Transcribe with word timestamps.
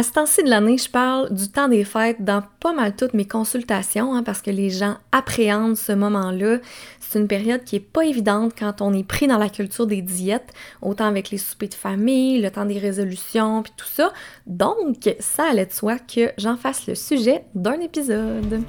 À 0.00 0.02
ce 0.02 0.12
temps-ci 0.12 0.42
de 0.42 0.48
l'année, 0.48 0.78
je 0.78 0.88
parle 0.88 1.30
du 1.30 1.48
temps 1.48 1.68
des 1.68 1.84
fêtes 1.84 2.24
dans 2.24 2.42
pas 2.60 2.72
mal 2.72 2.96
toutes 2.96 3.12
mes 3.12 3.26
consultations 3.26 4.14
hein, 4.14 4.22
parce 4.22 4.40
que 4.40 4.50
les 4.50 4.70
gens 4.70 4.96
appréhendent 5.12 5.76
ce 5.76 5.92
moment-là. 5.92 6.56
C'est 7.00 7.18
une 7.18 7.28
période 7.28 7.64
qui 7.64 7.76
est 7.76 7.80
pas 7.80 8.06
évidente 8.06 8.54
quand 8.58 8.80
on 8.80 8.94
est 8.94 9.06
pris 9.06 9.26
dans 9.26 9.36
la 9.36 9.50
culture 9.50 9.86
des 9.86 10.00
diètes, 10.00 10.54
autant 10.80 11.04
avec 11.04 11.28
les 11.28 11.36
soupers 11.36 11.68
de 11.68 11.74
famille, 11.74 12.40
le 12.40 12.50
temps 12.50 12.64
des 12.64 12.78
résolutions, 12.78 13.62
puis 13.62 13.74
tout 13.76 13.84
ça. 13.84 14.10
Donc, 14.46 15.14
ça 15.18 15.50
allait 15.50 15.66
de 15.66 15.72
soi 15.72 15.98
que 15.98 16.32
j'en 16.38 16.56
fasse 16.56 16.86
le 16.86 16.94
sujet 16.94 17.44
d'un 17.54 17.78
épisode. 17.80 18.62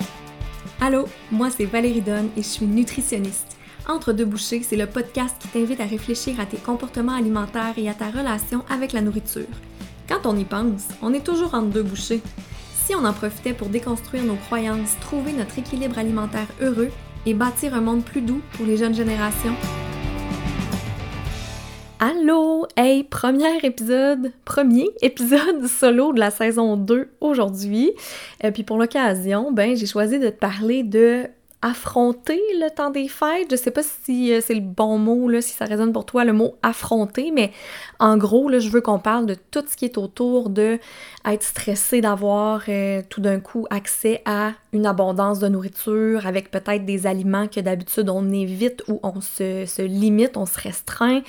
Allô, 0.82 1.06
moi 1.32 1.50
c'est 1.50 1.64
Valérie 1.64 2.02
Donne 2.02 2.28
et 2.36 2.42
je 2.42 2.48
suis 2.48 2.66
nutritionniste. 2.66 3.56
Entre 3.88 4.12
deux 4.12 4.26
bouchées, 4.26 4.64
c'est 4.64 4.76
le 4.76 4.86
podcast 4.86 5.38
qui 5.40 5.48
t'invite 5.48 5.80
à 5.80 5.86
réfléchir 5.86 6.42
à 6.42 6.46
tes 6.46 6.58
comportements 6.58 7.16
alimentaires 7.16 7.76
et 7.78 7.88
à 7.88 7.94
ta 7.94 8.10
relation 8.10 8.66
avec 8.70 8.92
la 8.92 9.00
nourriture. 9.00 9.48
Quand 10.12 10.30
on 10.30 10.36
y 10.36 10.44
pense, 10.44 10.90
on 11.02 11.14
est 11.14 11.26
toujours 11.26 11.54
entre 11.54 11.70
deux 11.70 11.84
bouchées. 11.84 12.22
Si 12.84 12.94
on 12.94 13.06
en 13.06 13.14
profitait 13.14 13.54
pour 13.54 13.70
déconstruire 13.70 14.26
nos 14.26 14.36
croyances, 14.36 14.98
trouver 15.00 15.32
notre 15.32 15.58
équilibre 15.58 15.98
alimentaire 15.98 16.48
heureux 16.60 16.90
et 17.26 17.34
bâtir 17.34 17.74
un 17.74 17.80
monde 17.80 18.04
plus 18.04 18.20
doux 18.20 18.42
pour 18.58 18.66
les 18.66 18.76
jeunes 18.76 18.94
générations. 18.94 19.56
Allô! 22.02 22.68
Hey, 22.76 23.06
premier 23.06 23.58
épisode, 23.64 24.34
premier 24.44 24.90
épisode 25.02 25.66
solo 25.68 26.12
de 26.12 26.20
la 26.20 26.30
saison 26.30 26.76
2 26.76 27.08
aujourd'hui. 27.22 27.94
Et 28.44 28.48
euh, 28.48 28.52
puis 28.52 28.64
pour 28.64 28.78
l'occasion, 28.78 29.54
ben 29.54 29.78
j'ai 29.78 29.86
choisi 29.86 30.20
de 30.20 30.28
te 30.28 30.38
parler 30.38 30.84
de 30.84 31.28
affronter 31.62 32.42
le 32.60 32.70
temps 32.74 32.90
des 32.90 33.08
fêtes. 33.08 33.48
Je 33.52 33.56
sais 33.56 33.72
pas 33.72 33.84
si 33.84 34.34
euh, 34.34 34.42
c'est 34.42 34.56
le 34.56 34.62
bon 34.62 34.98
mot, 34.98 35.30
là, 35.30 35.42
si 35.42 35.54
ça 35.54 35.66
résonne 35.66 35.94
pour 35.94 36.06
toi, 36.06 36.24
le 36.24 36.34
mot 36.34 36.56
affronter, 36.64 37.32
mais 37.32 37.52
en 38.00 38.18
gros, 38.18 38.50
là, 38.50 38.60
je 38.60 38.70
veux 38.70 38.82
qu'on 38.82 39.00
parle 39.00 39.28
de 39.28 39.36
tout 39.36 39.64
ce 39.68 39.78
qui 39.78 39.86
est 39.86 39.98
autour 39.98 40.50
de 40.50 40.80
être 41.26 41.44
stressé 41.44 42.02
d'avoir 42.02 42.64
euh, 42.68 43.02
tout 43.10 43.22
d'un 43.22 43.40
coup 43.40 43.68
accès 43.70 44.22
à 44.26 44.54
une 44.74 44.86
abondance 44.86 45.40
de 45.40 45.48
nourriture 45.48 46.26
avec 46.26 46.50
peut-être 46.50 46.86
des 46.86 47.06
aliments 47.06 47.48
que 47.48 47.60
d'habitude 47.60 48.10
on 48.10 48.32
évite 48.32 48.84
ou 48.88 49.00
on 49.04 49.22
se, 49.22 49.82
limite, 49.82 50.38
on 50.38 50.46
se 50.46 50.60
restreint. 50.60 51.22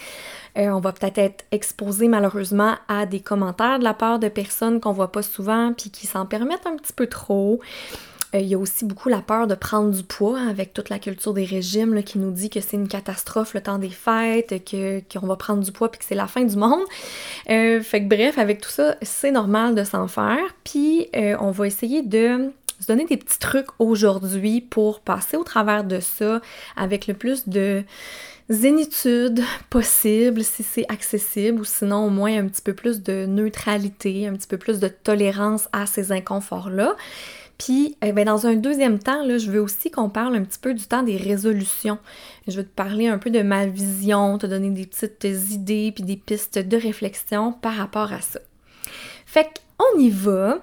Euh, 0.57 0.69
on 0.69 0.81
va 0.81 0.93
peut-être 0.93 1.19
être 1.19 1.45
exposé 1.51 2.09
malheureusement 2.09 2.75
à 2.89 3.07
des 3.07 3.21
commentaires 3.21 3.79
de 3.79 3.85
la 3.85 3.95
part 3.95 4.19
de 4.19 4.29
personnes 4.29 4.81
qu'on 4.81 4.93
voit 4.93 5.13
pas 5.13 5.23
souvent 5.23 5.73
puis 5.73 5.91
qui 5.91 6.07
s'en 6.07 6.27
permettent 6.27 6.67
un 6.67 6.77
petit 6.77 6.93
peu 6.93 7.07
trop. 7.07 7.61
Euh, 8.35 8.41
il 8.41 8.47
y 8.47 8.55
a 8.55 8.59
aussi 8.59 8.85
beaucoup 8.85 9.09
la 9.09 9.21
peur 9.21 9.47
de 9.47 9.55
prendre 9.55 9.91
du 9.91 10.03
poids 10.03 10.41
avec 10.41 10.73
toute 10.73 10.89
la 10.89 10.99
culture 10.99 11.35
des 11.35 11.45
régimes 11.45 12.03
qui 12.03 12.19
nous 12.19 12.31
dit 12.31 12.51
que 12.51 12.61
c'est 12.61 12.77
une 12.77 12.89
catastrophe 12.89 13.55
le 13.55 13.61
temps 13.61 13.79
des 13.79 13.91
fêtes, 13.91 14.65
que, 14.65 15.01
qu'on 15.13 15.27
va 15.27 15.37
prendre 15.37 15.63
du 15.63 15.73
poids 15.73 15.91
puis 15.91 15.99
que 15.99 16.05
c'est 16.05 16.15
la 16.15 16.27
fin 16.27 16.43
du 16.43 16.57
monde. 16.57 16.85
Euh, 17.51 17.81
fait 17.81 18.03
que 18.03 18.09
bref, 18.09 18.39
avec 18.39 18.61
tout 18.61 18.71
ça, 18.71 18.97
c'est 19.03 19.33
normal 19.33 19.75
de 19.75 19.85
s'en 19.85 20.09
faire. 20.09 20.43
Puis 20.65 21.09
euh, 21.15 21.37
on 21.41 21.51
va 21.51 21.67
essayer 21.67 22.03
de 22.03 22.51
se 22.81 22.87
donner 22.87 23.05
des 23.05 23.17
petits 23.17 23.39
trucs 23.39 23.69
aujourd'hui 23.79 24.61
pour 24.61 25.01
passer 25.01 25.37
au 25.37 25.45
travers 25.45 25.85
de 25.85 26.01
ça 26.01 26.41
avec 26.77 27.07
le 27.07 27.15
plus 27.15 27.49
de 27.49 27.85
zénitude 28.49 29.41
possible 29.71 30.43
si 30.43 30.63
c'est 30.63 30.85
accessible 30.89 31.61
ou 31.61 31.65
sinon 31.65 32.07
au 32.07 32.11
moins 32.11 32.37
un 32.37 32.49
petit 32.49 32.61
peu 32.61 32.75
plus 32.75 33.03
de 33.03 33.25
neutralité, 33.27 34.27
un 34.27 34.35
petit 34.35 34.49
peu 34.49 34.59
plus 34.59 34.81
de 34.81 34.89
tolérance 34.89 35.69
à 35.73 35.87
ces 35.87 36.13
inconforts-là. 36.13 36.97
Puis, 37.59 37.97
eh 38.03 38.13
ben, 38.13 38.25
dans 38.25 38.47
un 38.47 38.55
deuxième 38.55 38.99
temps, 38.99 39.25
là, 39.25 39.39
je 39.39 39.51
veux 39.51 39.61
aussi 39.61 39.91
qu'on 39.91 40.09
parle 40.09 40.35
un 40.35 40.43
petit 40.43 40.59
peu 40.59 40.75
du 40.75 40.85
temps 40.85 41.03
des 41.03 41.17
résolutions. 41.17 41.99
Je 42.49 42.57
veux 42.57 42.65
te 42.65 42.75
parler 42.75 43.07
un 43.07 43.19
peu 43.19 43.31
de 43.31 43.43
ma 43.43 43.67
vision, 43.67 44.39
te 44.39 44.47
donner 44.47 44.71
des 44.71 44.87
petites 44.87 45.25
idées 45.53 45.93
puis 45.95 46.03
des 46.03 46.17
pistes 46.17 46.59
de 46.59 46.77
réflexion 46.77 47.53
par 47.53 47.75
rapport 47.75 48.13
à 48.13 48.21
ça. 48.21 48.41
Fait 49.27 49.49
qu'on 49.79 49.99
y 49.99 50.11
va. 50.11 50.59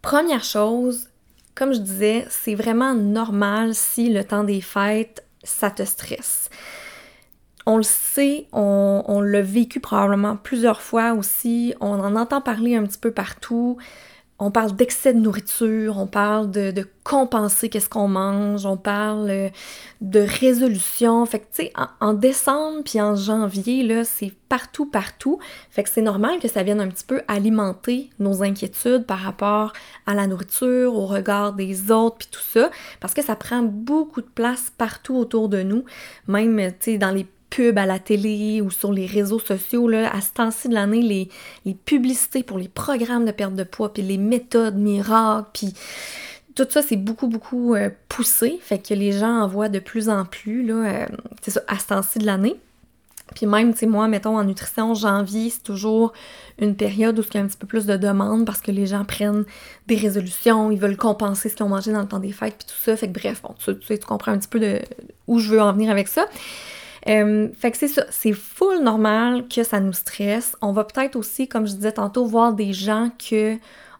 Première 0.00 0.44
chose, 0.44 1.08
comme 1.54 1.72
je 1.72 1.80
disais, 1.80 2.26
c'est 2.30 2.54
vraiment 2.54 2.94
normal 2.94 3.74
si 3.74 4.12
le 4.12 4.24
temps 4.24 4.44
des 4.44 4.60
fêtes, 4.60 5.24
ça 5.42 5.70
te 5.70 5.82
stresse. 5.84 6.48
On 7.66 7.76
le 7.76 7.82
sait, 7.82 8.46
on, 8.52 9.02
on 9.06 9.20
l'a 9.20 9.42
vécu 9.42 9.80
probablement 9.80 10.36
plusieurs 10.36 10.80
fois 10.80 11.14
aussi, 11.14 11.74
on 11.80 11.98
en 11.98 12.14
entend 12.14 12.40
parler 12.40 12.76
un 12.76 12.84
petit 12.84 12.98
peu 12.98 13.10
partout 13.10 13.76
on 14.38 14.50
parle 14.50 14.76
d'excès 14.76 15.14
de 15.14 15.18
nourriture, 15.18 15.96
on 15.98 16.06
parle 16.06 16.50
de, 16.50 16.86
compenser 17.04 17.68
qu'est-ce 17.68 17.88
qu'on 17.88 18.08
mange, 18.08 18.66
on 18.66 18.76
parle 18.76 19.30
euh, 19.30 19.48
de 20.00 20.18
résolution. 20.18 21.24
Fait 21.24 21.38
que, 21.38 21.44
tu 21.44 21.62
sais, 21.66 21.72
en, 22.00 22.14
décembre 22.14 22.82
puis 22.84 23.00
en 23.00 23.14
janvier, 23.14 23.84
là, 23.84 24.02
c'est 24.02 24.32
partout, 24.48 24.86
partout. 24.86 25.38
Fait 25.70 25.84
que 25.84 25.88
c'est 25.88 26.02
normal 26.02 26.40
que 26.40 26.48
ça 26.48 26.64
vienne 26.64 26.80
un 26.80 26.88
petit 26.88 27.04
peu 27.04 27.22
alimenter 27.28 28.10
nos 28.18 28.42
inquiétudes 28.42 29.06
par 29.06 29.20
rapport 29.20 29.72
à 30.04 30.14
la 30.14 30.26
nourriture, 30.26 30.96
au 30.96 31.06
regard 31.06 31.52
des 31.52 31.92
autres 31.92 32.16
puis 32.16 32.28
tout 32.28 32.42
ça, 32.42 32.70
parce 32.98 33.14
que 33.14 33.22
ça 33.22 33.36
prend 33.36 33.62
beaucoup 33.62 34.20
de 34.20 34.26
place 34.26 34.72
partout 34.76 35.14
autour 35.14 35.48
de 35.48 35.62
nous, 35.62 35.84
même, 36.26 36.56
tu 36.80 36.92
sais, 36.92 36.98
dans 36.98 37.12
les 37.12 37.24
pubs 37.50 37.78
à 37.78 37.86
la 37.86 37.98
télé 37.98 38.60
ou 38.60 38.70
sur 38.70 38.92
les 38.92 39.06
réseaux 39.06 39.38
sociaux, 39.38 39.88
là, 39.88 40.10
à 40.14 40.20
ce 40.20 40.32
temps-ci 40.32 40.68
de 40.68 40.74
l'année, 40.74 41.02
les, 41.02 41.28
les, 41.64 41.74
publicités 41.74 42.42
pour 42.42 42.58
les 42.58 42.68
programmes 42.68 43.24
de 43.24 43.32
perte 43.32 43.54
de 43.54 43.64
poids, 43.64 43.92
puis 43.92 44.02
les 44.02 44.18
méthodes 44.18 44.76
miracles, 44.76 45.48
puis 45.52 45.74
tout 46.54 46.66
ça, 46.68 46.82
c'est 46.82 46.96
beaucoup, 46.96 47.28
beaucoup 47.28 47.74
euh, 47.74 47.90
poussé, 48.08 48.58
fait 48.62 48.78
que 48.78 48.94
les 48.94 49.12
gens 49.12 49.42
en 49.42 49.46
voient 49.48 49.68
de 49.68 49.78
plus 49.78 50.08
en 50.08 50.24
plus, 50.24 50.64
là, 50.64 50.74
euh, 50.74 51.06
c'est 51.42 51.50
ça, 51.50 51.60
à 51.68 51.78
ce 51.78 51.86
temps-ci 51.88 52.18
de 52.18 52.26
l'année. 52.26 52.56
Puis 53.34 53.44
même, 53.44 53.72
tu 53.72 53.80
sais, 53.80 53.86
moi, 53.86 54.06
mettons, 54.06 54.38
en 54.38 54.44
nutrition, 54.44 54.94
janvier, 54.94 55.50
c'est 55.50 55.62
toujours 55.62 56.12
une 56.58 56.76
période 56.76 57.18
où 57.18 57.22
il 57.22 57.34
y 57.34 57.38
a 57.38 57.40
un 57.40 57.46
petit 57.46 57.56
peu 57.56 57.66
plus 57.66 57.84
de 57.84 57.96
demandes 57.96 58.46
parce 58.46 58.60
que 58.60 58.70
les 58.70 58.86
gens 58.86 59.04
prennent 59.04 59.44
des 59.88 59.96
résolutions, 59.96 60.70
ils 60.70 60.78
veulent 60.78 60.96
compenser 60.96 61.48
ce 61.48 61.56
qu'ils 61.56 61.66
ont 61.66 61.70
mangé 61.70 61.92
dans 61.92 62.00
le 62.00 62.08
temps 62.08 62.20
des 62.20 62.32
fêtes, 62.32 62.54
puis 62.58 62.68
tout 62.68 62.80
ça. 62.80 62.96
Fait 62.96 63.08
que 63.08 63.18
bref, 63.18 63.42
bon, 63.42 63.54
tu, 63.58 63.76
tu, 63.78 63.98
tu 63.98 64.06
comprends 64.06 64.32
un 64.32 64.38
petit 64.38 64.48
peu 64.48 64.60
de 64.60 64.80
où 65.26 65.40
je 65.40 65.50
veux 65.50 65.60
en 65.60 65.72
venir 65.72 65.90
avec 65.90 66.08
ça. 66.08 66.26
Fait 67.06 67.70
que 67.70 67.76
c'est 67.76 67.88
ça, 67.88 68.04
c'est 68.10 68.32
full 68.32 68.82
normal 68.82 69.46
que 69.48 69.62
ça 69.62 69.80
nous 69.80 69.92
stresse. 69.92 70.56
On 70.60 70.72
va 70.72 70.84
peut-être 70.84 71.16
aussi, 71.16 71.46
comme 71.48 71.66
je 71.66 71.74
disais 71.74 71.92
tantôt, 71.92 72.26
voir 72.26 72.52
des 72.52 72.72
gens 72.72 73.10
que 73.18 73.56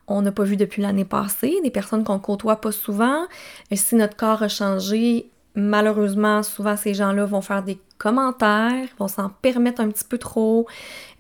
on 0.09 0.23
n'a 0.23 0.33
pas 0.33 0.45
vu 0.45 0.57
depuis 0.57 0.83
l'année 0.83 1.05
passée, 1.05 1.57
des 1.63 1.71
personnes 1.71 2.05
qu'on 2.05 2.19
côtoie 2.19 2.61
pas 2.61 2.73
souvent. 2.73 3.27
Et 3.71 3.77
si 3.77 3.97
notre 3.97 4.17
corps 4.17 4.43
a 4.43 4.49
changé, 4.49 5.31
malheureusement, 5.57 6.43
souvent 6.43 6.77
ces 6.77 6.95
gens-là 6.95 7.25
vont 7.25 7.41
faire 7.41 7.63
des 7.63 7.79
commentaires, 7.99 8.87
vont 8.99 9.09
s'en 9.09 9.31
permettre 9.31 9.81
un 9.81 9.89
petit 9.89 10.05
peu 10.05 10.19
trop. 10.19 10.67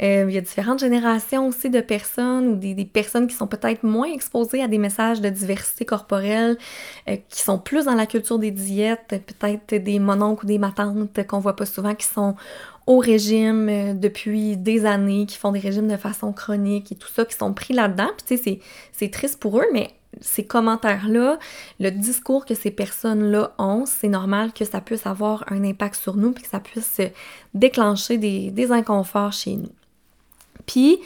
Euh, 0.02 0.26
il 0.28 0.34
y 0.34 0.38
a 0.38 0.42
différentes 0.42 0.78
générations 0.78 1.48
aussi 1.48 1.70
de 1.70 1.80
personnes 1.80 2.48
ou 2.48 2.56
des, 2.56 2.84
personnes 2.84 3.26
qui 3.26 3.34
sont 3.34 3.46
peut-être 3.46 3.82
moins 3.82 4.12
exposées 4.12 4.62
à 4.62 4.68
des 4.68 4.76
messages 4.76 5.22
de 5.22 5.30
diversité 5.30 5.86
corporelle, 5.86 6.58
euh, 7.08 7.16
qui 7.30 7.40
sont 7.40 7.58
plus 7.58 7.86
dans 7.86 7.94
la 7.94 8.04
culture 8.04 8.38
des 8.38 8.50
diètes, 8.50 9.08
peut-être 9.08 9.82
des 9.82 9.98
mononcles 9.98 10.44
ou 10.44 10.48
des 10.48 10.58
matantes 10.58 11.26
qu'on 11.26 11.40
voit 11.40 11.56
pas 11.56 11.66
souvent, 11.66 11.94
qui 11.94 12.06
sont 12.06 12.36
au 12.86 12.98
régime 12.98 13.68
euh, 13.68 13.94
depuis 13.94 14.58
des 14.58 14.84
années, 14.84 15.24
qui 15.26 15.38
font 15.38 15.52
des 15.52 15.60
régimes 15.60 15.88
de 15.88 15.96
façon 15.96 16.32
chronique 16.32 16.92
et 16.92 16.94
tout 16.94 17.08
ça, 17.08 17.24
qui 17.24 17.34
sont 17.34 17.54
pris 17.54 17.72
là-dedans. 17.72 18.10
Puis 18.18 18.36
tu 18.36 18.42
sais, 18.42 18.60
c'est 18.92 19.10
triste 19.10 19.40
pour 19.40 19.58
eux, 19.58 19.66
mais 19.72 19.95
ces 20.20 20.44
commentaires-là, 20.44 21.38
le 21.80 21.90
discours 21.90 22.44
que 22.44 22.54
ces 22.54 22.70
personnes-là 22.70 23.52
ont, 23.58 23.84
c'est 23.86 24.08
normal 24.08 24.52
que 24.52 24.64
ça 24.64 24.80
puisse 24.80 25.06
avoir 25.06 25.44
un 25.48 25.64
impact 25.64 25.96
sur 25.96 26.16
nous, 26.16 26.32
puis 26.32 26.44
que 26.44 26.50
ça 26.50 26.60
puisse 26.60 27.00
déclencher 27.54 28.18
des, 28.18 28.72
inconforts 28.72 29.32
chez 29.32 29.56
nous. 29.56 29.72
Puis, 30.66 30.98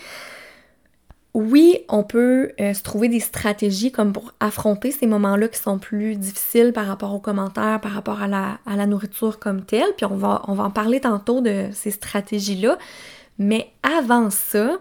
oui, 1.35 1.79
on 1.89 2.03
peut 2.03 2.53
euh, 2.61 2.75
se 2.75 2.83
trouver 2.83 3.09
des 3.09 3.21
stratégies 3.21 3.93
comme 3.93 4.13
pour 4.13 4.33
affronter 4.41 4.91
ces 4.91 5.07
moments-là 5.07 5.49
qui 5.49 5.61
sont 5.61 5.79
plus 5.79 6.17
difficiles 6.17 6.73
par 6.73 6.87
rapport 6.87 7.15
aux 7.15 7.21
commentaires, 7.21 7.81
par 7.81 7.93
rapport 7.93 8.23
à 8.23 8.27
la, 8.27 8.59
à 8.67 8.77
la 8.77 8.87
nourriture 8.87 9.39
comme 9.39 9.65
telle. 9.65 9.93
Puis 9.97 10.07
on 10.07 10.17
va, 10.17 10.43
on 10.49 10.55
va 10.55 10.65
en 10.65 10.71
parler 10.71 11.01
tantôt 11.01 11.41
de 11.41 11.67
ces 11.73 11.91
stratégies-là. 11.91 12.79
Mais 13.39 13.71
avant 13.83 14.31
ça, 14.31 14.79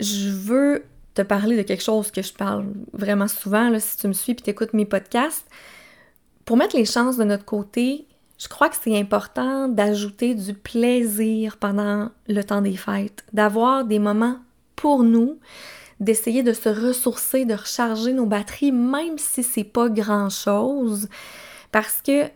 je 0.00 0.30
veux 0.30 0.84
parler 1.22 1.56
de 1.56 1.62
quelque 1.62 1.82
chose 1.82 2.10
que 2.10 2.22
je 2.22 2.32
parle 2.32 2.66
vraiment 2.92 3.28
souvent, 3.28 3.72
si 3.78 3.96
tu 3.96 4.08
me 4.08 4.12
suis 4.12 4.32
et 4.32 4.36
t'écoutes 4.36 4.74
mes 4.74 4.86
podcasts. 4.86 5.46
Pour 6.44 6.56
mettre 6.56 6.76
les 6.76 6.84
chances 6.84 7.16
de 7.16 7.24
notre 7.24 7.44
côté, 7.44 8.06
je 8.38 8.48
crois 8.48 8.68
que 8.68 8.76
c'est 8.80 8.96
important 8.98 9.68
d'ajouter 9.68 10.34
du 10.34 10.54
plaisir 10.54 11.56
pendant 11.56 12.10
le 12.28 12.42
temps 12.42 12.62
des 12.62 12.76
fêtes, 12.76 13.24
d'avoir 13.32 13.84
des 13.84 13.98
moments 13.98 14.36
pour 14.76 15.02
nous, 15.02 15.38
d'essayer 16.00 16.44
de 16.44 16.52
se 16.52 16.68
ressourcer, 16.68 17.44
de 17.44 17.54
recharger 17.54 18.12
nos 18.12 18.26
batteries, 18.26 18.72
même 18.72 19.18
si 19.18 19.42
c'est 19.42 19.64
pas 19.64 19.88
grand 19.88 20.30
chose. 20.30 21.08
Parce 21.72 22.00
que, 22.00 22.26
tu 22.26 22.32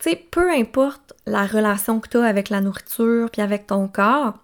sais, 0.00 0.16
peu 0.30 0.52
importe 0.52 1.14
la 1.26 1.46
relation 1.46 2.00
que 2.00 2.08
tu 2.10 2.18
as 2.18 2.24
avec 2.24 2.50
la 2.50 2.60
nourriture 2.60 3.30
puis 3.30 3.40
avec 3.40 3.66
ton 3.66 3.88
corps, 3.88 4.34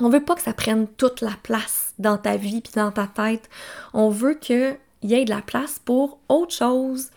on 0.00 0.08
veut 0.08 0.24
pas 0.24 0.34
que 0.34 0.42
ça 0.42 0.52
prenne 0.52 0.86
toute 0.86 1.20
la 1.20 1.34
place 1.42 1.94
dans 1.98 2.18
ta 2.18 2.36
vie 2.36 2.60
puis 2.60 2.72
dans 2.74 2.90
ta 2.90 3.06
tête. 3.06 3.48
On 3.92 4.08
veut 4.08 4.34
qu'il 4.34 4.76
y 5.02 5.14
ait 5.14 5.24
de 5.24 5.30
la 5.30 5.42
place 5.42 5.80
pour 5.84 6.18
autre 6.28 6.54
chose. 6.54 7.10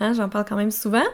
Hein, 0.00 0.14
j'en 0.14 0.28
parle 0.28 0.44
quand 0.48 0.56
même 0.56 0.70
souvent. 0.70 1.04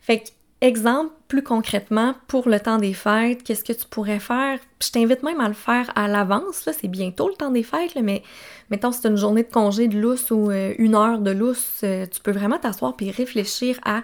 Fait 0.00 0.20
que 0.20 0.28
exemple, 0.60 1.12
plus 1.26 1.42
concrètement, 1.42 2.14
pour 2.28 2.48
le 2.48 2.60
temps 2.60 2.78
des 2.78 2.94
fêtes, 2.94 3.42
qu'est-ce 3.42 3.64
que 3.64 3.72
tu 3.72 3.86
pourrais 3.86 4.20
faire? 4.20 4.58
Je 4.80 4.90
t'invite 4.90 5.22
même 5.22 5.40
à 5.40 5.48
le 5.48 5.54
faire 5.54 5.90
à 5.96 6.06
l'avance, 6.06 6.64
là, 6.66 6.72
c'est 6.72 6.88
bientôt 6.88 7.28
le 7.28 7.34
temps 7.34 7.50
des 7.50 7.64
fêtes, 7.64 7.96
mais 8.00 8.22
mettons 8.70 8.92
c'est 8.92 9.08
une 9.08 9.16
journée 9.16 9.42
de 9.42 9.50
congé 9.50 9.88
de 9.88 9.98
lousse 9.98 10.30
ou 10.30 10.50
euh, 10.50 10.72
une 10.78 10.94
heure 10.94 11.18
de 11.18 11.32
lousse, 11.32 11.80
euh, 11.82 12.06
tu 12.06 12.20
peux 12.20 12.30
vraiment 12.30 12.58
t'asseoir 12.58 12.96
puis 12.96 13.10
réfléchir 13.10 13.78
à 13.84 14.02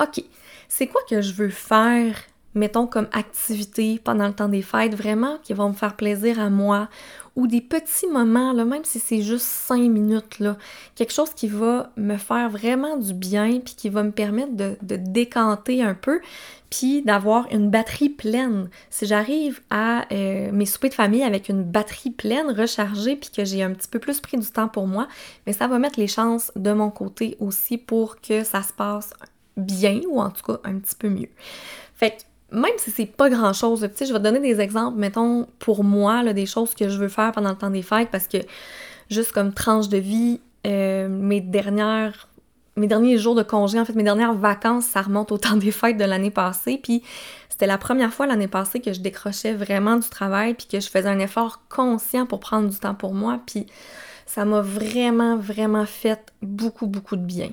OK, 0.00 0.22
c'est 0.68 0.86
quoi 0.86 1.00
que 1.10 1.20
je 1.20 1.32
veux 1.32 1.50
faire 1.50 2.14
mettons 2.56 2.86
comme 2.86 3.08
activité 3.12 4.00
pendant 4.02 4.26
le 4.26 4.32
temps 4.32 4.48
des 4.48 4.62
fêtes, 4.62 4.94
vraiment 4.94 5.38
qui 5.42 5.52
vont 5.52 5.68
me 5.68 5.74
faire 5.74 5.94
plaisir 5.94 6.40
à 6.40 6.50
moi, 6.50 6.88
ou 7.36 7.46
des 7.46 7.60
petits 7.60 8.06
moments, 8.06 8.54
là, 8.54 8.64
même 8.64 8.84
si 8.84 8.98
c'est 8.98 9.20
juste 9.20 9.44
cinq 9.44 9.80
minutes, 9.80 10.38
là, 10.38 10.56
quelque 10.94 11.12
chose 11.12 11.34
qui 11.34 11.48
va 11.48 11.90
me 11.96 12.16
faire 12.16 12.48
vraiment 12.48 12.96
du 12.96 13.12
bien, 13.12 13.60
puis 13.60 13.74
qui 13.74 13.90
va 13.90 14.02
me 14.02 14.10
permettre 14.10 14.56
de, 14.56 14.76
décanter 14.96 15.82
un 15.82 15.94
peu, 15.94 16.20
puis 16.70 17.02
d'avoir 17.02 17.46
une 17.52 17.70
batterie 17.70 18.08
pleine. 18.08 18.70
Si 18.88 19.04
j'arrive 19.06 19.60
à 19.68 20.10
euh, 20.12 20.50
mes 20.50 20.64
soupers 20.64 20.88
de 20.88 20.94
famille 20.94 21.22
avec 21.22 21.50
une 21.50 21.62
batterie 21.62 22.10
pleine, 22.10 22.50
rechargée, 22.50 23.16
puis 23.16 23.30
que 23.30 23.44
j'ai 23.44 23.62
un 23.62 23.72
petit 23.72 23.88
peu 23.88 23.98
plus 23.98 24.20
pris 24.20 24.38
du 24.38 24.50
temps 24.50 24.68
pour 24.68 24.86
moi, 24.86 25.06
mais 25.46 25.52
ça 25.52 25.68
va 25.68 25.78
mettre 25.78 26.00
les 26.00 26.08
chances 26.08 26.50
de 26.56 26.72
mon 26.72 26.90
côté 26.90 27.36
aussi 27.38 27.76
pour 27.76 28.18
que 28.22 28.44
ça 28.44 28.62
se 28.62 28.72
passe 28.72 29.12
bien, 29.58 30.00
ou 30.08 30.22
en 30.22 30.30
tout 30.30 30.42
cas 30.42 30.58
un 30.64 30.78
petit 30.78 30.94
peu 30.94 31.10
mieux. 31.10 31.28
Fait 31.94 32.12
que 32.12 32.22
même 32.52 32.72
si 32.78 32.90
c'est 32.90 33.06
pas 33.06 33.28
grand 33.28 33.52
chose, 33.52 33.80
je 33.80 34.12
vais 34.12 34.20
donner 34.20 34.40
des 34.40 34.60
exemples, 34.60 34.98
mettons, 34.98 35.46
pour 35.58 35.84
moi, 35.84 36.22
là, 36.22 36.32
des 36.32 36.46
choses 36.46 36.74
que 36.74 36.88
je 36.88 36.98
veux 36.98 37.08
faire 37.08 37.32
pendant 37.32 37.50
le 37.50 37.56
temps 37.56 37.70
des 37.70 37.82
fêtes, 37.82 38.10
parce 38.10 38.28
que 38.28 38.38
juste 39.10 39.32
comme 39.32 39.52
tranche 39.52 39.88
de 39.88 39.98
vie, 39.98 40.40
euh, 40.66 41.08
mes 41.08 41.40
dernières 41.40 42.28
mes 42.76 42.86
derniers 42.86 43.16
jours 43.16 43.34
de 43.34 43.42
congé, 43.42 43.80
en 43.80 43.84
fait, 43.84 43.94
mes 43.94 44.02
dernières 44.02 44.34
vacances, 44.34 44.84
ça 44.84 45.02
remonte 45.02 45.32
au 45.32 45.38
temps 45.38 45.56
des 45.56 45.70
fêtes 45.70 45.96
de 45.96 46.04
l'année 46.04 46.30
passée. 46.30 46.78
Puis 46.82 47.02
c'était 47.48 47.66
la 47.66 47.78
première 47.78 48.12
fois 48.12 48.26
l'année 48.26 48.48
passée 48.48 48.80
que 48.80 48.92
je 48.92 49.00
décrochais 49.00 49.54
vraiment 49.54 49.96
du 49.96 50.08
travail, 50.08 50.54
puis 50.54 50.66
que 50.66 50.78
je 50.78 50.88
faisais 50.88 51.08
un 51.08 51.18
effort 51.18 51.62
conscient 51.68 52.26
pour 52.26 52.40
prendre 52.40 52.68
du 52.68 52.78
temps 52.78 52.94
pour 52.94 53.14
moi. 53.14 53.40
Puis 53.46 53.66
ça 54.26 54.44
m'a 54.44 54.60
vraiment, 54.60 55.36
vraiment 55.36 55.86
fait 55.86 56.20
beaucoup, 56.42 56.86
beaucoup 56.86 57.16
de 57.16 57.24
bien. 57.24 57.50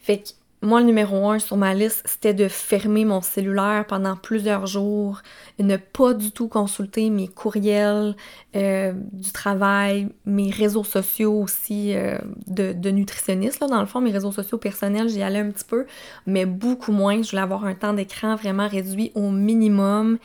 Fait 0.00 0.18
que 0.18 0.28
moi, 0.64 0.80
le 0.80 0.86
numéro 0.86 1.30
un 1.30 1.38
sur 1.38 1.56
ma 1.56 1.74
liste, 1.74 2.02
c'était 2.06 2.34
de 2.34 2.48
fermer 2.48 3.04
mon 3.04 3.20
cellulaire 3.20 3.84
pendant 3.86 4.16
plusieurs 4.16 4.66
jours, 4.66 5.20
ne 5.58 5.76
pas 5.76 6.14
du 6.14 6.32
tout 6.32 6.48
consulter 6.48 7.10
mes 7.10 7.28
courriels 7.28 8.16
euh, 8.56 8.92
du 9.12 9.30
travail, 9.30 10.08
mes 10.26 10.50
réseaux 10.50 10.84
sociaux 10.84 11.42
aussi 11.42 11.94
euh, 11.94 12.18
de, 12.46 12.90
nutritionniste. 12.90 13.60
Là, 13.60 13.68
dans 13.68 13.80
le 13.80 13.86
fond, 13.86 14.00
mes 14.00 14.10
réseaux 14.10 14.32
sociaux 14.32 14.58
personnels, 14.58 15.08
j'y 15.08 15.22
allais 15.22 15.40
un 15.40 15.50
petit 15.50 15.64
peu, 15.64 15.86
mais 16.26 16.46
beaucoup 16.46 16.92
moins. 16.92 17.22
Je 17.22 17.30
voulais 17.30 17.42
avoir 17.42 17.64
un 17.64 17.74
temps 17.74 17.92
d'écran 17.92 18.34
vraiment 18.34 18.68
réduit 18.68 19.12
au 19.14 19.30
minimum. 19.30 20.18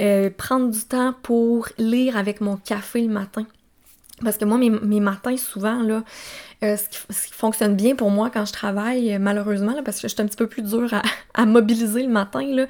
Euh, 0.00 0.30
prendre 0.36 0.70
du 0.70 0.80
temps 0.80 1.14
pour 1.22 1.68
lire 1.78 2.16
avec 2.16 2.40
mon 2.40 2.56
café 2.56 3.02
le 3.02 3.12
matin. 3.12 3.46
Parce 4.22 4.36
que 4.36 4.44
moi, 4.44 4.58
mes, 4.58 5.00
matins, 5.00 5.36
souvent, 5.36 5.82
là, 5.82 6.02
euh, 6.62 6.76
ce, 6.76 7.26
qui, 7.26 7.32
fonctionne 7.32 7.74
bien 7.74 7.94
pour 7.94 8.10
moi 8.10 8.30
quand 8.30 8.44
je 8.44 8.52
travaille, 8.52 9.18
malheureusement, 9.18 9.72
là, 9.74 9.82
parce 9.82 9.96
que 9.96 10.08
je 10.08 10.14
suis 10.14 10.22
un 10.22 10.26
petit 10.26 10.36
peu 10.36 10.46
plus 10.46 10.62
dure 10.62 10.90
à, 11.34 11.46
mobiliser 11.46 12.02
le 12.02 12.10
matin, 12.10 12.42
là, 12.42 12.66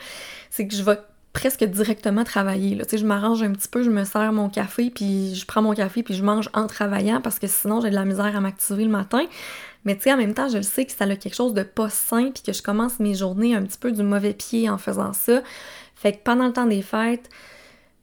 c'est 0.51 0.67
que 0.67 0.75
je 0.75 0.83
vais 0.83 0.99
presque 1.33 1.65
directement 1.65 2.25
travailler. 2.25 2.75
Là. 2.75 2.85
Tu 2.85 2.91
sais, 2.91 2.99
je 2.99 3.07
m'arrange 3.07 3.43
un 3.43 3.53
petit 3.53 3.69
peu, 3.69 3.83
je 3.83 3.91
me 3.91 4.05
sers 4.05 4.33
mon 4.33 4.49
café, 4.49 4.91
puis 4.91 5.35
je 5.35 5.47
prends 5.47 5.63
mon 5.63 5.75
café, 5.75 6.03
puis 6.03 6.15
je 6.15 6.25
mange 6.25 6.51
en 6.55 6.67
travaillant, 6.67 7.21
parce 7.21 7.39
que 7.39 7.47
sinon, 7.47 7.81
j'ai 7.81 7.91
de 7.91 7.95
la 7.95 8.05
misère 8.05 8.37
à 8.37 8.41
m'activer 8.41 8.85
le 8.85 8.91
matin. 8.91 9.25
Mais 9.85 9.97
tu 9.97 10.03
sais, 10.03 10.13
en 10.13 10.17
même 10.17 10.35
temps, 10.35 10.49
je 10.49 10.59
le 10.59 10.63
sais 10.63 10.85
que 10.85 10.93
ça 10.93 11.05
a 11.05 11.17
quelque 11.17 11.35
chose 11.35 11.55
de 11.55 11.63
pas 11.63 11.89
sain, 11.89 12.31
puis 12.33 12.43
que 12.45 12.53
je 12.53 12.63
commence 12.63 13.01
mes 13.01 13.15
journées 13.15 13.55
un 13.55 13.63
petit 13.63 13.79
peu 13.79 13.93
du 13.93 14.03
mauvais 14.03 14.35
pied 14.35 14.69
en 14.69 14.79
faisant 14.79 15.13
ça. 15.13 15.43
Fait 15.95 16.13
que 16.13 16.19
pendant 16.23 16.47
le 16.47 16.53
temps 16.53 16.67
des 16.67 16.83
fêtes, 16.83 17.29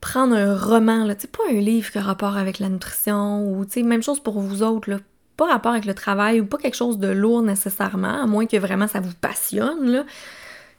prendre 0.00 0.34
un 0.34 0.56
roman, 0.56 1.04
là, 1.04 1.14
pas 1.14 1.42
un 1.50 1.60
livre 1.60 1.90
qui 1.90 1.98
a 1.98 2.02
rapport 2.02 2.36
avec 2.36 2.58
la 2.58 2.68
nutrition 2.68 3.42
ou 3.42 3.66
même 3.84 4.02
chose 4.02 4.20
pour 4.20 4.40
vous 4.40 4.62
autres, 4.62 4.90
là, 4.90 4.98
pas 5.36 5.46
rapport 5.46 5.72
avec 5.72 5.84
le 5.84 5.94
travail 5.94 6.40
ou 6.40 6.46
pas 6.46 6.58
quelque 6.58 6.76
chose 6.76 6.98
de 6.98 7.08
lourd 7.08 7.42
nécessairement, 7.42 8.22
à 8.22 8.26
moins 8.26 8.46
que 8.46 8.56
vraiment 8.56 8.88
ça 8.88 9.00
vous 9.00 9.14
passionne, 9.20 9.90
là. 9.90 10.04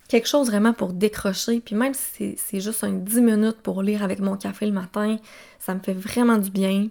Quelque 0.07 0.27
chose 0.27 0.47
vraiment 0.47 0.73
pour 0.73 0.91
décrocher, 0.91 1.59
puis 1.59 1.75
même 1.75 1.93
si 1.93 2.35
c'est 2.37 2.59
juste 2.59 2.83
un 2.83 2.93
10 2.93 3.21
minutes 3.21 3.57
pour 3.61 3.83
lire 3.83 4.03
avec 4.03 4.19
mon 4.19 4.37
café 4.37 4.65
le 4.65 4.71
matin, 4.71 5.17
ça 5.59 5.75
me 5.75 5.79
fait 5.79 5.93
vraiment 5.93 6.37
du 6.37 6.49
bien. 6.49 6.87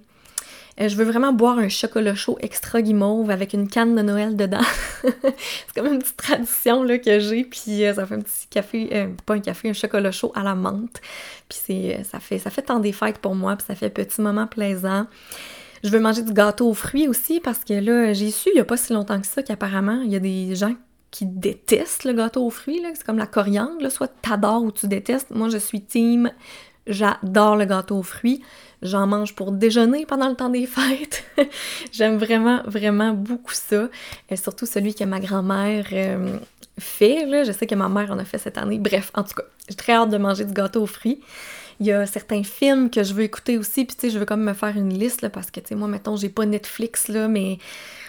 Euh, 0.81 0.89
je 0.89 0.97
veux 0.97 1.05
vraiment 1.05 1.33
boire 1.33 1.59
un 1.59 1.69
chocolat 1.69 2.15
chaud 2.15 2.39
extra 2.41 2.83
guimauve 2.83 3.31
avec 3.31 3.53
une 3.53 3.69
canne 3.69 3.97
de 3.97 4.03
Noël 4.03 4.37
dedans. 4.37 4.61
c'est 5.03 5.75
comme 5.75 5.93
une 5.93 5.99
petite 5.99 6.17
tradition 6.17 6.83
là, 6.83 6.99
que 6.99 7.19
j'ai, 7.19 7.45
puis 7.45 7.85
euh, 7.85 7.95
ça 7.95 8.07
fait 8.07 8.15
un 8.15 8.21
petit 8.21 8.47
café, 8.49 8.89
euh, 8.93 9.09
pas 9.27 9.35
un 9.35 9.41
café, 9.41 9.71
un 9.71 9.73
chocolat 9.73 10.13
chaud 10.13 10.33
à 10.35 10.43
la 10.43 10.55
menthe. 10.55 11.01
Puis 11.49 11.59
c'est, 11.65 12.05
ça 12.05 12.21
fait 12.21 12.39
ça 12.39 12.51
fait 12.51 12.63
tant 12.63 12.79
des 12.79 12.93
fêtes 12.93 13.19
pour 13.19 13.35
moi, 13.35 13.57
puis 13.57 13.67
ça 13.67 13.75
fait 13.75 13.91
petit 13.91 14.21
moment 14.21 14.47
plaisant. 14.47 15.07
Je 15.83 15.91
veux 15.91 16.01
manger 16.01 16.23
du 16.23 16.33
gâteau 16.33 16.69
aux 16.69 16.75
fruits 16.75 17.09
aussi 17.09 17.41
parce 17.41 17.65
que 17.65 17.75
là, 17.75 18.13
j'ai 18.13 18.31
su 18.31 18.51
il 18.53 18.59
y 18.59 18.61
a 18.61 18.65
pas 18.65 18.77
si 18.77 18.93
longtemps 18.93 19.21
que 19.21 19.27
ça 19.27 19.43
qu'apparemment, 19.43 20.03
il 20.05 20.13
y 20.13 20.17
a 20.17 20.21
des 20.21 20.55
gens 20.55 20.75
qui 21.11 21.25
détestent 21.25 22.05
le 22.05 22.13
gâteau 22.13 22.45
aux 22.45 22.51
fruits, 22.51 22.83
c'est 22.95 23.05
comme 23.05 23.19
la 23.19 23.27
coriandre, 23.27 23.81
là. 23.81 23.91
soit 23.91 24.13
t'adores 24.21 24.63
ou 24.63 24.73
tu 24.73 24.89
détestes. 24.89 25.31
Moi, 25.31 25.49
je 25.49 25.57
suis 25.57 25.81
team, 25.81 26.31
j'adore 26.89 27.57
le 27.57 27.65
gâteau 27.65 27.99
aux 27.99 28.03
fruits. 28.03 28.43
J'en 28.83 29.07
mange 29.07 29.35
pour 29.35 29.51
déjeuner 29.53 30.07
pendant 30.07 30.29
le 30.29 30.37
temps 30.37 30.51
des 30.51 30.67
fêtes. 30.67 31.25
J'aime 31.93 32.17
vraiment, 32.17 32.63
vraiment 32.65 33.13
beaucoup 33.13 33.53
ça. 33.53 33.89
Et 34.31 34.37
surtout 34.37 34.67
celui 34.67 34.95
que 34.95 35.05
ma 35.05 35.19
grand-mère 35.19 35.87
euh, 35.93 36.39
fait. 36.79 37.45
Je 37.45 37.53
sais 37.53 37.67
que 37.67 37.75
ma 37.75 37.89
mère 37.89 38.13
en 38.13 38.19
a 38.19 38.25
fait 38.25 38.39
cette 38.39 38.59
année. 38.59 38.79
Bref, 38.79 39.11
en 39.15 39.25
tout 39.25 39.35
cas, 39.35 39.43
j'ai 39.69 39.75
très 39.75 39.93
hâte 39.93 40.11
de 40.11 40.19
manger 40.19 40.45
du 40.45 40.53
gâteau 40.53 40.83
aux 40.83 40.87
fruits. 40.87 41.21
Il 41.81 41.87
y 41.87 41.93
a 41.93 42.07
certains 42.07 42.43
films 42.43 42.91
que 42.91 43.05
je 43.05 43.15
veux 43.15 43.23
écouter 43.23 43.57
aussi, 43.57 43.85
puis 43.85 43.95
tu 43.95 44.01
sais, 44.03 44.11
je 44.11 44.19
veux 44.19 44.25
comme 44.25 44.43
me 44.43 44.53
faire 44.53 44.77
une 44.77 44.93
liste, 44.93 45.23
là, 45.23 45.31
parce 45.31 45.53
que, 45.53 45.61
tu 45.61 45.69
sais, 45.69 45.75
moi, 45.77 45.87
mettons, 45.87 46.17
j'ai 46.17 46.29
pas 46.29 46.45
Netflix, 46.45 47.07
là, 47.07 47.29
mais 47.29 47.59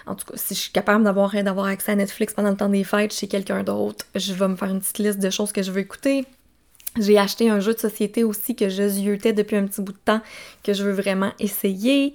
en 0.08 0.16
tout 0.16 0.26
cas, 0.26 0.34
si 0.38 0.56
je 0.56 0.60
suis 0.60 0.72
capable 0.72 1.04
d'avoir, 1.04 1.32
d'avoir 1.44 1.68
accès 1.68 1.92
à 1.92 1.96
Netflix 1.96 2.34
pendant 2.34 2.50
le 2.50 2.58
temps 2.58 2.70
des 2.70 2.84
fêtes 2.84 3.14
chez 3.14 3.28
quelqu'un 3.28 3.64
d'autre, 3.64 4.06
je 4.16 4.34
vais 4.34 4.48
me 4.48 4.56
faire 4.56 4.70
une 4.70 4.80
petite 4.80 4.98
liste 4.98 5.20
de 5.20 5.30
choses 5.30 5.52
que 5.52 5.62
je 5.62 5.72
veux 5.72 5.82
écouter. 5.82 6.26
J'ai 6.98 7.18
acheté 7.18 7.50
un 7.50 7.60
jeu 7.60 7.74
de 7.74 7.80
société 7.80 8.24
aussi 8.24 8.56
que 8.56 8.68
je 8.68 8.88
ziotais 8.88 9.32
depuis 9.32 9.56
un 9.56 9.66
petit 9.66 9.82
bout 9.82 9.94
de 9.94 9.98
temps, 10.04 10.22
que 10.64 10.74
je 10.74 10.84
veux 10.84 10.92
vraiment 10.92 11.32
essayer. 11.40 12.14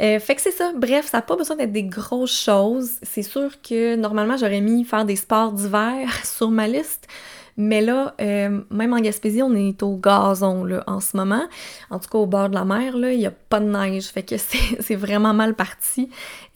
Euh, 0.00 0.20
fait 0.20 0.36
que 0.36 0.40
c'est 0.40 0.52
ça. 0.52 0.72
Bref, 0.76 1.06
ça 1.10 1.18
n'a 1.18 1.22
pas 1.22 1.36
besoin 1.36 1.56
d'être 1.56 1.72
des 1.72 1.82
grosses 1.82 2.40
choses. 2.40 2.92
C'est 3.02 3.22
sûr 3.22 3.50
que 3.62 3.96
normalement, 3.96 4.36
j'aurais 4.36 4.60
mis 4.60 4.84
faire 4.84 5.04
des 5.04 5.16
sports 5.16 5.52
d'hiver 5.52 6.08
sur 6.24 6.50
ma 6.50 6.68
liste. 6.68 7.08
Mais 7.56 7.82
là, 7.82 8.14
euh, 8.20 8.62
même 8.70 8.92
en 8.94 9.00
Gaspésie, 9.00 9.42
on 9.42 9.54
est 9.54 9.82
au 9.82 9.96
gazon 9.96 10.64
là, 10.64 10.82
en 10.86 11.00
ce 11.00 11.16
moment. 11.16 11.44
En 11.90 11.98
tout 11.98 12.08
cas, 12.08 12.18
au 12.18 12.26
bord 12.26 12.48
de 12.48 12.54
la 12.54 12.64
mer, 12.64 12.94
il 12.96 13.18
n'y 13.18 13.26
a 13.26 13.30
pas 13.30 13.60
de 13.60 13.66
neige. 13.66 14.06
Fait 14.06 14.22
que 14.22 14.36
c'est 14.80 14.94
vraiment 14.94 15.34
mal 15.34 15.54
parti. 15.54 16.08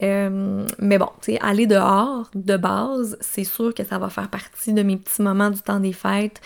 Euh, 0.03 0.65
mais 0.79 0.99
bon, 0.99 1.11
tu 1.21 1.33
sais, 1.33 1.39
aller 1.43 1.67
dehors, 1.67 2.31
de 2.35 2.57
base, 2.57 3.19
c'est 3.21 3.45
sûr 3.45 3.75
que 3.75 3.85
ça 3.85 3.99
va 3.99 4.09
faire 4.09 4.29
partie 4.29 4.73
de 4.73 4.83
mes 4.83 4.97
petits 4.97 5.21
moments 5.21 5.51
du 5.51 5.61
temps 5.61 5.81
des 5.81 5.93
fêtes 5.93 6.41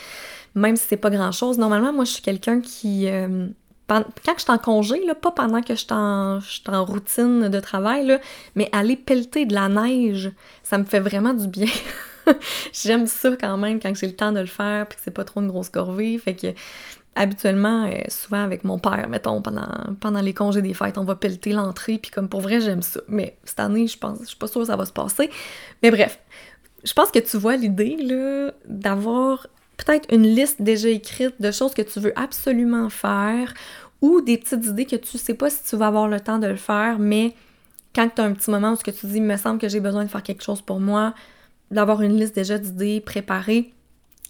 même 0.54 0.76
si 0.76 0.86
c'est 0.88 0.96
pas 0.96 1.10
grand-chose. 1.10 1.58
Normalement, 1.58 1.92
moi, 1.92 2.04
je 2.04 2.12
suis 2.12 2.22
quelqu'un 2.22 2.60
qui... 2.60 3.08
Euh, 3.08 3.48
quand 3.88 4.34
je 4.36 4.42
suis 4.42 4.52
en 4.52 4.58
congé, 4.58 5.04
là, 5.04 5.14
pas 5.14 5.32
pendant 5.32 5.62
que 5.62 5.74
je 5.74 5.80
suis 5.80 5.88
en, 5.90 6.84
routine 6.84 7.48
de 7.48 7.60
travail, 7.60 8.06
là, 8.06 8.20
mais 8.54 8.68
aller 8.72 8.96
pelleter 8.96 9.46
de 9.46 9.54
la 9.54 9.68
neige, 9.68 10.30
ça 10.62 10.78
me 10.78 10.84
fait 10.84 11.00
vraiment 11.00 11.34
du 11.34 11.48
bien. 11.48 11.66
J'aime 12.72 13.08
ça 13.08 13.30
quand 13.40 13.56
même 13.56 13.80
quand 13.80 13.92
j'ai 13.96 14.06
le 14.06 14.14
temps 14.14 14.30
de 14.30 14.38
le 14.38 14.46
faire 14.46 14.86
puis 14.86 14.96
que 14.96 15.02
c'est 15.04 15.10
pas 15.10 15.24
trop 15.24 15.40
une 15.40 15.48
grosse 15.48 15.70
corvée. 15.70 16.16
Fait 16.18 16.36
que 16.36 16.48
habituellement, 17.16 17.86
euh, 17.86 18.02
souvent 18.08 18.42
avec 18.42 18.64
mon 18.64 18.78
père, 18.78 19.08
mettons, 19.08 19.42
pendant, 19.42 19.68
pendant 20.00 20.20
les 20.20 20.34
congés 20.34 20.62
des 20.62 20.74
fêtes, 20.74 20.96
on 20.96 21.04
va 21.04 21.16
pelleter 21.16 21.52
l'entrée, 21.52 21.98
puis 21.98 22.10
comme 22.10 22.28
pour 22.28 22.40
vrai, 22.40 22.60
j'aime 22.60 22.82
ça. 22.82 23.00
Mais 23.08 23.36
cette 23.44 23.60
année, 23.60 23.86
je 23.86 23.98
pense, 23.98 24.20
je 24.20 24.26
suis 24.26 24.36
pas 24.36 24.46
sûre 24.46 24.60
que 24.60 24.68
ça 24.68 24.76
va 24.76 24.86
se 24.86 24.92
passer. 24.92 25.30
Mais 25.82 25.90
bref, 25.90 26.20
je 26.84 26.92
pense 26.92 27.10
que 27.10 27.18
tu 27.18 27.36
vois 27.36 27.56
l'idée, 27.56 27.96
là, 27.96 28.52
d'avoir 28.66 29.48
peut-être 29.84 30.12
une 30.12 30.22
liste 30.22 30.60
déjà 30.60 30.88
écrite 30.88 31.40
de 31.40 31.50
choses 31.50 31.74
que 31.74 31.82
tu 31.82 32.00
veux 32.00 32.12
absolument 32.18 32.88
faire 32.90 33.54
ou 34.02 34.20
des 34.20 34.38
petites 34.38 34.66
idées 34.66 34.86
que 34.86 34.96
tu 34.96 35.18
sais 35.18 35.34
pas 35.34 35.50
si 35.50 35.64
tu 35.64 35.76
vas 35.76 35.88
avoir 35.88 36.08
le 36.08 36.20
temps 36.20 36.38
de 36.38 36.46
le 36.46 36.56
faire, 36.56 36.98
mais 36.98 37.34
quand 37.94 38.08
tu 38.14 38.20
as 38.20 38.24
un 38.24 38.32
petit 38.32 38.50
moment 38.50 38.72
où 38.72 38.76
tu 38.76 39.06
dis, 39.06 39.16
il 39.16 39.22
me 39.22 39.36
semble 39.36 39.58
que 39.58 39.68
j'ai 39.68 39.80
besoin 39.80 40.04
de 40.04 40.10
faire 40.10 40.22
quelque 40.22 40.42
chose 40.42 40.62
pour 40.62 40.80
moi, 40.80 41.14
d'avoir 41.70 42.02
une 42.02 42.16
liste 42.16 42.34
déjà 42.34 42.58
d'idées 42.58 43.00
préparées, 43.00 43.72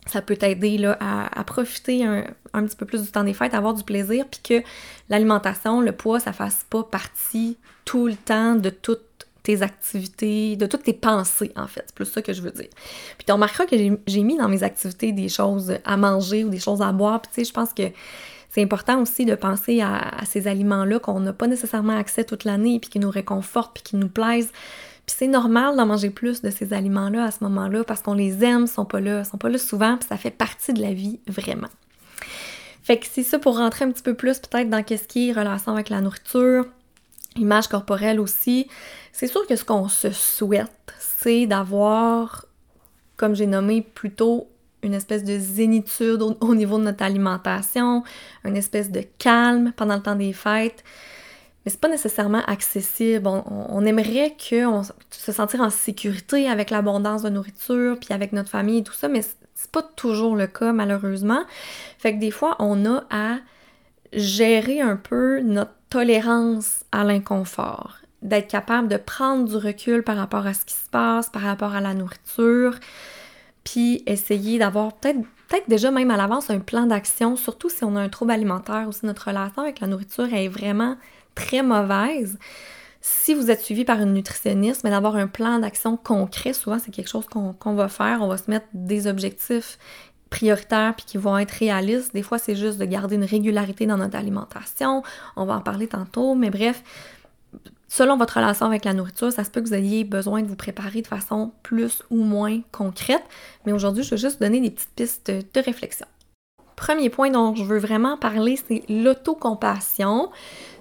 ça 0.07 0.23
peut 0.23 0.37
t'aider 0.37 0.83
à, 0.99 1.45
profiter 1.45 2.05
un, 2.05 2.25
un, 2.55 2.65
petit 2.65 2.77
peu 2.77 2.87
plus 2.87 3.03
du 3.03 3.09
temps 3.11 3.23
des 3.23 3.35
fêtes, 3.35 3.55
à 3.55 3.59
avoir 3.59 3.75
du 3.75 3.85
plaisir, 3.85 4.25
puis 4.31 4.41
que 4.43 4.67
l'alimentation, 5.09 5.81
le 5.81 5.93
poids, 5.93 6.21
ça 6.21 6.33
fasse 6.33 6.65
pas 6.69 6.83
partie 6.83 7.59
tout 7.85 8.07
le 8.07 8.17
temps 8.17 8.55
de 8.55 8.71
toute 8.71 9.27
tes 9.43 9.63
activités, 9.63 10.57
de 10.57 10.67
toutes 10.67 10.83
tes 10.83 10.93
pensées, 10.93 11.53
en 11.57 11.67
fait. 11.67 11.85
C'est 11.87 11.95
plus 11.95 12.07
ça 12.07 12.23
que 12.23 12.33
je 12.33 12.43
veux 12.43 12.51
dire. 12.51 12.69
Puis 13.17 13.25
tu 13.27 13.33
remarqueras 13.33 13.67
que 13.67 13.77
j'ai 14.07 14.23
mis 14.23 14.37
dans 14.37 14.49
mes 14.49 14.63
activités 14.63 15.13
des 15.13 15.29
choses 15.29 15.75
à 15.85 15.97
manger 15.97 16.45
ou 16.45 16.49
des 16.49 16.59
choses 16.59 16.83
à 16.83 16.93
boire. 16.93 17.23
Puis 17.23 17.31
tu 17.35 17.41
sais, 17.41 17.49
je 17.49 17.53
pense 17.53 17.73
que 17.73 17.85
c'est 18.51 18.63
important 18.63 19.01
aussi 19.01 19.25
de 19.25 19.35
penser 19.35 19.81
à, 19.81 20.25
ces 20.27 20.49
aliments-là 20.49 20.99
qu'on 20.99 21.21
n'a 21.21 21.33
pas 21.33 21.47
nécessairement 21.47 21.97
accès 21.97 22.25
toute 22.25 22.45
l'année, 22.45 22.81
puis 22.81 22.91
qui 22.91 22.99
nous 22.99 23.11
réconfortent, 23.11 23.75
puis 23.75 23.83
qui 23.83 23.97
nous 23.97 24.09
plaisent. 24.09 24.51
Puis 25.07 25.17
c'est 25.19 25.29
normal 25.29 25.77
d'en 25.77 25.87
manger 25.87 26.11
plus 26.11 26.43
de 26.43 26.51
ces 26.51 26.73
aliments-là 26.73 27.25
à 27.25 27.31
ce 27.31 27.43
moment-là 27.45 27.85
parce 27.85 28.03
qu'on 28.03 28.15
les 28.15 28.45
aime, 28.45 28.63
ils 28.63 28.69
sont 28.69 28.85
pas 28.85 29.01
là, 29.01 29.21
ils 29.21 29.25
sont 29.25 29.39
pas 29.39 29.49
là 29.49 29.59
souvent, 29.59 29.97
puis 29.97 30.09
ça 30.09 30.17
fait 30.17 30.31
partie 30.31 30.73
de 30.73 30.83
la 30.83 30.93
vie 30.93 31.21
vraiment. 31.27 31.69
Fait 32.83 32.99
que 32.99 33.07
c'est 33.11 33.23
ça 33.23 33.39
pour 33.39 33.59
rentrer 33.59 33.85
un 33.85 33.91
petit 33.91 34.03
peu 34.03 34.15
plus 34.15 34.39
peut-être 34.39 34.69
dans 34.69 34.83
qu'est-ce 34.83 35.07
qui 35.07 35.31
est 35.31 35.33
relation 35.33 35.73
avec 35.73 35.89
la 35.89 36.01
nourriture, 36.01 36.67
image 37.37 37.69
corporelle 37.69 38.21
aussi. 38.21 38.69
C'est 39.13 39.27
sûr 39.27 39.47
que 39.47 39.57
ce 39.57 39.65
qu'on 39.65 39.89
se 39.89 40.11
souhaite, 40.11 40.71
c'est 40.99 41.47
d'avoir, 41.47 42.47
comme 43.17 43.35
j'ai 43.35 43.47
nommé 43.47 43.83
plutôt, 43.83 44.49
une 44.83 44.95
espèce 44.95 45.25
de 45.25 45.39
zénitude 45.39 46.23
au, 46.41 46.55
niveau 46.55 46.79
de 46.79 46.85
notre 46.85 47.05
alimentation, 47.05 48.03
une 48.45 48.57
espèce 48.57 48.91
de 48.91 49.03
calme 49.19 49.73
pendant 49.77 49.97
le 49.97 50.03
temps 50.03 50.17
des 50.17 50.33
fêtes. 50.33 50.83
Mais 51.65 51.71
c'est 51.71 51.81
pas 51.81 51.89
nécessairement 51.89 52.43
accessible. 52.47 53.27
On, 53.27 53.85
aimerait 53.85 54.35
que 54.39 54.65
se 55.11 55.33
sentir 55.33 55.61
en 55.61 55.69
sécurité 55.69 56.49
avec 56.49 56.71
l'abondance 56.71 57.23
de 57.23 57.29
nourriture, 57.29 57.99
puis 58.01 58.15
avec 58.15 58.33
notre 58.33 58.49
famille 58.49 58.79
et 58.79 58.83
tout 58.83 58.95
ça, 58.95 59.09
mais 59.09 59.21
c'est 59.55 59.71
pas 59.71 59.83
toujours 59.83 60.37
le 60.37 60.47
cas, 60.47 60.73
malheureusement. 60.73 61.43
Fait 61.99 62.15
que 62.15 62.19
des 62.19 62.31
fois, 62.31 62.57
on 62.61 62.87
a 62.87 63.05
à 63.11 63.37
gérer 64.13 64.81
un 64.81 64.97
peu 64.97 65.41
notre 65.41 65.73
tolérance 65.89 66.85
à 66.93 67.05
l'inconfort, 67.05 67.99
d'être 68.23 68.49
capable 68.49 68.89
de 68.89 68.97
prendre 68.97 69.49
du 69.49 69.57
recul 69.57 70.03
par 70.03 70.17
rapport 70.17 70.47
à 70.47 70.55
ce 70.55 70.65
qui 70.65 70.75
se 70.75 70.89
passe, 70.91 71.31
par 71.31 71.43
rapport 71.43 71.75
à 71.75 71.81
la 71.81 71.95
nourriture, 71.95 72.79
puis 73.65 74.03
essayer 74.07 74.59
d'avoir 74.59 74.95
peut-être 74.95 75.69
déjà 75.69 75.91
même 75.91 76.11
à 76.11 76.17
l'avance 76.17 76.51
un 76.51 76.61
plan 76.61 76.87
d'action, 76.87 77.37
surtout 77.37 77.69
si 77.69 77.85
on 77.85 77.97
a 77.97 78.01
un 78.01 78.09
trouble 78.09 78.33
alimentaire 78.33 78.87
ou 78.89 78.93
si 78.93 79.07
notre 79.07 79.29
relation 79.29 79.63
avec 79.63 79.81
la 79.81 79.87
nourriture 79.87 80.33
est 80.33 80.49
vraiment 80.49 80.97
très 81.35 81.63
mauvaise. 81.63 82.39
Si 83.03 83.33
vous 83.33 83.51
êtes 83.51 83.63
suivi 83.63 83.85
par 83.87 84.01
une 84.01 84.13
nutritionniste, 84.13 84.85
mais 84.85 84.91
d'avoir 84.91 85.17
un 85.17 85.27
plan 85.27 85.59
d'action 85.59 85.97
concret, 85.97 86.53
souvent 86.53 86.79
c'est 86.79 86.91
quelque 86.91 87.09
chose 87.09 87.27
qu'on 87.27 87.75
va 87.75 87.89
faire. 87.89 88.21
On 88.21 88.29
va 88.29 88.37
se 88.37 88.51
mettre 88.51 88.67
des 88.75 89.07
objectifs 89.07 89.79
prioritaires 90.31 90.95
puis 90.97 91.05
qui 91.05 91.19
vont 91.19 91.37
être 91.37 91.51
réalistes. 91.51 92.15
Des 92.15 92.23
fois, 92.23 92.39
c'est 92.39 92.57
juste 92.57 92.79
de 92.79 92.85
garder 92.85 93.17
une 93.17 93.25
régularité 93.25 93.87
dans 93.87 93.99
notre 93.99 94.17
alimentation. 94.17 95.03
On 95.37 95.45
va 95.45 95.57
en 95.57 95.61
parler 95.61 95.89
tantôt, 95.89 96.35
mais 96.35 96.51
bref, 96.51 96.83
selon 97.89 98.17
votre 98.17 98.35
relation 98.35 98.67
avec 98.67 98.85
la 98.85 98.95
nourriture, 98.95 99.33
ça 99.33 99.45
se 99.45 99.51
peut 99.51 99.61
que 99.61 99.67
vous 99.67 99.75
ayez 99.75 100.05
besoin 100.05 100.43
de 100.43 100.47
vous 100.47 100.57
préparer 100.57 101.03
de 101.03 101.07
façon 101.07 101.53
plus 101.63 102.03
ou 102.11 102.23
moins 102.23 102.61
concrète. 102.73 103.25
Mais 103.67 103.73
aujourd'hui, 103.73 104.05
je 104.05 104.11
vais 104.11 104.17
juste 104.17 104.41
donner 104.41 104.61
des 104.61 104.71
petites 104.71 104.95
pistes 104.95 105.31
de 105.31 105.61
réflexion. 105.61 106.07
Premier 106.77 107.11
point 107.11 107.31
dont 107.31 107.55
je 107.55 107.65
veux 107.65 107.79
vraiment 107.79 108.17
parler, 108.17 108.57
c'est 108.57 108.85
l'autocompassion. 108.89 110.31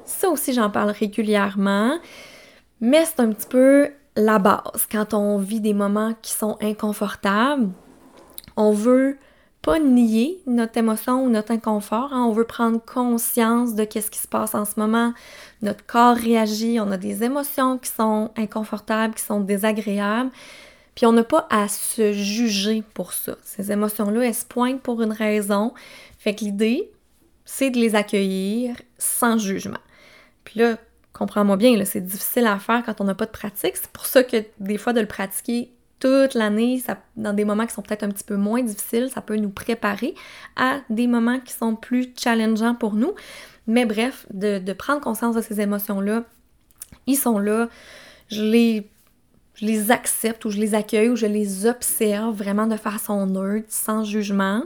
Ça 0.05 0.29
aussi, 0.29 0.53
j'en 0.53 0.69
parle 0.69 0.91
régulièrement, 0.91 1.99
mais 2.79 3.03
c'est 3.05 3.19
un 3.19 3.31
petit 3.31 3.47
peu 3.47 3.89
la 4.15 4.39
base. 4.39 4.87
Quand 4.89 5.13
on 5.13 5.37
vit 5.37 5.59
des 5.59 5.73
moments 5.73 6.13
qui 6.21 6.31
sont 6.31 6.57
inconfortables, 6.61 7.69
on 8.55 8.71
veut 8.71 9.17
pas 9.61 9.79
nier 9.79 10.41
notre 10.47 10.77
émotion 10.77 11.23
ou 11.23 11.29
notre 11.29 11.51
inconfort, 11.51 12.13
hein. 12.13 12.23
on 12.23 12.31
veut 12.31 12.45
prendre 12.45 12.79
conscience 12.83 13.75
de 13.75 13.83
qu'est-ce 13.83 14.09
qui 14.09 14.19
se 14.19 14.27
passe 14.27 14.55
en 14.55 14.65
ce 14.65 14.79
moment. 14.79 15.13
Notre 15.61 15.85
corps 15.85 16.15
réagit, 16.15 16.79
on 16.79 16.91
a 16.91 16.97
des 16.97 17.23
émotions 17.23 17.77
qui 17.77 17.89
sont 17.89 18.31
inconfortables, 18.37 19.13
qui 19.13 19.23
sont 19.23 19.41
désagréables, 19.41 20.31
puis 20.95 21.05
on 21.05 21.11
n'a 21.11 21.23
pas 21.23 21.47
à 21.49 21.67
se 21.67 22.13
juger 22.13 22.83
pour 22.93 23.13
ça. 23.13 23.37
Ces 23.43 23.71
émotions-là, 23.71 24.25
elles 24.25 24.35
se 24.35 24.45
pointent 24.45 24.81
pour 24.81 25.01
une 25.01 25.13
raison. 25.13 25.73
Fait 26.17 26.35
que 26.35 26.43
l'idée, 26.43 26.91
c'est 27.45 27.69
de 27.69 27.79
les 27.79 27.95
accueillir 27.95 28.75
sans 28.97 29.37
jugement. 29.37 29.79
Puis 30.43 30.59
là, 30.59 30.77
comprends-moi 31.13 31.57
bien, 31.57 31.83
c'est 31.85 32.05
difficile 32.05 32.47
à 32.47 32.59
faire 32.59 32.83
quand 32.85 33.01
on 33.01 33.05
n'a 33.05 33.15
pas 33.15 33.25
de 33.25 33.31
pratique. 33.31 33.75
C'est 33.75 33.91
pour 33.91 34.05
ça 34.05 34.23
que 34.23 34.43
des 34.59 34.77
fois, 34.77 34.93
de 34.93 35.01
le 35.01 35.07
pratiquer 35.07 35.71
toute 35.99 36.33
l'année, 36.33 36.81
dans 37.17 37.33
des 37.33 37.45
moments 37.45 37.65
qui 37.65 37.73
sont 37.73 37.81
peut-être 37.81 38.03
un 38.03 38.09
petit 38.09 38.23
peu 38.23 38.35
moins 38.35 38.63
difficiles, 38.63 39.09
ça 39.13 39.21
peut 39.21 39.35
nous 39.35 39.49
préparer 39.49 40.15
à 40.55 40.79
des 40.89 41.07
moments 41.07 41.39
qui 41.39 41.53
sont 41.53 41.75
plus 41.75 42.13
challengeants 42.17 42.75
pour 42.75 42.93
nous. 42.93 43.13
Mais 43.67 43.85
bref, 43.85 44.25
de, 44.33 44.73
prendre 44.73 45.01
conscience 45.01 45.35
de 45.35 45.41
ces 45.41 45.61
émotions-là, 45.61 46.23
ils 47.05 47.17
sont 47.17 47.37
là, 47.37 47.69
je 48.29 48.41
les, 48.41 49.91
accepte 49.91 50.45
ou 50.45 50.49
je 50.49 50.59
les 50.59 50.73
accueille 50.73 51.09
ou 51.09 51.15
je 51.15 51.25
les 51.25 51.65
observe 51.65 52.35
vraiment 52.35 52.65
de 52.65 52.77
façon 52.77 53.25
neutre, 53.25 53.67
sans 53.69 54.03
jugement. 54.03 54.63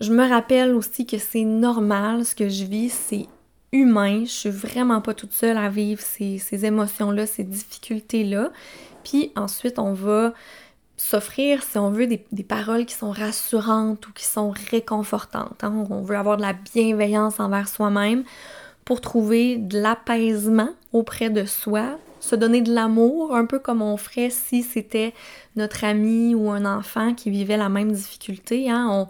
Je 0.00 0.12
me 0.12 0.26
rappelle 0.26 0.74
aussi 0.74 1.06
que 1.06 1.18
c'est 1.18 1.44
normal, 1.44 2.24
ce 2.24 2.34
que 2.34 2.48
je 2.48 2.64
vis, 2.64 2.90
c'est 2.90 3.26
humain. 3.72 4.24
Je 4.24 4.30
suis 4.30 4.50
vraiment 4.50 5.00
pas 5.00 5.14
toute 5.14 5.32
seule 5.32 5.58
à 5.58 5.68
vivre 5.68 6.00
ces, 6.00 6.64
émotions-là, 6.64 7.26
ces 7.26 7.44
difficultés-là. 7.44 8.50
Puis 9.04 9.32
ensuite, 9.36 9.78
on 9.78 9.92
va 9.92 10.32
s'offrir, 10.96 11.62
si 11.62 11.78
on 11.78 11.90
veut, 11.90 12.06
des, 12.06 12.44
paroles 12.44 12.84
qui 12.84 12.94
sont 12.94 13.10
rassurantes 13.10 14.06
ou 14.06 14.12
qui 14.12 14.24
sont 14.24 14.52
réconfortantes. 14.70 15.64
Hein. 15.64 15.86
On 15.88 16.02
veut 16.02 16.16
avoir 16.16 16.36
de 16.36 16.42
la 16.42 16.52
bienveillance 16.52 17.40
envers 17.40 17.68
soi-même 17.68 18.22
pour 18.84 19.00
trouver 19.00 19.56
de 19.56 19.80
l'apaisement 19.80 20.70
auprès 20.92 21.30
de 21.30 21.46
soi, 21.46 21.98
se 22.20 22.36
donner 22.36 22.60
de 22.60 22.72
l'amour, 22.72 23.34
un 23.34 23.46
peu 23.46 23.58
comme 23.58 23.80
on 23.80 23.96
ferait 23.96 24.30
si 24.30 24.62
c'était 24.62 25.14
notre 25.56 25.84
ami 25.84 26.34
ou 26.34 26.50
un 26.50 26.66
enfant 26.66 27.14
qui 27.14 27.30
vivait 27.30 27.56
la 27.56 27.70
même 27.70 27.92
difficulté. 27.92 28.70
Hein. 28.70 28.88
On, 28.90 29.08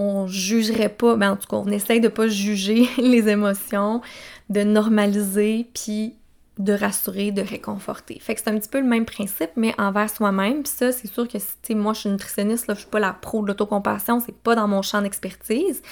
on 0.00 0.28
jugerait 0.28 0.88
pas, 0.88 1.16
ben, 1.16 1.32
en 1.32 1.36
tout 1.36 1.48
cas, 1.48 1.56
on 1.56 1.70
essaye 1.70 2.00
de 2.00 2.08
pas 2.08 2.28
juger 2.28 2.88
les 2.98 3.28
émotions, 3.28 4.00
de 4.48 4.62
normaliser, 4.62 5.66
puis 5.74 6.14
de 6.58 6.72
rassurer, 6.72 7.30
de 7.30 7.42
réconforter. 7.42 8.18
Fait 8.20 8.34
que 8.34 8.40
c'est 8.40 8.50
un 8.50 8.58
petit 8.58 8.68
peu 8.68 8.80
le 8.80 8.86
même 8.86 9.04
principe, 9.04 9.50
mais 9.56 9.74
envers 9.78 10.10
soi-même. 10.10 10.62
Puis 10.62 10.72
ça, 10.74 10.92
c'est 10.92 11.06
sûr 11.06 11.28
que, 11.28 11.38
si 11.38 11.74
moi, 11.74 11.92
je 11.92 12.00
suis 12.00 12.10
nutritionniste, 12.10 12.66
là, 12.66 12.74
je 12.74 12.80
suis 12.80 12.88
pas 12.88 12.98
la 12.98 13.12
pro 13.12 13.42
de 13.42 13.48
l'autocompassion, 13.48 14.20
c'est 14.20 14.36
pas 14.36 14.54
dans 14.56 14.66
mon 14.66 14.82
champ 14.82 15.00
d'expertise. 15.00 15.82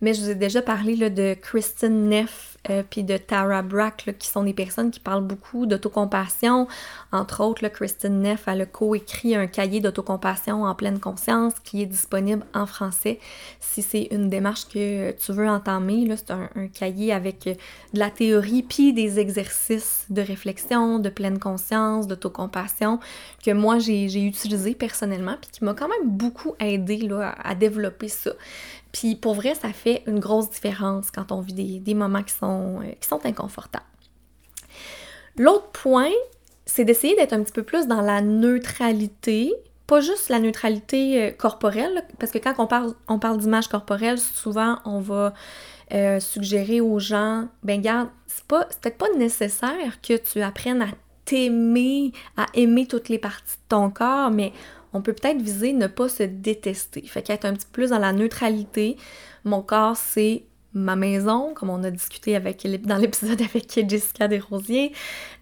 Mais 0.00 0.14
je 0.14 0.22
vous 0.22 0.30
ai 0.30 0.34
déjà 0.34 0.62
parlé 0.62 0.96
là, 0.96 1.10
de 1.10 1.34
Kristen 1.34 2.08
Neff 2.08 2.55
euh, 2.70 2.82
puis 2.88 3.04
de 3.04 3.16
Tara 3.16 3.62
Brack, 3.62 4.14
qui 4.18 4.28
sont 4.28 4.44
des 4.44 4.54
personnes 4.54 4.90
qui 4.90 5.00
parlent 5.00 5.24
beaucoup 5.24 5.66
d'autocompassion. 5.66 6.68
Entre 7.12 7.42
autres, 7.42 7.66
Kristen 7.68 8.20
Neff, 8.20 8.48
a 8.48 8.66
co-écrit 8.66 9.34
un 9.34 9.46
cahier 9.46 9.80
d'autocompassion 9.80 10.64
en 10.64 10.74
pleine 10.74 11.00
conscience 11.00 11.54
qui 11.62 11.82
est 11.82 11.86
disponible 11.86 12.44
en 12.54 12.66
français 12.66 13.18
si 13.60 13.82
c'est 13.82 14.08
une 14.10 14.28
démarche 14.28 14.68
que 14.68 15.12
tu 15.12 15.32
veux 15.32 15.48
entamer. 15.48 16.06
C'est 16.16 16.30
un, 16.30 16.48
cahier 16.72 17.12
avec 17.12 17.44
de 17.44 17.98
la 17.98 18.10
théorie 18.10 18.62
puis 18.62 18.92
des 18.92 19.18
exercices 19.18 20.06
de 20.10 20.22
réflexion, 20.22 20.98
de 20.98 21.08
pleine 21.08 21.38
conscience, 21.38 22.06
d'autocompassion 22.06 22.98
que 23.44 23.50
moi 23.50 23.78
j'ai 23.78 24.24
utilisé 24.24 24.74
personnellement 24.74 25.36
puis 25.40 25.50
qui 25.50 25.64
m'a 25.64 25.74
quand 25.74 25.88
même 25.88 26.08
beaucoup 26.08 26.54
aidé 26.58 27.08
à 27.42 27.54
développer 27.54 28.08
ça. 28.08 28.32
Puis 28.98 29.14
pour 29.14 29.34
vrai, 29.34 29.54
ça 29.54 29.74
fait 29.74 30.02
une 30.06 30.20
grosse 30.20 30.48
différence 30.48 31.10
quand 31.10 31.30
on 31.30 31.42
vit 31.42 31.80
des, 31.80 31.94
moments 31.94 32.22
qui 32.22 32.32
sont, 32.32 32.80
euh, 32.80 32.92
qui 32.98 33.06
sont 33.06 33.20
inconfortables. 33.26 33.84
L'autre 35.36 35.68
point, 35.68 36.12
c'est 36.64 36.86
d'essayer 36.86 37.14
d'être 37.14 37.34
un 37.34 37.42
petit 37.42 37.52
peu 37.52 37.62
plus 37.62 37.86
dans 37.88 38.00
la 38.00 38.22
neutralité, 38.22 39.52
pas 39.86 40.00
juste 40.00 40.30
la 40.30 40.38
neutralité 40.38 41.22
euh, 41.22 41.30
corporelle, 41.30 42.04
parce 42.18 42.32
que 42.32 42.38
quand 42.38 42.54
on 42.58 43.18
parle, 43.18 43.36
d'image 43.36 43.68
corporelle, 43.68 44.18
souvent 44.18 44.78
on 44.86 45.00
va 45.00 45.34
euh, 45.92 46.18
suggérer 46.18 46.80
aux 46.80 46.98
gens, 46.98 47.48
ben 47.62 47.82
garde, 47.82 48.08
c'est 48.26 48.44
pas, 48.44 48.66
c'est 48.70 48.80
peut-être 48.80 48.98
pas 48.98 49.12
nécessaire 49.18 50.00
que 50.00 50.16
tu 50.16 50.40
apprennes 50.40 50.80
à 50.80 50.88
t'aimer, 51.26 52.12
à 52.38 52.46
aimer 52.54 52.86
toutes 52.86 53.10
les 53.10 53.18
parties 53.18 53.56
de 53.56 53.68
ton 53.68 53.90
corps, 53.90 54.30
mais 54.30 54.54
on 54.96 55.02
peut 55.02 55.12
peut-être 55.12 55.40
viser 55.40 55.72
ne 55.72 55.86
pas 55.86 56.08
se 56.08 56.22
détester. 56.22 57.02
Fait 57.02 57.22
qu'être 57.22 57.44
un 57.44 57.52
petit 57.52 57.66
peu 57.66 57.72
plus 57.72 57.90
dans 57.90 57.98
la 57.98 58.12
neutralité. 58.12 58.96
Mon 59.44 59.62
corps, 59.62 59.96
c'est 59.96 60.44
ma 60.74 60.94
maison, 60.94 61.54
comme 61.54 61.70
on 61.70 61.82
a 61.84 61.90
discuté 61.90 62.36
avec, 62.36 62.66
dans 62.82 62.96
l'épisode 62.96 63.40
avec 63.54 63.88
Jessica 63.88 64.28
Desrosiers. 64.28 64.92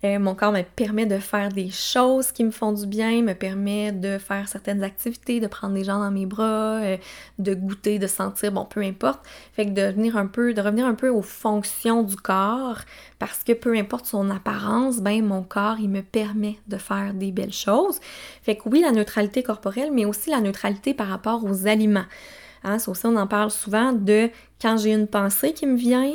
Euh, 0.04 0.18
mon 0.18 0.34
corps 0.34 0.52
me 0.52 0.62
permet 0.62 1.06
de 1.06 1.18
faire 1.18 1.48
des 1.48 1.70
choses 1.70 2.30
qui 2.30 2.44
me 2.44 2.50
font 2.50 2.72
du 2.72 2.86
bien, 2.86 3.22
me 3.22 3.34
permet 3.34 3.90
de 3.90 4.18
faire 4.18 4.48
certaines 4.48 4.82
activités, 4.84 5.40
de 5.40 5.46
prendre 5.46 5.74
des 5.74 5.84
gens 5.84 5.98
dans 5.98 6.10
mes 6.10 6.26
bras, 6.26 6.80
euh, 6.82 6.96
de 7.38 7.54
goûter, 7.54 7.98
de 7.98 8.06
sentir, 8.06 8.52
bon, 8.52 8.64
peu 8.64 8.80
importe. 8.80 9.20
Fait 9.54 9.66
que 9.66 9.70
de 9.72 9.92
venir 9.92 10.16
un 10.16 10.26
peu, 10.26 10.54
de 10.54 10.60
revenir 10.60 10.86
un 10.86 10.94
peu 10.94 11.08
aux 11.08 11.22
fonctions 11.22 12.02
du 12.02 12.16
corps, 12.16 12.80
parce 13.18 13.42
que 13.42 13.52
peu 13.52 13.76
importe 13.76 14.06
son 14.06 14.30
apparence, 14.30 15.00
ben 15.00 15.24
mon 15.24 15.42
corps, 15.42 15.76
il 15.80 15.88
me 15.88 16.02
permet 16.02 16.58
de 16.68 16.76
faire 16.76 17.14
des 17.14 17.32
belles 17.32 17.52
choses. 17.52 17.98
Fait 18.42 18.56
que 18.56 18.68
oui, 18.68 18.82
la 18.82 18.92
neutralité 18.92 19.42
corporelle, 19.42 19.90
mais 19.92 20.04
aussi 20.04 20.30
la 20.30 20.40
neutralité 20.40 20.94
par 20.94 21.08
rapport 21.08 21.44
aux 21.44 21.66
aliments. 21.66 22.04
Hein, 22.64 22.78
ça 22.78 22.90
aussi, 22.90 23.06
on 23.06 23.16
en 23.16 23.26
parle 23.26 23.50
souvent 23.50 23.92
de 23.92 24.30
quand 24.60 24.78
j'ai 24.78 24.92
une 24.92 25.06
pensée 25.06 25.52
qui 25.52 25.66
me 25.66 25.76
vient. 25.76 26.14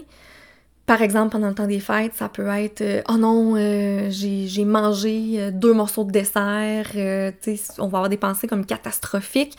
Par 0.85 1.03
exemple, 1.03 1.33
pendant 1.33 1.49
le 1.49 1.53
temps 1.53 1.67
des 1.67 1.79
fêtes, 1.79 2.15
ça 2.15 2.29
peut 2.29 2.47
être 2.47 2.81
euh, 2.81 3.01
Oh 3.07 3.17
non, 3.17 3.55
euh, 3.55 4.07
j'ai 4.09 4.65
mangé 4.65 5.35
euh, 5.35 5.51
deux 5.51 5.73
morceaux 5.73 6.03
de 6.03 6.11
dessert. 6.11 6.87
on 7.77 7.87
va 7.87 7.97
avoir 7.99 8.09
des 8.09 8.17
pensées 8.17 8.47
comme 8.47 8.65
catastrophiques, 8.65 9.55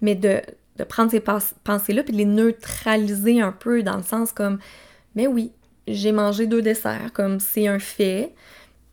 mais 0.00 0.16
de, 0.16 0.42
prendre 0.88 1.12
ces 1.12 1.20
pensées-là 1.20 2.02
puis 2.02 2.12
de 2.12 2.18
les 2.18 2.24
neutraliser 2.24 3.40
un 3.40 3.52
peu 3.52 3.84
dans 3.84 3.96
le 3.96 4.02
sens 4.02 4.32
comme 4.32 4.58
Mais 5.14 5.28
oui, 5.28 5.52
j'ai 5.86 6.10
mangé 6.10 6.48
deux 6.48 6.62
desserts, 6.62 7.12
comme 7.12 7.38
c'est 7.38 7.68
un 7.68 7.78
fait 7.78 8.34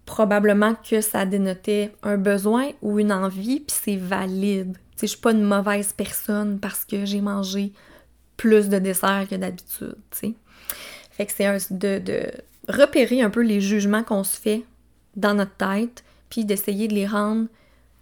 probablement 0.06 0.76
que 0.76 1.00
ça 1.00 1.26
dénotait 1.26 1.94
un 2.04 2.18
besoin 2.18 2.72
ou 2.82 3.00
une 3.00 3.14
envie, 3.14 3.62
puis 3.62 3.78
c'est 3.82 3.96
valide. 3.96 4.78
Je 5.02 5.08
suis 5.08 5.18
pas 5.20 5.32
une 5.32 5.44
mauvaise 5.44 5.94
personne 5.94 6.60
parce 6.60 6.86
que 6.86 7.06
j'ai 7.06 7.22
mangé 7.22 7.74
plus 8.38 8.70
de 8.70 8.80
dessert 8.80 9.28
que 9.30 9.36
d'habitude, 9.36 9.96
tu 10.12 10.36
Fait 11.12 11.26
que 11.26 11.32
c'est 11.34 11.74
de, 11.74 12.00
de 12.00 12.32
repérer 12.68 13.22
un 13.22 13.30
peu 13.30 13.42
les 13.42 13.62
jugements 13.62 14.04
qu'on 14.04 14.24
se 14.24 14.40
fait 14.40 14.64
dans 15.16 15.34
notre 15.34 15.56
tête, 15.56 16.04
puis 16.30 16.46
d'essayer 16.46 16.88
de 16.88 16.94
les 16.94 17.06
rendre 17.06 17.48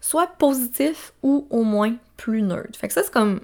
soit 0.02 0.28
positifs 0.38 1.14
ou 1.24 1.48
au 1.50 1.64
moins 1.64 1.96
plus 2.18 2.42
neutres. 2.42 2.78
Fait 2.78 2.88
que 2.88 2.94
ça, 2.94 3.04
c'est 3.04 3.12
comme 3.12 3.42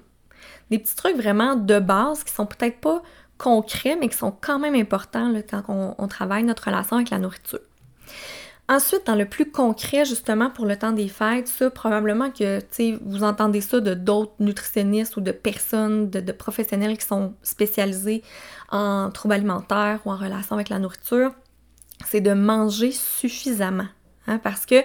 des 0.70 0.78
petits 0.78 0.96
trucs 0.96 1.16
vraiment 1.16 1.56
de 1.56 1.78
base 1.78 2.24
qui 2.24 2.32
sont 2.32 2.46
peut-être 2.46 2.78
pas 2.80 3.02
concrets, 3.38 3.96
mais 3.96 4.08
qui 4.08 4.16
sont 4.16 4.32
quand 4.32 4.58
même 4.58 4.74
importants 4.74 5.32
quand 5.50 5.94
on, 5.98 6.08
travaille 6.08 6.44
notre 6.44 6.64
relation 6.64 6.96
avec 6.96 7.10
la 7.10 7.18
nourriture. 7.18 7.60
Ensuite, 8.68 9.06
dans 9.06 9.14
le 9.14 9.26
plus 9.26 9.48
concret, 9.48 10.04
justement, 10.04 10.50
pour 10.50 10.66
le 10.66 10.76
temps 10.76 10.90
des 10.90 11.06
fêtes, 11.06 11.46
ça, 11.46 11.70
probablement 11.70 12.30
que, 12.30 12.60
vous 13.04 13.22
entendez 13.22 13.60
ça 13.60 13.78
de 13.78 13.94
d'autres 13.94 14.34
nutritionnistes 14.40 15.16
ou 15.16 15.20
de 15.20 15.30
personnes, 15.30 16.10
de, 16.10 16.32
professionnels 16.32 16.98
qui 16.98 17.06
sont 17.06 17.34
spécialisés 17.42 18.22
en 18.70 19.10
troubles 19.10 19.34
alimentaires 19.34 20.00
ou 20.04 20.10
en 20.10 20.16
relation 20.16 20.56
avec 20.56 20.68
la 20.68 20.80
nourriture, 20.80 21.32
c'est 22.04 22.20
de 22.20 22.32
manger 22.32 22.90
suffisamment. 22.90 23.86
Hein, 24.26 24.38
parce 24.38 24.66
que 24.66 24.82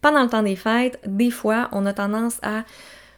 pendant 0.00 0.22
le 0.22 0.28
temps 0.28 0.44
des 0.44 0.54
fêtes, 0.54 1.00
des 1.04 1.32
fois, 1.32 1.68
on 1.72 1.84
a 1.84 1.92
tendance 1.92 2.38
à 2.42 2.62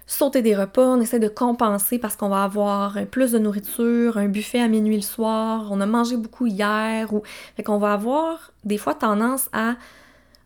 sauter 0.09 0.41
des 0.41 0.57
repas, 0.57 0.87
on 0.87 1.01
essaie 1.01 1.19
de 1.19 1.29
compenser 1.29 1.99
parce 1.99 2.17
qu'on 2.17 2.31
va 2.31 2.43
avoir 2.43 2.97
plus 3.11 3.33
de 3.33 3.39
nourriture, 3.39 4.17
un 4.17 4.27
buffet 4.27 4.59
à 4.59 4.67
minuit 4.67 4.97
le 4.97 5.03
soir, 5.03 5.69
on 5.71 5.83
a 5.83 5.87
mangé 5.87 6.17
beaucoup 6.17 6.47
hier, 6.47 7.13
ou 7.13 7.23
fait 7.57 7.63
qu'on 7.63 7.77
va 7.77 7.93
avoir 7.93 8.53
des 8.65 8.79
fois 8.79 8.95
tendance 8.95 9.51
à 9.53 9.77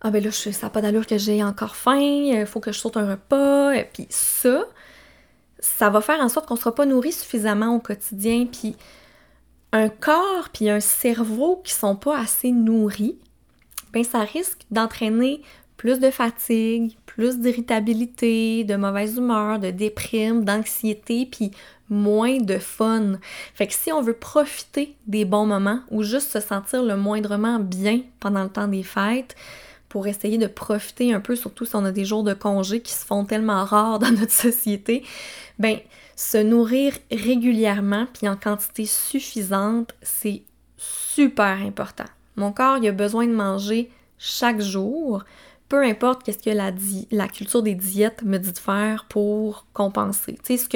ah 0.01 0.11
ben 0.11 0.23
là 0.23 0.33
ça 0.33 0.51
n'a 0.51 0.69
pas 0.69 0.81
d'allure 0.81 1.07
que 1.07 1.17
j'ai 1.17 1.45
encore 1.45 1.77
faim, 1.77 2.01
il 2.01 2.45
faut 2.45 2.59
que 2.59 2.73
je 2.73 2.79
saute 2.79 2.97
un 2.97 3.09
repas, 3.09 3.71
et 3.73 3.85
puis 3.85 4.09
ça, 4.11 4.65
ça 5.61 5.91
va 5.91 6.01
faire 6.01 6.21
en 6.21 6.29
sorte 6.29 6.47
qu'on 6.47 6.55
ne 6.55 6.59
sera 6.59 6.75
pas 6.75 6.85
nourri 6.85 7.13
suffisamment 7.13 7.77
au 7.77 7.79
quotidien, 7.79 8.47
puis 8.47 8.75
un 9.71 9.89
corps 9.89 10.49
puis 10.53 10.71
un 10.71 10.81
cerveau 10.81 11.61
qui 11.63 11.73
sont 11.73 11.95
pas 11.95 12.19
assez 12.19 12.51
nourris, 12.51 13.17
ben 13.93 14.03
ça 14.03 14.21
risque 14.23 14.63
d'entraîner 14.73 15.41
plus 15.77 16.01
de 16.01 16.11
fatigue, 16.11 16.97
plus 17.17 17.39
d'irritabilité, 17.39 18.65
de 18.65 18.75
mauvaise 18.77 19.17
humeur, 19.17 19.59
de 19.59 19.71
déprime, 19.71 20.45
d'anxiété, 20.45 21.27
puis 21.27 21.51
moins 21.91 22.39
de 22.39 22.57
fun. 22.59 23.19
Fait 23.55 23.67
que 23.67 23.75
si 23.75 23.93
on 23.93 24.01
veut 24.01 24.15
profiter 24.15 24.97
des 25.07 25.27
bons 25.27 25.45
moments 25.45 25.81
ou 25.91 26.03
juste 26.03 26.31
se 26.31 26.41
sentir 26.41 26.83
le 26.83 26.97
moindrement 26.97 27.59
bien 27.59 28.01
pendant 28.19 28.43
le 28.43 28.49
temps 28.49 28.69
des 28.69 28.83
fêtes, 28.83 29.37
pour 29.91 30.07
essayer 30.07 30.39
de 30.39 30.47
profiter 30.47 31.13
un 31.13 31.21
peu, 31.21 31.37
surtout 31.37 31.67
si 31.67 31.77
on 31.77 31.85
a 31.85 31.93
des 31.93 32.07
jours 32.07 32.23
de 32.23 32.33
congé 32.33 32.81
qui 32.81 32.93
se 32.93 33.05
font 33.05 33.27
tellement 33.27 33.63
rares 33.67 33.99
dans 33.99 34.11
notre 34.11 34.33
société, 34.33 35.05
ben 35.59 35.79
se 36.17 36.39
nourrir 36.39 36.95
régulièrement 37.11 38.07
puis 38.15 38.27
en 38.27 38.37
quantité 38.37 38.87
suffisante, 38.87 39.95
c'est 40.01 40.45
super 40.79 41.59
important. 41.61 42.07
Mon 42.37 42.53
corps, 42.53 42.79
il 42.79 42.89
a 42.89 42.93
besoin 42.93 43.27
de 43.27 43.35
manger 43.35 43.91
chaque 44.17 44.63
jour 44.63 45.25
peu 45.73 45.83
importe 45.83 46.23
qu'est-ce 46.23 46.37
que 46.37 46.51
la, 46.51 46.71
la, 47.11 47.29
culture 47.29 47.63
des 47.63 47.75
diètes 47.75 48.23
me 48.25 48.37
dit 48.37 48.53
de 48.53 48.59
faire 48.59 49.07
pour 49.09 49.65
compenser. 49.73 50.35
Tu 50.45 50.59
sais, 50.59 50.69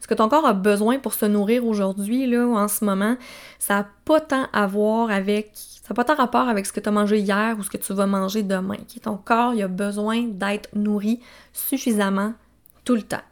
ce 0.00 0.06
que, 0.06 0.14
ton 0.14 0.28
corps 0.28 0.46
a 0.46 0.52
besoin 0.52 1.00
pour 1.00 1.14
se 1.14 1.26
nourrir 1.26 1.66
aujourd'hui, 1.66 2.28
là, 2.28 2.46
en 2.46 2.68
ce 2.68 2.84
moment, 2.84 3.16
ça 3.58 3.74
n'a 3.74 3.88
pas 4.04 4.20
tant 4.20 4.46
à 4.52 4.68
voir 4.68 5.10
avec, 5.10 5.50
ça 5.54 5.88
n'a 5.90 5.96
pas 5.96 6.04
tant 6.04 6.14
rapport 6.14 6.48
avec 6.48 6.64
ce 6.64 6.72
que 6.72 6.78
tu 6.78 6.88
as 6.88 6.92
mangé 6.92 7.18
hier 7.18 7.56
ou 7.58 7.64
ce 7.64 7.70
que 7.70 7.76
tu 7.76 7.92
vas 7.92 8.06
manger 8.06 8.44
demain. 8.44 8.76
Ton 9.02 9.16
corps, 9.16 9.52
il 9.52 9.62
a 9.64 9.68
besoin 9.68 10.22
d'être 10.28 10.68
nourri 10.76 11.18
suffisamment 11.52 12.32
tout 12.84 12.94
le 12.94 13.02
temps. 13.02 13.24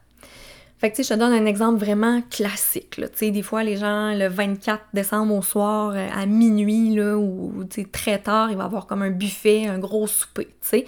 Je 0.85 1.09
te 1.09 1.15
donne 1.15 1.33
un 1.33 1.47
exemple 1.47 1.83
vraiment 1.83 2.21
classique, 2.29 2.97
Tu 2.97 3.09
sais, 3.15 3.31
des 3.31 3.41
fois, 3.41 3.65
les 3.65 3.77
gens, 3.79 4.13
le 4.15 4.29
24 4.29 4.83
décembre 4.93 5.35
au 5.35 5.41
soir, 5.41 5.93
euh, 5.95 6.09
à 6.15 6.27
minuit, 6.27 6.95
là, 6.95 7.17
ou, 7.17 7.65
très 7.91 8.19
tard, 8.19 8.51
il 8.51 8.57
va 8.59 8.65
y 8.65 8.67
avoir 8.67 8.87
comme 8.87 9.01
un 9.01 9.11
buffet, 9.11 9.67
un 9.67 9.79
gros 9.79 10.07
souper, 10.07 10.47
tu 10.61 10.69
sais. 10.69 10.85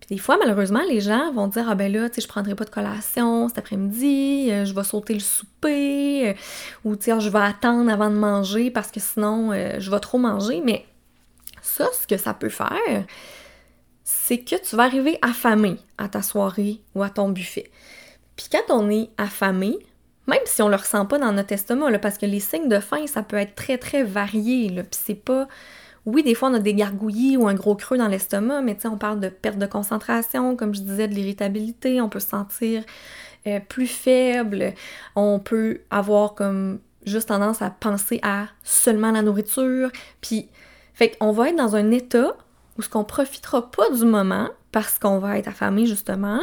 Puis 0.00 0.16
des 0.16 0.18
fois, 0.18 0.38
malheureusement, 0.38 0.82
les 0.88 1.00
gens 1.00 1.32
vont 1.32 1.46
dire 1.46 1.66
Ah 1.68 1.76
ben 1.76 1.92
là, 1.92 2.08
tu 2.08 2.16
sais, 2.16 2.20
je 2.22 2.26
prendrai 2.26 2.56
pas 2.56 2.64
de 2.64 2.70
collation 2.70 3.48
cet 3.48 3.58
après-midi, 3.58 4.48
euh, 4.50 4.64
je 4.64 4.74
vais 4.74 4.82
sauter 4.82 5.14
le 5.14 5.20
souper, 5.20 6.30
euh, 6.30 6.34
ou 6.84 6.96
tu 6.96 7.04
sais, 7.04 7.20
je 7.20 7.28
vais 7.28 7.38
attendre 7.38 7.92
avant 7.92 8.10
de 8.10 8.16
manger 8.16 8.72
parce 8.72 8.90
que 8.90 8.98
sinon, 8.98 9.52
je 9.52 9.88
vais 9.88 10.00
trop 10.00 10.18
manger. 10.18 10.60
Mais 10.64 10.84
ça, 11.60 11.86
ce 11.92 12.08
que 12.08 12.16
ça 12.16 12.34
peut 12.34 12.48
faire, 12.48 13.04
c'est 14.02 14.38
que 14.38 14.56
tu 14.56 14.74
vas 14.74 14.82
arriver 14.82 15.16
affamé 15.22 15.76
à 15.96 16.08
ta 16.08 16.22
soirée 16.22 16.80
ou 16.96 17.04
à 17.04 17.10
ton 17.10 17.28
buffet. 17.28 17.70
Puis 18.36 18.46
quand 18.50 18.74
on 18.74 18.90
est 18.90 19.10
affamé, 19.18 19.78
même 20.26 20.40
si 20.44 20.62
on 20.62 20.68
le 20.68 20.76
ressent 20.76 21.06
pas 21.06 21.18
dans 21.18 21.32
notre 21.32 21.52
estomac, 21.52 21.98
parce 21.98 22.18
que 22.18 22.26
les 22.26 22.40
signes 22.40 22.68
de 22.68 22.78
faim, 22.78 23.06
ça 23.06 23.22
peut 23.22 23.36
être 23.36 23.54
très 23.54 23.78
très 23.78 24.02
varié, 24.02 24.68
là, 24.68 24.82
puis 24.82 24.98
c'est 25.02 25.14
pas... 25.14 25.48
Oui, 26.04 26.24
des 26.24 26.34
fois, 26.34 26.48
on 26.48 26.54
a 26.54 26.58
des 26.58 26.74
gargouillis 26.74 27.36
ou 27.36 27.46
un 27.46 27.54
gros 27.54 27.76
creux 27.76 27.96
dans 27.96 28.08
l'estomac, 28.08 28.62
mais 28.62 28.74
tu 28.74 28.82
sais, 28.82 28.88
on 28.88 28.98
parle 28.98 29.20
de 29.20 29.28
perte 29.28 29.58
de 29.58 29.66
concentration, 29.66 30.56
comme 30.56 30.74
je 30.74 30.80
disais, 30.80 31.06
de 31.06 31.14
l'irritabilité, 31.14 32.00
on 32.00 32.08
peut 32.08 32.18
se 32.18 32.28
sentir 32.28 32.82
euh, 33.46 33.60
plus 33.60 33.86
faible, 33.86 34.74
on 35.14 35.38
peut 35.38 35.80
avoir 35.90 36.34
comme 36.34 36.80
juste 37.04 37.28
tendance 37.28 37.62
à 37.62 37.70
penser 37.70 38.20
à 38.22 38.46
seulement 38.62 39.12
la 39.12 39.22
nourriture, 39.22 39.90
puis 40.20 40.48
fait 40.94 41.16
qu'on 41.16 41.32
va 41.32 41.48
être 41.48 41.56
dans 41.56 41.74
un 41.74 41.90
état 41.90 42.36
où 42.78 42.82
ce 42.82 42.88
qu'on 42.88 43.04
profitera 43.04 43.70
pas 43.70 43.90
du 43.90 44.04
moment 44.04 44.48
parce 44.70 44.98
qu'on 44.98 45.18
va 45.18 45.38
être 45.38 45.48
affamé 45.48 45.86
justement, 45.86 46.40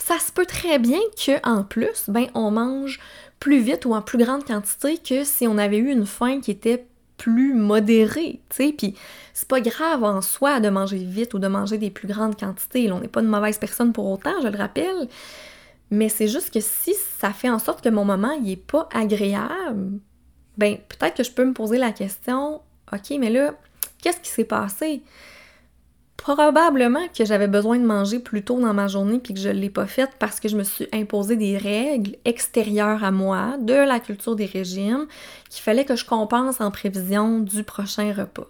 ça 0.00 0.18
se 0.18 0.32
peut 0.32 0.46
très 0.46 0.78
bien 0.78 1.00
qu'en 1.24 1.62
plus, 1.62 2.08
ben, 2.08 2.26
on 2.34 2.50
mange 2.50 3.00
plus 3.38 3.60
vite 3.60 3.84
ou 3.84 3.94
en 3.94 4.02
plus 4.02 4.18
grande 4.18 4.44
quantité 4.44 4.98
que 4.98 5.24
si 5.24 5.46
on 5.46 5.58
avait 5.58 5.78
eu 5.78 5.90
une 5.90 6.06
faim 6.06 6.40
qui 6.40 6.50
était 6.50 6.86
plus 7.16 7.54
modérée, 7.54 8.40
tu 8.48 8.56
sais, 8.56 8.72
puis 8.72 8.94
c'est 9.34 9.48
pas 9.48 9.60
grave 9.60 10.04
en 10.04 10.22
soi 10.22 10.58
de 10.60 10.70
manger 10.70 10.98
vite 10.98 11.34
ou 11.34 11.38
de 11.38 11.48
manger 11.48 11.76
des 11.76 11.90
plus 11.90 12.08
grandes 12.08 12.38
quantités, 12.38 12.90
on 12.90 13.00
n'est 13.00 13.08
pas 13.08 13.20
une 13.20 13.28
mauvaise 13.28 13.58
personne 13.58 13.92
pour 13.92 14.10
autant, 14.10 14.32
je 14.42 14.48
le 14.48 14.56
rappelle, 14.56 15.08
mais 15.90 16.08
c'est 16.08 16.28
juste 16.28 16.52
que 16.52 16.60
si 16.60 16.94
ça 17.18 17.30
fait 17.32 17.50
en 17.50 17.58
sorte 17.58 17.84
que 17.84 17.90
mon 17.90 18.06
moment, 18.06 18.32
il 18.42 18.50
est 18.50 18.56
pas 18.56 18.88
agréable, 18.92 20.00
ben, 20.56 20.78
peut-être 20.88 21.16
que 21.16 21.22
je 21.22 21.30
peux 21.30 21.44
me 21.44 21.52
poser 21.52 21.76
la 21.76 21.92
question, 21.92 22.62
ok, 22.90 23.16
mais 23.18 23.30
là, 23.30 23.54
qu'est-ce 24.02 24.20
qui 24.20 24.30
s'est 24.30 24.44
passé? 24.44 25.02
Probablement 26.20 27.08
que 27.16 27.24
j'avais 27.24 27.48
besoin 27.48 27.78
de 27.78 27.84
manger 27.86 28.18
plus 28.18 28.44
tôt 28.44 28.60
dans 28.60 28.74
ma 28.74 28.88
journée 28.88 29.18
puis 29.18 29.32
que 29.32 29.40
je 29.40 29.48
ne 29.48 29.54
l'ai 29.54 29.70
pas 29.70 29.86
fait 29.86 30.10
parce 30.18 30.38
que 30.38 30.50
je 30.50 30.56
me 30.56 30.64
suis 30.64 30.86
imposé 30.92 31.34
des 31.34 31.56
règles 31.56 32.16
extérieures 32.26 33.02
à 33.02 33.10
moi 33.10 33.56
de 33.58 33.72
la 33.72 34.00
culture 34.00 34.36
des 34.36 34.44
régimes 34.44 35.06
qu'il 35.48 35.62
fallait 35.62 35.86
que 35.86 35.96
je 35.96 36.04
compense 36.04 36.60
en 36.60 36.70
prévision 36.70 37.38
du 37.40 37.64
prochain 37.64 38.12
repas. 38.12 38.48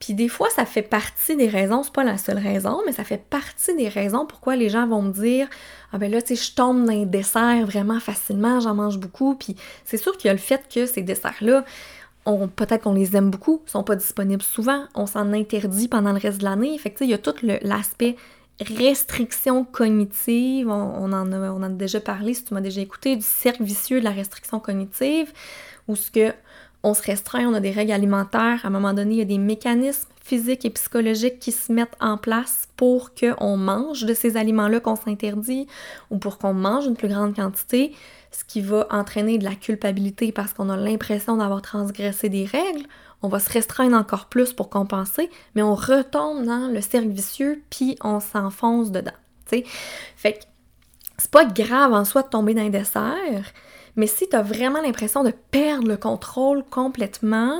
Puis 0.00 0.14
des 0.14 0.28
fois, 0.28 0.50
ça 0.50 0.66
fait 0.66 0.82
partie 0.82 1.36
des 1.36 1.48
raisons, 1.48 1.84
c'est 1.84 1.92
pas 1.92 2.04
la 2.04 2.18
seule 2.18 2.38
raison, 2.38 2.80
mais 2.84 2.92
ça 2.92 3.04
fait 3.04 3.22
partie 3.22 3.76
des 3.76 3.88
raisons 3.88 4.26
pourquoi 4.26 4.56
les 4.56 4.68
gens 4.68 4.86
vont 4.86 5.02
me 5.02 5.12
dire 5.12 5.48
Ah 5.92 5.98
ben 5.98 6.10
là, 6.10 6.20
tu 6.20 6.34
sais, 6.34 6.44
je 6.44 6.54
tombe 6.54 6.84
dans 6.84 6.92
les 6.92 7.06
desserts 7.06 7.64
vraiment 7.66 8.00
facilement, 8.00 8.60
j'en 8.60 8.74
mange 8.74 8.98
beaucoup. 8.98 9.36
Puis 9.36 9.54
c'est 9.84 9.96
sûr 9.96 10.16
qu'il 10.16 10.26
y 10.26 10.30
a 10.30 10.34
le 10.34 10.40
fait 10.40 10.62
que 10.72 10.86
ces 10.86 11.02
desserts-là, 11.02 11.64
peut-être 12.54 12.84
qu'on 12.84 12.94
les 12.94 13.16
aime 13.16 13.30
beaucoup, 13.30 13.62
sont 13.66 13.84
pas 13.84 13.96
disponibles 13.96 14.42
souvent, 14.42 14.84
on 14.94 15.06
s'en 15.06 15.32
interdit 15.32 15.88
pendant 15.88 16.12
le 16.12 16.18
reste 16.18 16.38
de 16.38 16.44
l'année. 16.44 16.76
Fait 16.78 16.94
il 17.00 17.08
y 17.08 17.14
a 17.14 17.18
tout 17.18 17.34
l'aspect 17.62 18.16
restriction 18.60 19.64
cognitive, 19.64 20.68
on, 20.68 21.12
en 21.12 21.32
a, 21.32 21.38
on 21.52 21.56
en 21.56 21.62
a 21.62 21.68
déjà 21.68 22.00
parlé, 22.00 22.34
si 22.34 22.44
tu 22.44 22.54
m'as 22.54 22.60
déjà 22.60 22.80
écouté, 22.80 23.16
du 23.16 23.22
cercle 23.22 23.62
vicieux 23.62 24.00
de 24.00 24.04
la 24.04 24.10
restriction 24.10 24.60
cognitive, 24.60 25.32
où 25.88 25.96
ce 25.96 26.10
que 26.10 26.32
on 26.82 26.94
se 26.94 27.02
restreint, 27.02 27.46
on 27.48 27.54
a 27.54 27.60
des 27.60 27.72
règles 27.72 27.92
alimentaires, 27.92 28.60
à 28.62 28.68
un 28.68 28.70
moment 28.70 28.92
donné, 28.92 29.14
il 29.14 29.18
y 29.18 29.22
a 29.22 29.24
des 29.24 29.38
mécanismes 29.38 30.08
physiques 30.22 30.64
et 30.64 30.70
psychologiques 30.70 31.38
qui 31.38 31.52
se 31.52 31.72
mettent 31.72 31.96
en 32.00 32.16
place 32.16 32.68
pour 32.76 33.12
qu'on 33.14 33.56
mange 33.56 34.04
de 34.04 34.14
ces 34.14 34.36
aliments-là 34.36 34.80
qu'on 34.80 34.96
s'interdit 34.96 35.66
ou 36.10 36.18
pour 36.18 36.38
qu'on 36.38 36.54
mange 36.54 36.86
une 36.86 36.96
plus 36.96 37.08
grande 37.08 37.34
quantité 37.34 37.92
ce 38.36 38.44
qui 38.44 38.60
va 38.60 38.86
entraîner 38.90 39.38
de 39.38 39.44
la 39.44 39.54
culpabilité 39.54 40.30
parce 40.30 40.52
qu'on 40.52 40.68
a 40.68 40.76
l'impression 40.76 41.38
d'avoir 41.38 41.62
transgressé 41.62 42.28
des 42.28 42.44
règles. 42.44 42.86
On 43.22 43.28
va 43.28 43.38
se 43.38 43.50
restreindre 43.50 43.96
encore 43.96 44.26
plus 44.26 44.52
pour 44.52 44.68
compenser, 44.68 45.30
mais 45.54 45.62
on 45.62 45.74
retombe 45.74 46.44
dans 46.44 46.70
le 46.70 46.80
cercle 46.82 47.08
vicieux 47.08 47.62
puis 47.70 47.96
on 48.04 48.20
s'enfonce 48.20 48.90
dedans. 48.90 49.12
sais. 49.46 49.64
Fait 50.16 50.34
que 50.34 50.38
c'est 51.16 51.30
pas 51.30 51.46
grave 51.46 51.94
en 51.94 52.04
soi 52.04 52.22
de 52.22 52.28
tomber 52.28 52.52
dans 52.52 52.62
un 52.62 52.68
dessert, 52.68 53.52
mais 53.96 54.06
si 54.06 54.28
tu 54.28 54.36
as 54.36 54.42
vraiment 54.42 54.82
l'impression 54.82 55.24
de 55.24 55.32
perdre 55.50 55.88
le 55.88 55.96
contrôle 55.96 56.62
complètement, 56.62 57.58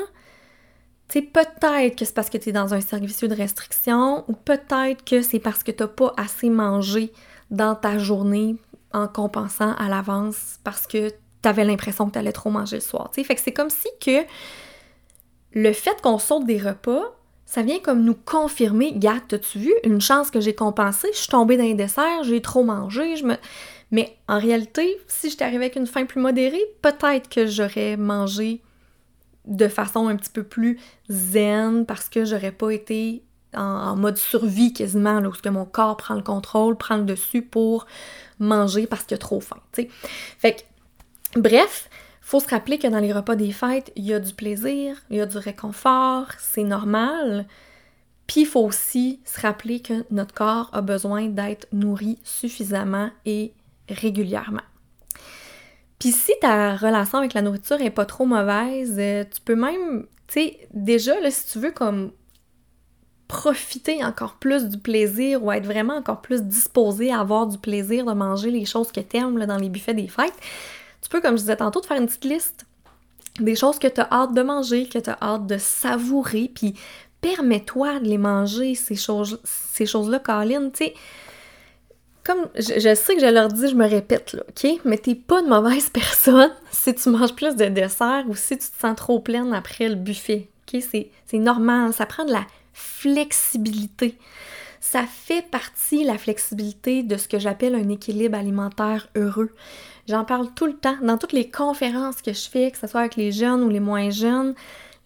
tu 1.08 1.22
peut-être 1.22 1.96
que 1.96 2.04
c'est 2.04 2.14
parce 2.14 2.28
que 2.28 2.36
tu 2.36 2.50
es 2.50 2.52
dans 2.52 2.74
un 2.74 2.82
cercle 2.82 3.06
vicieux 3.06 3.28
de 3.28 3.34
restriction 3.34 4.24
ou 4.28 4.34
peut-être 4.34 5.04
que 5.04 5.22
c'est 5.22 5.38
parce 5.38 5.62
que 5.62 5.70
tu 5.70 5.82
n'as 5.82 5.88
pas 5.88 6.12
assez 6.18 6.50
mangé 6.50 7.12
dans 7.50 7.74
ta 7.74 7.96
journée 7.96 8.56
en 8.96 9.08
compensant 9.08 9.74
à 9.74 9.88
l'avance 9.88 10.58
parce 10.64 10.86
que 10.86 11.10
tu 11.10 11.48
avais 11.48 11.64
l'impression 11.64 12.06
que 12.06 12.12
tu 12.12 12.18
allais 12.18 12.32
trop 12.32 12.50
manger 12.50 12.76
le 12.76 12.82
soir. 12.82 13.10
Fait 13.12 13.36
c'est 13.36 13.52
comme 13.52 13.70
si 13.70 13.88
que 14.00 14.24
le 15.52 15.72
fait 15.72 16.00
qu'on 16.02 16.18
saute 16.18 16.46
des 16.46 16.58
repas, 16.58 17.02
ça 17.44 17.62
vient 17.62 17.78
comme 17.78 18.02
nous 18.02 18.14
confirmer, 18.14 18.92
gars, 18.94 19.20
t'as-tu 19.28 19.58
vu 19.58 19.74
une 19.84 20.00
chance 20.00 20.30
que 20.30 20.40
j'ai 20.40 20.54
compensé, 20.54 21.08
je 21.12 21.18
suis 21.18 21.28
tombée 21.28 21.56
dans 21.56 21.62
les 21.62 21.74
desserts, 21.74 22.24
j'ai 22.24 22.40
trop 22.40 22.64
mangé, 22.64 23.16
je 23.16 23.24
me... 23.24 23.36
Mais 23.92 24.16
en 24.28 24.40
réalité, 24.40 24.98
si 25.06 25.30
j'étais 25.30 25.44
arrivée 25.44 25.66
avec 25.66 25.76
une 25.76 25.86
faim 25.86 26.06
plus 26.06 26.20
modérée, 26.20 26.64
peut-être 26.82 27.28
que 27.28 27.46
j'aurais 27.46 27.96
mangé 27.96 28.62
de 29.44 29.68
façon 29.68 30.08
un 30.08 30.16
petit 30.16 30.30
peu 30.30 30.42
plus 30.42 30.80
zen 31.08 31.86
parce 31.86 32.08
que 32.08 32.24
j'aurais 32.24 32.50
pas 32.50 32.70
été 32.70 33.22
en, 33.56 33.96
mode 33.96 34.16
survie 34.16 34.72
quasiment, 34.72 35.20
là, 35.20 35.28
où 35.28 35.50
mon 35.50 35.64
corps 35.64 35.96
prend 35.96 36.14
le 36.14 36.22
contrôle, 36.22 36.76
prend 36.76 36.96
le 36.96 37.04
dessus 37.04 37.42
pour 37.42 37.86
manger 38.38 38.86
parce 38.86 39.04
qu'il 39.04 39.14
a 39.14 39.18
trop 39.18 39.40
faim, 39.40 39.58
tu 39.72 39.82
sais. 39.82 39.88
Fait 40.38 40.66
bref, 41.34 41.88
faut 42.20 42.40
se 42.40 42.48
rappeler 42.48 42.78
que 42.78 42.88
dans 42.88 42.98
les 42.98 43.12
repas 43.12 43.36
des 43.36 43.52
fêtes, 43.52 43.92
il 43.96 44.04
y 44.04 44.12
a 44.12 44.20
du 44.20 44.34
plaisir, 44.34 44.96
il 45.10 45.16
y 45.16 45.20
a 45.20 45.26
du 45.26 45.38
réconfort, 45.38 46.26
c'est 46.38 46.64
normal. 46.64 47.46
Puis 48.26 48.40
il 48.40 48.46
faut 48.46 48.64
aussi 48.64 49.20
se 49.24 49.40
rappeler 49.40 49.80
que 49.80 50.04
notre 50.10 50.34
corps 50.34 50.68
a 50.72 50.80
besoin 50.80 51.26
d'être 51.28 51.68
nourri 51.72 52.18
suffisamment 52.24 53.10
et 53.24 53.52
régulièrement. 53.88 54.62
Puis 55.98 56.12
si 56.12 56.32
ta 56.40 56.76
relation 56.76 57.18
avec 57.18 57.34
la 57.34 57.42
nourriture 57.42 57.80
est 57.80 57.90
pas 57.90 58.04
trop 58.04 58.26
mauvaise, 58.26 58.96
euh, 58.98 59.24
tu 59.24 59.40
peux 59.40 59.54
même, 59.54 60.06
tu 60.26 60.34
sais, 60.34 60.68
déjà, 60.74 61.18
là, 61.20 61.30
si 61.30 61.52
tu 61.52 61.58
veux 61.58 61.70
comme 61.70 62.10
profiter 63.28 64.04
encore 64.04 64.34
plus 64.34 64.68
du 64.68 64.78
plaisir 64.78 65.42
ou 65.42 65.50
être 65.50 65.64
vraiment 65.64 65.96
encore 65.96 66.20
plus 66.20 66.42
disposé 66.42 67.12
à 67.12 67.20
avoir 67.20 67.46
du 67.46 67.58
plaisir 67.58 68.04
de 68.04 68.12
manger 68.12 68.50
les 68.50 68.64
choses 68.64 68.92
que 68.92 69.00
t'aimes 69.00 69.44
dans 69.44 69.56
les 69.56 69.68
buffets 69.68 69.94
des 69.94 70.08
fêtes, 70.08 70.38
tu 71.02 71.08
peux, 71.08 71.20
comme 71.20 71.36
je 71.36 71.42
disais 71.42 71.56
tantôt, 71.56 71.80
te 71.80 71.86
faire 71.86 71.98
une 72.00 72.06
petite 72.06 72.24
liste 72.24 72.66
des 73.40 73.54
choses 73.54 73.78
que 73.78 73.88
tu 73.88 74.00
as 74.00 74.08
hâte 74.10 74.34
de 74.34 74.42
manger, 74.42 74.88
que 74.88 74.98
tu 74.98 75.10
as 75.10 75.18
hâte 75.20 75.46
de 75.46 75.58
savourer, 75.58 76.50
puis 76.54 76.74
permets-toi 77.20 78.00
de 78.00 78.06
les 78.06 78.18
manger, 78.18 78.74
ces, 78.74 78.96
choses, 78.96 79.40
ces 79.44 79.86
choses-là, 79.86 80.18
Colin, 80.18 80.70
tu 80.70 80.84
sais. 80.84 80.94
Comme 82.24 82.48
je, 82.56 82.94
sais 82.94 83.14
que 83.14 83.20
je 83.20 83.32
leur 83.32 83.48
dis, 83.48 83.68
je 83.68 83.76
me 83.76 83.88
répète, 83.88 84.32
là, 84.32 84.42
OK? 84.48 84.80
Mais 84.84 84.98
t'es 84.98 85.14
pas 85.14 85.40
une 85.40 85.48
mauvaise 85.48 85.90
personne 85.92 86.50
si 86.72 86.94
tu 86.94 87.08
manges 87.10 87.34
plus 87.34 87.54
de 87.54 87.66
dessert 87.66 88.24
ou 88.28 88.34
si 88.34 88.58
tu 88.58 88.66
te 88.66 88.80
sens 88.80 88.96
trop 88.96 89.20
pleine 89.20 89.54
après 89.54 89.88
le 89.88 89.94
buffet, 89.94 90.48
OK? 90.66 90.82
C'est 90.82 91.38
normal, 91.38 91.92
ça 91.92 92.06
prend 92.06 92.24
de 92.24 92.32
la 92.32 92.44
flexibilité. 92.76 94.18
Ça 94.80 95.04
fait 95.04 95.42
partie, 95.42 96.04
la 96.04 96.18
flexibilité, 96.18 97.02
de 97.02 97.16
ce 97.16 97.26
que 97.26 97.38
j'appelle 97.38 97.74
un 97.74 97.88
équilibre 97.88 98.36
alimentaire 98.36 99.08
heureux. 99.16 99.50
J'en 100.08 100.24
parle 100.24 100.52
tout 100.54 100.66
le 100.66 100.76
temps 100.76 100.98
dans 101.02 101.16
toutes 101.16 101.32
les 101.32 101.50
conférences 101.50 102.20
que 102.20 102.34
je 102.34 102.48
fais, 102.48 102.70
que 102.70 102.78
ce 102.78 102.86
soit 102.86 103.00
avec 103.00 103.16
les 103.16 103.32
jeunes 103.32 103.62
ou 103.62 103.70
les 103.70 103.80
moins 103.80 104.10
jeunes. 104.10 104.54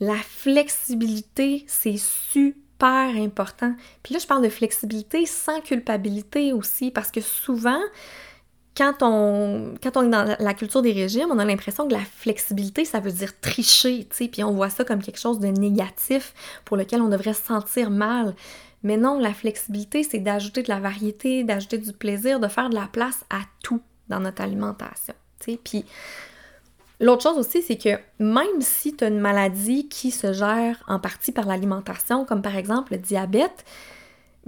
La 0.00 0.16
flexibilité, 0.16 1.64
c'est 1.68 1.96
super 1.96 3.14
important. 3.16 3.74
Puis 4.02 4.14
là, 4.14 4.20
je 4.20 4.26
parle 4.26 4.42
de 4.42 4.48
flexibilité 4.48 5.24
sans 5.24 5.60
culpabilité 5.60 6.52
aussi, 6.52 6.90
parce 6.90 7.12
que 7.12 7.20
souvent, 7.20 7.80
quand 8.80 9.02
on, 9.02 9.74
quand 9.82 9.98
on 9.98 10.06
est 10.06 10.08
dans 10.08 10.36
la 10.38 10.54
culture 10.54 10.80
des 10.80 10.92
régimes, 10.92 11.28
on 11.30 11.38
a 11.38 11.44
l'impression 11.44 11.86
que 11.86 11.92
la 11.92 12.00
flexibilité, 12.00 12.86
ça 12.86 12.98
veut 12.98 13.12
dire 13.12 13.38
tricher, 13.38 14.06
tu 14.08 14.16
sais, 14.16 14.28
puis 14.28 14.42
on 14.42 14.52
voit 14.52 14.70
ça 14.70 14.84
comme 14.84 15.02
quelque 15.02 15.18
chose 15.18 15.38
de 15.38 15.48
négatif 15.48 16.32
pour 16.64 16.78
lequel 16.78 17.02
on 17.02 17.10
devrait 17.10 17.34
se 17.34 17.42
sentir 17.42 17.90
mal. 17.90 18.34
Mais 18.82 18.96
non, 18.96 19.18
la 19.18 19.34
flexibilité, 19.34 20.02
c'est 20.02 20.20
d'ajouter 20.20 20.62
de 20.62 20.70
la 20.70 20.80
variété, 20.80 21.44
d'ajouter 21.44 21.76
du 21.76 21.92
plaisir, 21.92 22.40
de 22.40 22.48
faire 22.48 22.70
de 22.70 22.74
la 22.74 22.88
place 22.90 23.22
à 23.28 23.40
tout 23.62 23.82
dans 24.08 24.20
notre 24.20 24.40
alimentation. 24.40 25.12
Puis 25.62 25.84
l'autre 27.00 27.22
chose 27.22 27.36
aussi, 27.36 27.60
c'est 27.60 27.76
que 27.76 27.98
même 28.18 28.60
si 28.62 28.96
tu 28.96 29.04
as 29.04 29.08
une 29.08 29.20
maladie 29.20 29.90
qui 29.90 30.10
se 30.10 30.32
gère 30.32 30.82
en 30.88 30.98
partie 30.98 31.32
par 31.32 31.44
l'alimentation, 31.44 32.24
comme 32.24 32.40
par 32.40 32.56
exemple 32.56 32.92
le 32.92 32.98
diabète, 32.98 33.66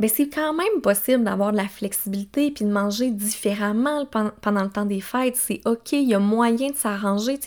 ben, 0.03 0.11
c'est 0.13 0.29
quand 0.29 0.53
même 0.53 0.81
possible 0.83 1.23
d'avoir 1.23 1.53
de 1.53 1.57
la 1.57 1.69
flexibilité 1.69 2.51
puis 2.51 2.65
de 2.65 2.71
manger 2.73 3.13
différemment 3.13 4.05
pendant 4.07 4.65
le 4.65 4.69
temps 4.69 4.85
des 4.85 5.01
fêtes. 5.01 5.37
C'est 5.37 5.61
OK, 5.65 5.93
il 5.93 6.09
y 6.09 6.15
a 6.15 6.19
moyen 6.19 6.71
de 6.71 6.75
s'arranger. 6.75 7.39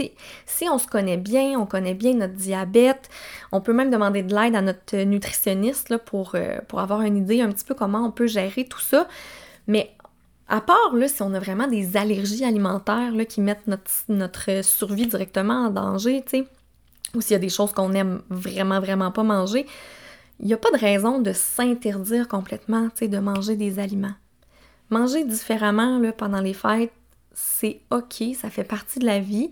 Si 0.45 0.69
on 0.69 0.77
se 0.77 0.87
connaît 0.87 1.17
bien, 1.17 1.59
on 1.59 1.65
connaît 1.65 1.95
bien 1.95 2.13
notre 2.13 2.35
diabète, 2.35 3.09
on 3.51 3.59
peut 3.59 3.73
même 3.73 3.89
demander 3.89 4.23
de 4.23 4.33
l'aide 4.33 4.55
à 4.55 4.61
notre 4.61 4.95
nutritionniste 5.03 5.97
pour, 5.97 6.35
euh, 6.35 6.59
pour 6.69 6.79
avoir 6.79 7.01
une 7.01 7.17
idée 7.17 7.41
un 7.41 7.49
petit 7.49 7.65
peu 7.65 7.73
comment 7.73 8.05
on 8.05 8.11
peut 8.11 8.27
gérer 8.27 8.63
tout 8.63 8.79
ça. 8.79 9.09
Mais 9.67 9.91
à 10.47 10.61
part 10.61 10.93
là, 10.93 11.09
si 11.09 11.21
on 11.23 11.33
a 11.33 11.39
vraiment 11.41 11.67
des 11.67 11.97
allergies 11.97 12.45
alimentaires 12.45 13.11
là, 13.11 13.25
qui 13.25 13.41
mettent 13.41 13.67
notre, 13.67 13.91
notre 14.07 14.63
survie 14.63 15.07
directement 15.07 15.65
en 15.65 15.71
danger, 15.71 16.23
ou 17.13 17.19
s'il 17.19 17.33
y 17.33 17.35
a 17.35 17.39
des 17.39 17.49
choses 17.49 17.73
qu'on 17.73 17.91
aime 17.91 18.21
vraiment, 18.29 18.79
vraiment 18.79 19.11
pas 19.11 19.23
manger, 19.23 19.65
il 20.39 20.47
n'y 20.47 20.53
a 20.53 20.57
pas 20.57 20.71
de 20.71 20.77
raison 20.77 21.19
de 21.19 21.33
s'interdire 21.33 22.27
complètement, 22.27 22.89
de 23.01 23.17
manger 23.19 23.55
des 23.55 23.79
aliments. 23.79 24.13
Manger 24.89 25.23
différemment 25.23 25.97
là, 25.99 26.11
pendant 26.11 26.41
les 26.41 26.53
fêtes, 26.53 26.91
c'est 27.33 27.81
OK, 27.91 28.23
ça 28.39 28.49
fait 28.49 28.63
partie 28.63 28.99
de 28.99 29.05
la 29.05 29.19
vie. 29.19 29.49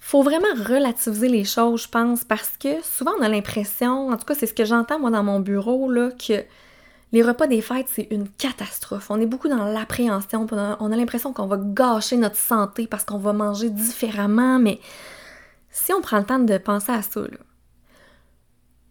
Faut 0.00 0.22
vraiment 0.22 0.46
relativiser 0.56 1.28
les 1.28 1.44
choses, 1.44 1.82
je 1.82 1.88
pense, 1.88 2.24
parce 2.24 2.56
que 2.56 2.82
souvent 2.82 3.12
on 3.18 3.22
a 3.22 3.28
l'impression, 3.28 4.08
en 4.08 4.16
tout 4.16 4.24
cas 4.24 4.34
c'est 4.34 4.46
ce 4.46 4.54
que 4.54 4.64
j'entends 4.64 5.00
moi 5.00 5.10
dans 5.10 5.24
mon 5.24 5.40
bureau, 5.40 5.90
là, 5.90 6.10
que 6.10 6.44
les 7.12 7.22
repas 7.22 7.46
des 7.46 7.60
fêtes, 7.60 7.86
c'est 7.88 8.08
une 8.10 8.28
catastrophe. 8.28 9.10
On 9.10 9.20
est 9.20 9.26
beaucoup 9.26 9.48
dans 9.48 9.64
l'appréhension, 9.64 10.46
on 10.50 10.92
a 10.92 10.96
l'impression 10.96 11.32
qu'on 11.32 11.46
va 11.46 11.58
gâcher 11.60 12.16
notre 12.16 12.36
santé 12.36 12.86
parce 12.86 13.04
qu'on 13.04 13.18
va 13.18 13.32
manger 13.32 13.70
différemment, 13.70 14.58
mais 14.58 14.80
si 15.70 15.92
on 15.92 16.00
prend 16.00 16.18
le 16.18 16.24
temps 16.24 16.38
de 16.38 16.58
penser 16.58 16.92
à 16.92 17.02
ça, 17.02 17.20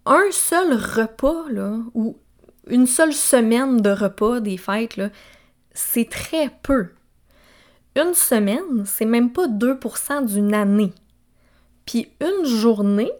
un 0.05 0.31
seul 0.31 0.73
repas, 0.73 1.45
ou 1.93 2.17
une 2.67 2.87
seule 2.87 3.13
semaine 3.13 3.81
de 3.81 3.89
repas 3.89 4.39
des 4.39 4.57
fêtes, 4.57 5.01
c'est 5.73 6.09
très 6.09 6.49
peu. 6.63 6.89
Une 7.95 8.13
semaine, 8.13 8.85
c'est 8.85 9.05
même 9.05 9.31
pas 9.31 9.47
2% 9.47 10.25
d'une 10.25 10.53
année. 10.53 10.93
Puis 11.85 12.09
une 12.19 12.45
journée, 12.45 13.11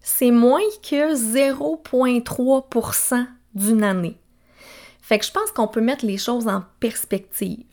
c'est 0.00 0.30
moins 0.30 0.60
que 0.82 1.14
0,3% 1.14 3.26
d'une 3.54 3.84
année. 3.84 4.16
Fait 5.00 5.18
que 5.18 5.24
je 5.24 5.32
pense 5.32 5.50
qu'on 5.52 5.68
peut 5.68 5.80
mettre 5.80 6.04
les 6.04 6.18
choses 6.18 6.48
en 6.48 6.64
perspective. 6.80 7.64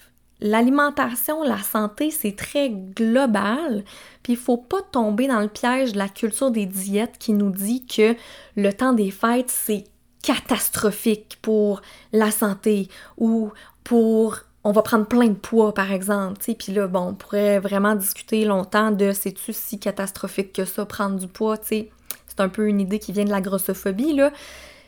L'alimentation, 0.41 1.43
la 1.43 1.59
santé, 1.59 2.11
c'est 2.11 2.35
très 2.35 2.69
global, 2.69 3.83
puis 4.21 4.33
il 4.33 4.39
faut 4.39 4.57
pas 4.57 4.81
tomber 4.81 5.27
dans 5.27 5.39
le 5.39 5.47
piège 5.47 5.93
de 5.93 5.97
la 5.97 6.09
culture 6.09 6.51
des 6.51 6.65
diètes 6.65 7.17
qui 7.17 7.33
nous 7.33 7.51
dit 7.51 7.85
que 7.85 8.15
le 8.57 8.73
temps 8.73 8.93
des 8.93 9.11
fêtes, 9.11 9.49
c'est 9.49 9.85
catastrophique 10.21 11.37
pour 11.41 11.81
la 12.11 12.31
santé 12.31 12.89
ou 13.17 13.51
pour 13.83 14.39
on 14.63 14.71
va 14.71 14.81
prendre 14.81 15.05
plein 15.05 15.27
de 15.27 15.33
poids 15.35 15.73
par 15.73 15.91
exemple, 15.91 16.39
tu 16.43 16.55
puis 16.55 16.73
là 16.73 16.87
bon, 16.87 17.09
on 17.09 17.13
pourrait 17.13 17.59
vraiment 17.59 17.93
discuter 17.93 18.43
longtemps 18.43 18.89
de 18.89 19.11
c'est-tu 19.11 19.53
si 19.53 19.79
catastrophique 19.79 20.51
que 20.51 20.65
ça 20.65 20.85
prendre 20.85 21.17
du 21.17 21.27
poids. 21.27 21.57
C'est 21.61 21.91
un 22.39 22.49
peu 22.49 22.67
une 22.67 22.81
idée 22.81 22.97
qui 22.97 23.13
vient 23.13 23.25
de 23.25 23.29
la 23.29 23.41
grossophobie 23.41 24.13
là, 24.13 24.31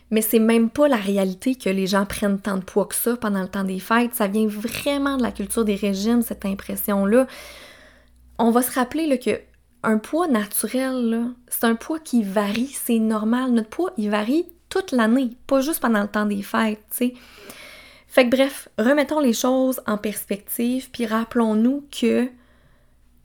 mais 0.10 0.22
c'est 0.22 0.40
même 0.40 0.70
pas 0.70 0.88
la 0.88 0.98
réalité 0.98 1.56
que 1.56 1.70
les 1.70 1.88
gens 1.88 2.06
prennent 2.06 2.40
tant 2.40 2.58
de 2.58 2.64
poids 2.64 2.86
que 2.86 2.96
ça 2.96 3.18
pendant 3.18 3.42
le 3.42 3.50
temps 3.50 3.64
des 3.64 3.80
fêtes. 3.80 4.16
Ça 4.16 4.28
vient 4.28 4.48
vraiment 4.48 5.18
de 5.18 5.24
la 5.24 5.32
culture 5.32 5.66
des 5.66 5.76
régimes, 5.76 6.22
cette 6.22 6.46
impression-là. 6.46 7.28
On 8.40 8.52
va 8.52 8.62
se 8.62 8.72
rappeler 8.72 9.08
là, 9.08 9.18
que 9.18 9.40
un 9.84 9.98
poids 9.98 10.28
naturel, 10.28 11.32
c'est 11.48 11.66
un 11.66 11.76
poids 11.76 12.00
qui 12.00 12.24
varie, 12.24 12.68
c'est 12.74 13.00
normal. 13.00 13.52
Notre 13.52 13.70
poids, 13.70 13.92
il 13.98 14.10
varie 14.10 14.46
toute 14.70 14.92
l'année, 14.92 15.32
pas 15.46 15.62
juste 15.62 15.80
pendant 15.80 16.02
le 16.02 16.08
temps 16.08 16.26
des 16.26 16.42
fêtes, 16.42 16.84
tu 16.92 16.98
sais. 16.98 17.14
Fait 18.08 18.26
que 18.26 18.36
bref, 18.36 18.70
remettons 18.78 19.20
les 19.20 19.34
choses 19.34 19.82
en 19.86 19.98
perspective, 19.98 20.90
puis 20.92 21.06
rappelons-nous 21.06 21.86
que 21.92 22.30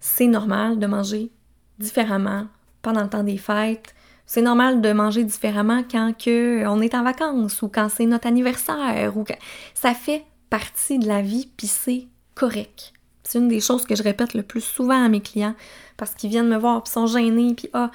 c'est 0.01 0.27
normal 0.27 0.79
de 0.79 0.87
manger 0.87 1.31
différemment 1.79 2.47
pendant 2.83 3.03
le 3.03 3.09
temps 3.09 3.23
des 3.23 3.38
fêtes, 3.38 3.95
c'est 4.33 4.40
normal 4.40 4.81
de 4.81 4.92
manger 4.95 5.25
différemment 5.25 5.83
quand 5.90 6.14
que 6.16 6.66
on 6.66 6.81
est 6.81 6.95
en 6.95 7.03
vacances 7.03 7.61
ou 7.61 7.68
quand 7.68 7.90
c'est 7.90 8.07
notre 8.07 8.27
anniversaire 8.27 9.14
ou 9.14 9.27
ça 9.75 9.92
fait 9.92 10.25
partie 10.49 10.99
de 10.99 11.07
la 11.07 11.21
vie 11.21 11.51
puis 11.55 11.66
c'est 11.66 12.07
correct. 12.35 12.95
C'est 13.25 13.40
une 13.40 13.49
des 13.49 13.61
choses 13.61 13.85
que 13.85 13.95
je 13.95 14.03
répète 14.03 14.33
le 14.33 14.42
plus 14.42 14.62
souvent 14.62 15.05
à 15.05 15.11
mes 15.11 15.21
clients 15.21 15.55
parce 15.99 16.14
qu'ils 16.14 16.31
viennent 16.31 16.49
me 16.49 16.57
voir 16.57 16.83
puis 16.83 16.90
sont 16.90 17.07
gênés 17.07 17.53
puis 17.53 17.68
ah 17.75 17.90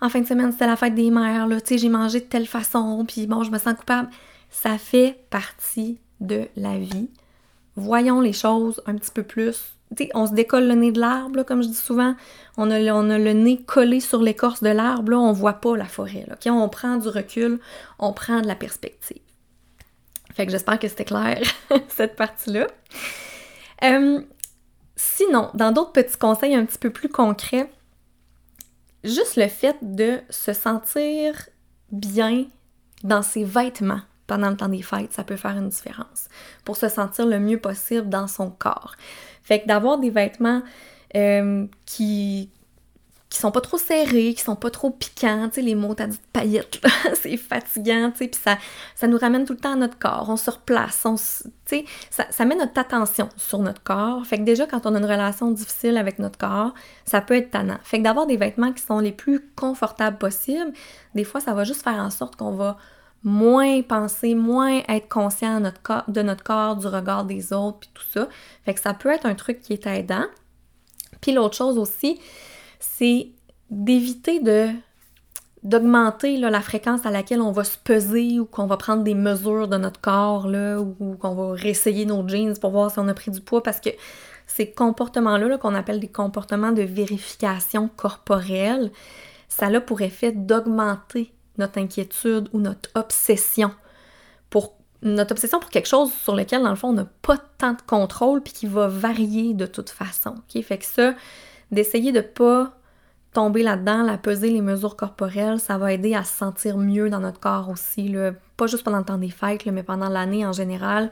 en 0.00 0.08
fin 0.08 0.20
de 0.20 0.28
semaine 0.28 0.52
c'était 0.52 0.68
la 0.68 0.76
fête 0.76 0.94
des 0.94 1.10
mères 1.10 1.48
là, 1.48 1.60
tu 1.60 1.74
sais 1.74 1.78
j'ai 1.78 1.88
mangé 1.88 2.20
de 2.20 2.26
telle 2.26 2.46
façon 2.46 3.04
puis 3.04 3.26
bon 3.26 3.42
je 3.42 3.50
me 3.50 3.58
sens 3.58 3.74
coupable. 3.74 4.10
Ça 4.48 4.78
fait 4.78 5.18
partie 5.28 5.98
de 6.20 6.46
la 6.54 6.78
vie. 6.78 7.10
Voyons 7.74 8.20
les 8.20 8.32
choses 8.32 8.80
un 8.86 8.94
petit 8.94 9.10
peu 9.10 9.24
plus 9.24 9.74
on 10.14 10.26
se 10.26 10.32
décolle 10.32 10.66
le 10.66 10.74
nez 10.74 10.92
de 10.92 11.00
l'arbre, 11.00 11.42
comme 11.42 11.62
je 11.62 11.68
dis 11.68 11.74
souvent. 11.74 12.14
On 12.56 12.70
a, 12.70 12.78
le 12.78 13.32
nez 13.32 13.62
collé 13.62 14.00
sur 14.00 14.22
l'écorce 14.22 14.62
de 14.62 14.68
l'arbre, 14.68 15.14
on 15.14 15.32
voit 15.32 15.54
pas 15.54 15.76
la 15.76 15.86
forêt. 15.86 16.26
Là, 16.26 16.36
On 16.52 16.68
prend 16.68 16.96
du 16.96 17.08
recul, 17.08 17.58
on 17.98 18.12
prend 18.12 18.40
de 18.40 18.46
la 18.46 18.54
perspective. 18.54 19.22
Fait 20.34 20.46
que 20.46 20.52
j'espère 20.52 20.78
que 20.78 20.88
c'était 20.88 21.04
clair, 21.04 21.40
cette 21.88 22.16
partie-là. 22.16 22.66
Euh, 23.82 24.20
sinon, 24.96 25.50
dans 25.54 25.72
d'autres 25.72 25.92
petits 25.92 26.18
conseils 26.18 26.54
un 26.54 26.64
petit 26.64 26.78
peu 26.78 26.90
plus 26.90 27.08
concrets, 27.08 27.70
juste 29.02 29.36
le 29.36 29.48
fait 29.48 29.76
de 29.82 30.20
se 30.30 30.52
sentir 30.52 31.34
bien 31.90 32.46
dans 33.02 33.22
ses 33.22 33.44
vêtements 33.44 34.02
pendant 34.30 34.48
le 34.48 34.56
temps 34.56 34.68
des 34.68 34.82
fêtes, 34.82 35.12
ça 35.12 35.24
peut 35.24 35.34
faire 35.34 35.56
une 35.56 35.70
différence 35.70 36.28
pour 36.64 36.76
se 36.76 36.88
sentir 36.88 37.26
le 37.26 37.40
mieux 37.40 37.58
possible 37.58 38.08
dans 38.08 38.28
son 38.28 38.48
corps. 38.48 38.94
Fait 39.42 39.60
que 39.60 39.66
d'avoir 39.66 39.98
des 39.98 40.10
vêtements 40.10 40.62
euh, 41.16 41.66
qui, 41.84 42.48
qui 43.28 43.38
sont 43.40 43.50
pas 43.50 43.60
trop 43.60 43.76
serrés, 43.76 44.32
qui 44.34 44.42
sont 44.44 44.54
pas 44.54 44.70
trop 44.70 44.90
piquants, 44.90 45.48
tu 45.48 45.56
sais, 45.56 45.62
les 45.62 45.74
mots, 45.74 45.94
t'as 45.94 46.06
dit 46.06 46.20
paillettes, 46.32 46.80
c'est 47.14 47.36
fatigant, 47.36 48.12
tu 48.12 48.18
sais, 48.18 48.28
puis 48.28 48.40
ça, 48.40 48.56
ça 48.94 49.08
nous 49.08 49.18
ramène 49.18 49.44
tout 49.44 49.54
le 49.54 49.58
temps 49.58 49.72
à 49.72 49.76
notre 49.76 49.98
corps, 49.98 50.26
on 50.28 50.36
se 50.36 50.48
replace, 50.48 51.02
on 51.04 51.16
tu 51.16 51.50
sais, 51.66 51.84
ça, 52.08 52.26
ça 52.30 52.44
met 52.44 52.54
notre 52.54 52.78
attention 52.78 53.30
sur 53.36 53.58
notre 53.58 53.82
corps, 53.82 54.24
fait 54.24 54.38
que 54.38 54.44
déjà, 54.44 54.64
quand 54.66 54.86
on 54.86 54.94
a 54.94 54.98
une 54.98 55.04
relation 55.04 55.50
difficile 55.50 55.96
avec 55.96 56.20
notre 56.20 56.38
corps, 56.38 56.72
ça 57.04 57.20
peut 57.20 57.34
être 57.34 57.50
tannant. 57.50 57.78
Fait 57.82 57.98
que 57.98 58.04
d'avoir 58.04 58.28
des 58.28 58.36
vêtements 58.36 58.72
qui 58.72 58.84
sont 58.84 59.00
les 59.00 59.12
plus 59.12 59.40
confortables 59.56 60.18
possibles, 60.18 60.72
des 61.16 61.24
fois, 61.24 61.40
ça 61.40 61.52
va 61.52 61.64
juste 61.64 61.82
faire 61.82 61.98
en 61.98 62.10
sorte 62.10 62.36
qu'on 62.36 62.52
va 62.52 62.76
moins 63.22 63.82
penser, 63.82 64.34
moins 64.34 64.80
être 64.88 65.08
conscient 65.08 65.60
de 65.60 66.22
notre, 66.22 66.42
corps, 66.42 66.76
du 66.76 66.86
regard 66.86 67.24
des 67.24 67.52
autres, 67.52 67.80
puis 67.80 67.90
tout 67.92 68.04
ça. 68.10 68.28
Fait 68.64 68.74
que 68.74 68.80
ça 68.80 68.94
peut 68.94 69.10
être 69.10 69.26
un 69.26 69.34
truc 69.34 69.60
qui 69.60 69.72
est 69.72 69.86
aidant. 69.86 70.24
Puis 71.20 71.32
l'autre 71.32 71.56
chose 71.56 71.78
aussi, 71.78 72.18
c'est 72.78 73.28
d'éviter 73.70 74.40
de 74.40 74.68
d'augmenter 75.62 76.38
la 76.38 76.62
fréquence 76.62 77.04
à 77.04 77.10
laquelle 77.10 77.42
on 77.42 77.52
va 77.52 77.64
se 77.64 77.76
peser 77.76 78.40
ou 78.40 78.46
qu'on 78.46 78.64
va 78.64 78.78
prendre 78.78 79.02
des 79.02 79.14
mesures 79.14 79.68
de 79.68 79.76
notre 79.76 80.00
corps 80.00 80.48
là, 80.48 80.80
ou 80.80 81.16
qu'on 81.20 81.34
va 81.34 81.52
réessayer 81.52 82.06
nos 82.06 82.26
jeans 82.26 82.56
pour 82.58 82.70
voir 82.70 82.90
si 82.90 82.98
on 82.98 83.06
a 83.08 83.12
pris 83.12 83.30
du 83.30 83.42
poids 83.42 83.62
parce 83.62 83.78
que 83.78 83.90
ces 84.46 84.70
comportements-là 84.70 85.48
-là, 85.48 85.58
qu'on 85.58 85.74
appelle 85.74 86.00
des 86.00 86.08
comportements 86.08 86.72
de 86.72 86.80
vérification 86.80 87.90
corporelle, 87.94 88.90
ça 89.48 89.66
a 89.66 89.80
pour 89.82 90.00
effet 90.00 90.32
d'augmenter 90.32 91.30
notre 91.60 91.78
inquiétude 91.78 92.48
ou 92.52 92.58
notre 92.58 92.90
obsession 92.94 93.72
pour 94.50 94.74
notre 95.02 95.32
obsession 95.32 95.60
pour 95.60 95.70
quelque 95.70 95.88
chose 95.88 96.12
sur 96.12 96.34
lequel 96.34 96.62
dans 96.62 96.70
le 96.70 96.76
fond 96.76 96.88
on 96.88 96.92
n'a 96.92 97.06
pas 97.22 97.38
tant 97.58 97.72
de 97.72 97.82
contrôle 97.86 98.42
puis 98.42 98.52
qui 98.52 98.66
va 98.66 98.88
varier 98.88 99.54
de 99.54 99.66
toute 99.66 99.90
façon. 99.90 100.34
Fait 100.62 100.78
que 100.78 100.84
ça, 100.84 101.14
d'essayer 101.70 102.12
de 102.12 102.20
pas 102.20 102.76
tomber 103.32 103.62
là-dedans, 103.62 104.02
la 104.02 104.18
peser 104.18 104.50
les 104.50 104.60
mesures 104.60 104.96
corporelles, 104.96 105.60
ça 105.60 105.78
va 105.78 105.92
aider 105.92 106.14
à 106.14 106.24
se 106.24 106.36
sentir 106.36 106.76
mieux 106.76 107.08
dans 107.08 107.20
notre 107.20 107.40
corps 107.40 107.68
aussi, 107.68 108.14
pas 108.56 108.66
juste 108.66 108.84
pendant 108.84 108.98
le 108.98 109.04
temps 109.04 109.18
des 109.18 109.30
fêtes, 109.30 109.64
mais 109.66 109.82
pendant 109.82 110.08
l'année 110.08 110.44
en 110.44 110.52
général. 110.52 111.10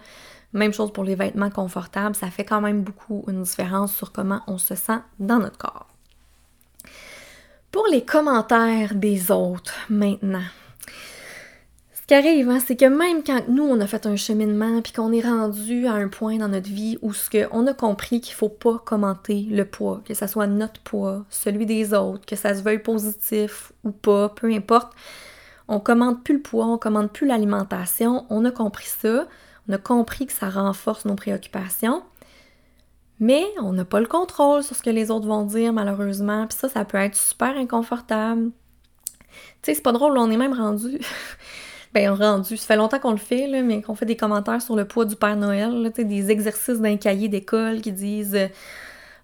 Même 0.53 0.73
chose 0.73 0.93
pour 0.93 1.05
les 1.05 1.15
vêtements 1.15 1.51
confortables, 1.51 2.17
ça 2.17 2.31
fait 2.31 2.45
quand 2.45 2.61
même 2.61 2.83
beaucoup 2.83 3.25
une 3.29 3.43
différence 3.43 3.95
sur 3.95 4.13
comment 4.13 4.41
on 4.47 4.59
se 4.59 4.75
sent 4.75 4.99
dans 5.19 5.39
notre 5.39 5.59
corps. 5.59 5.87
Pour 7.71 7.87
les 7.91 8.05
commentaires 8.05 8.95
des 8.95 9.31
autres 9.31 9.75
maintenant, 9.89 10.45
qui 12.09 12.15
arrive, 12.15 12.49
hein, 12.49 12.59
c'est 12.67 12.75
que 12.75 12.87
même 12.87 13.23
quand 13.23 13.43
nous, 13.49 13.65
on 13.65 13.79
a 13.81 13.87
fait 13.87 14.07
un 14.07 14.17
cheminement, 14.17 14.81
puis 14.81 14.93
qu'on 14.93 15.13
est 15.13 15.21
rendu 15.21 15.87
à 15.87 15.93
un 15.93 16.09
point 16.09 16.39
dans 16.39 16.49
notre 16.49 16.71
vie 16.71 16.97
où 17.03 17.13
ce 17.13 17.29
que 17.29 17.47
on 17.53 17.67
a 17.67 17.75
compris 17.75 18.23
qu'il 18.23 18.35
faut 18.35 18.49
pas 18.49 18.79
commenter 18.79 19.47
le 19.51 19.67
poids, 19.67 20.01
que 20.07 20.15
ça 20.15 20.27
soit 20.27 20.47
notre 20.47 20.81
poids, 20.81 21.27
celui 21.29 21.67
des 21.67 21.93
autres, 21.93 22.25
que 22.25 22.35
ça 22.35 22.55
se 22.55 22.63
veuille 22.63 22.79
positif 22.79 23.73
ou 23.85 23.91
pas, 23.91 24.31
peu 24.31 24.51
importe, 24.51 24.91
on 25.69 25.81
commente 25.81 26.25
plus 26.25 26.37
le 26.37 26.41
poids, 26.41 26.65
on 26.65 26.79
commande 26.79 27.13
plus 27.13 27.27
l'alimentation, 27.27 28.25
on 28.31 28.43
a 28.47 28.51
compris 28.51 28.87
ça, 28.87 29.29
on 29.69 29.75
a 29.75 29.79
compris 29.79 30.27
que 30.27 30.33
ça 30.33 30.49
renforce 30.49 31.05
nos 31.05 31.15
préoccupations, 31.15 32.03
mais 33.21 33.45
on 33.61 33.73
n'a 33.73 33.85
pas 33.85 34.01
le 34.01 34.07
contrôle 34.07 34.63
sur 34.63 34.77
ce 34.77 34.83
que 34.83 34.91
les 34.91 35.11
autres 35.11 35.27
vont 35.27 35.45
dire, 35.45 35.73
malheureusement, 35.73 36.47
puis 36.47 36.59
ça, 36.59 36.69
ça 36.69 36.85
peut 36.85 36.99
être 36.99 37.17
super 37.17 37.57
inconfortable. 37.57 38.51
Tu 39.31 39.37
sais, 39.63 39.75
c'est 39.75 39.83
pas 39.83 39.93
drôle, 39.93 40.17
on 40.17 40.31
est 40.31 40.37
même 40.37 40.53
rendu 40.55 40.99
ben 41.95 42.11
rendu. 42.11 42.57
Ça 42.57 42.67
fait 42.67 42.77
longtemps 42.77 42.99
qu'on 42.99 43.13
le 43.13 43.17
fait, 43.17 43.47
là, 43.47 43.63
mais 43.63 43.83
qu'on 43.83 43.95
fait 43.95 44.07
des 44.07 44.17
commentaires 44.17 44.63
sur 44.63 44.77
le 44.77 44.87
poids 44.87 45.05
du 45.05 45.17
Père 45.17 45.37
Noël, 45.37 45.71
là, 45.83 45.91
des 45.91 46.31
exercices 46.31 46.81
d'un 46.81 46.97
cahier 46.97 47.29
d'école 47.29 47.81
qui 47.81 47.93
disent 47.93 48.35
euh, 48.35 48.49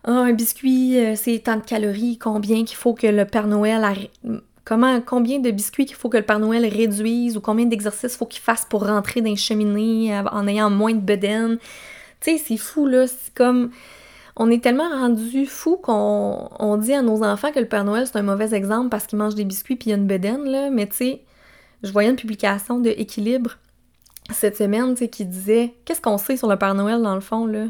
Ah, 0.05 0.11
un 0.11 0.33
biscuit, 0.33 0.99
euh, 0.99 1.15
c'est 1.17 1.39
tant 1.41 1.57
de 1.57 1.63
calories, 1.63 2.19
combien 2.19 2.65
qu'il 2.65 2.77
faut 2.77 2.95
que 2.95 3.07
le 3.07 3.25
Père 3.25 3.47
Noël 3.47 4.09
comment 4.65 4.99
combien 5.03 5.41
de 5.41 5.51
biscuits 5.51 5.85
qu'il 5.85 5.97
faut 5.97 6.09
que 6.09 6.17
le 6.17 6.23
Père 6.23 6.39
Noël 6.39 6.65
réduise 6.65 7.37
ou 7.37 7.41
combien 7.43 7.67
d'exercices 7.67 8.17
faut 8.17 8.25
qu'il 8.25 8.41
fasse 8.41 8.65
pour 8.65 8.87
rentrer 8.87 9.21
dans 9.21 9.29
les 9.29 9.37
cheminées 9.37 10.19
en 10.19 10.49
ayant 10.49 10.71
moins 10.71 10.95
de 10.95 11.01
bedaine. 11.01 11.59
Tu 12.25 12.39
c'est 12.39 12.57
fou 12.57 12.87
là, 12.87 13.07
c'est 13.07 13.35
comme 13.35 13.71
on 14.37 14.51
est 14.51 14.63
tellement 14.63 14.89
rendu 14.89 15.47
fou 15.47 15.77
qu'on 15.77 16.49
on 16.59 16.77
dit 16.77 16.95
à 16.95 17.03
nos 17.03 17.23
enfants 17.23 17.53
que 17.53 17.61
le 17.61 17.69
Père 17.69 17.85
Noël 17.85 18.07
c'est 18.07 18.19
un 18.19 18.23
mauvais 18.23 18.55
exemple 18.55 18.89
parce 18.89 19.07
qu'il 19.07 19.19
mange 19.19 19.35
des 19.35 19.45
biscuits 19.45 19.77
puis 19.77 19.91
il 19.91 19.91
y 19.91 19.93
a 19.95 19.97
une 19.97 20.07
bedaine 20.07 20.45
là, 20.45 20.71
mais 20.71 20.89
tu 20.89 20.97
sais 20.97 21.25
je 21.83 21.93
voyais 21.93 22.11
une 22.11 22.17
publication 22.17 22.81
de 22.81 22.89
Équilibre 22.89 23.59
cette 24.33 24.57
semaine, 24.57 24.95
tu 24.95 25.09
qui 25.09 25.27
disait 25.27 25.75
qu'est-ce 25.85 26.01
qu'on 26.01 26.19
sait 26.19 26.37
sur 26.37 26.49
le 26.49 26.57
Père 26.57 26.75
Noël 26.75 27.03
dans 27.03 27.15
le 27.15 27.21
fond, 27.21 27.47
là? 27.47 27.67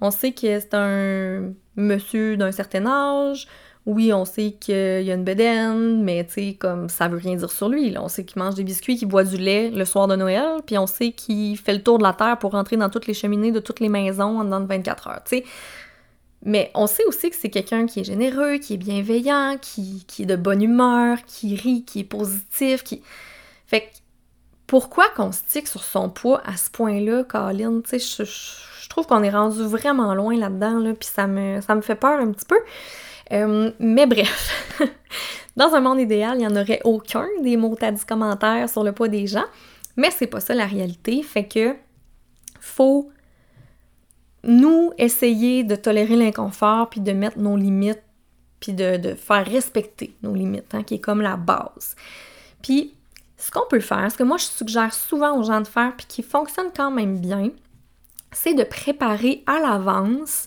On 0.00 0.10
sait 0.10 0.32
que 0.32 0.58
c'est 0.58 0.74
un 0.74 1.52
monsieur 1.76 2.36
d'un 2.36 2.50
certain 2.50 2.86
âge. 2.86 3.46
Oui, 3.84 4.12
on 4.12 4.24
sait 4.24 4.52
qu'il 4.52 5.02
y 5.02 5.10
a 5.10 5.14
une 5.14 5.24
bedaine, 5.24 6.04
mais 6.04 6.24
tu 6.24 6.34
sais, 6.34 6.54
comme 6.54 6.88
ça 6.88 7.08
veut 7.08 7.18
rien 7.18 7.34
dire 7.34 7.50
sur 7.50 7.68
lui. 7.68 7.94
On 7.98 8.08
sait 8.08 8.24
qu'il 8.24 8.40
mange 8.40 8.54
des 8.54 8.62
biscuits, 8.62 8.96
qu'il 8.96 9.08
boit 9.08 9.24
du 9.24 9.36
lait 9.36 9.70
le 9.70 9.84
soir 9.84 10.06
de 10.06 10.14
Noël, 10.14 10.60
puis 10.64 10.78
on 10.78 10.86
sait 10.86 11.10
qu'il 11.10 11.58
fait 11.58 11.72
le 11.74 11.82
tour 11.82 11.98
de 11.98 12.04
la 12.04 12.12
terre 12.12 12.38
pour 12.38 12.52
rentrer 12.52 12.76
dans 12.76 12.90
toutes 12.90 13.08
les 13.08 13.14
cheminées 13.14 13.50
de 13.50 13.58
toutes 13.58 13.80
les 13.80 13.88
maisons 13.88 14.38
en 14.38 14.44
dedans 14.44 14.60
de 14.60 14.66
24 14.66 15.08
heures, 15.08 15.24
tu. 15.24 15.42
Mais 16.44 16.70
on 16.74 16.86
sait 16.86 17.04
aussi 17.04 17.30
que 17.30 17.36
c'est 17.36 17.50
quelqu'un 17.50 17.86
qui 17.86 18.00
est 18.00 18.04
généreux, 18.04 18.58
qui 18.58 18.74
est 18.74 18.78
bienveillant, 18.78 19.56
qui, 19.60 20.04
qui 20.06 20.22
est 20.22 20.26
de 20.26 20.36
bonne 20.36 20.62
humeur, 20.62 21.18
qui 21.26 21.54
rit, 21.54 21.84
qui 21.84 22.00
est 22.00 22.04
positif, 22.04 22.82
qui... 22.82 23.02
Fait 23.66 23.90
pourquoi 24.66 25.08
qu'on 25.10 25.32
stick 25.32 25.68
sur 25.68 25.84
son 25.84 26.08
poids 26.08 26.40
à 26.44 26.56
ce 26.56 26.70
point-là, 26.70 27.24
Colin? 27.24 27.80
Tu 27.82 27.98
sais, 27.98 28.24
je, 28.24 28.88
trouve 28.88 29.06
qu'on 29.06 29.22
est 29.22 29.30
rendu 29.30 29.62
vraiment 29.62 30.14
loin 30.14 30.36
là-dedans, 30.36 30.78
là, 30.78 30.94
puis 30.94 31.08
ça 31.08 31.26
me, 31.26 31.60
ça 31.60 31.74
me 31.74 31.80
fait 31.80 31.94
peur 31.94 32.18
un 32.18 32.32
petit 32.32 32.44
peu. 32.46 32.58
Euh, 33.32 33.70
mais 33.78 34.06
bref, 34.06 34.78
dans 35.56 35.74
un 35.74 35.80
monde 35.80 36.00
idéal, 36.00 36.34
il 36.34 36.40
n'y 36.40 36.46
en 36.46 36.56
aurait 36.56 36.80
aucun 36.84 37.26
des 37.42 37.56
mots 37.56 37.76
dit 37.80 38.06
commentaires 38.06 38.68
sur 38.68 38.84
le 38.84 38.92
poids 38.92 39.08
des 39.08 39.26
gens, 39.26 39.44
mais 39.96 40.10
c'est 40.10 40.26
pas 40.26 40.40
ça 40.40 40.54
la 40.54 40.66
réalité. 40.66 41.22
Fait 41.22 41.46
que 41.46 41.74
faut 42.60 43.10
nous 44.44 44.92
essayer 44.98 45.64
de 45.64 45.76
tolérer 45.76 46.16
l'inconfort 46.16 46.90
puis 46.90 47.00
de 47.00 47.12
mettre 47.12 47.38
nos 47.38 47.56
limites 47.56 48.02
puis 48.60 48.72
de, 48.72 49.14
faire 49.16 49.44
respecter 49.44 50.14
nos 50.22 50.34
limites, 50.34 50.72
hein, 50.72 50.84
qui 50.84 50.94
est 50.94 51.00
comme 51.00 51.20
la 51.20 51.36
base. 51.36 51.96
Puis 52.62 52.94
ce 53.36 53.50
qu'on 53.50 53.66
peut 53.68 53.80
faire, 53.80 54.08
ce 54.10 54.16
que 54.16 54.22
moi 54.22 54.36
je 54.36 54.44
suggère 54.44 54.94
souvent 54.94 55.36
aux 55.36 55.42
gens 55.42 55.60
de 55.60 55.66
faire, 55.66 55.94
puis 55.96 56.06
qui 56.06 56.22
fonctionne 56.22 56.68
quand 56.74 56.92
même 56.92 57.18
bien, 57.18 57.50
c'est 58.30 58.54
de 58.54 58.62
préparer 58.62 59.42
à 59.46 59.58
l'avance 59.58 60.46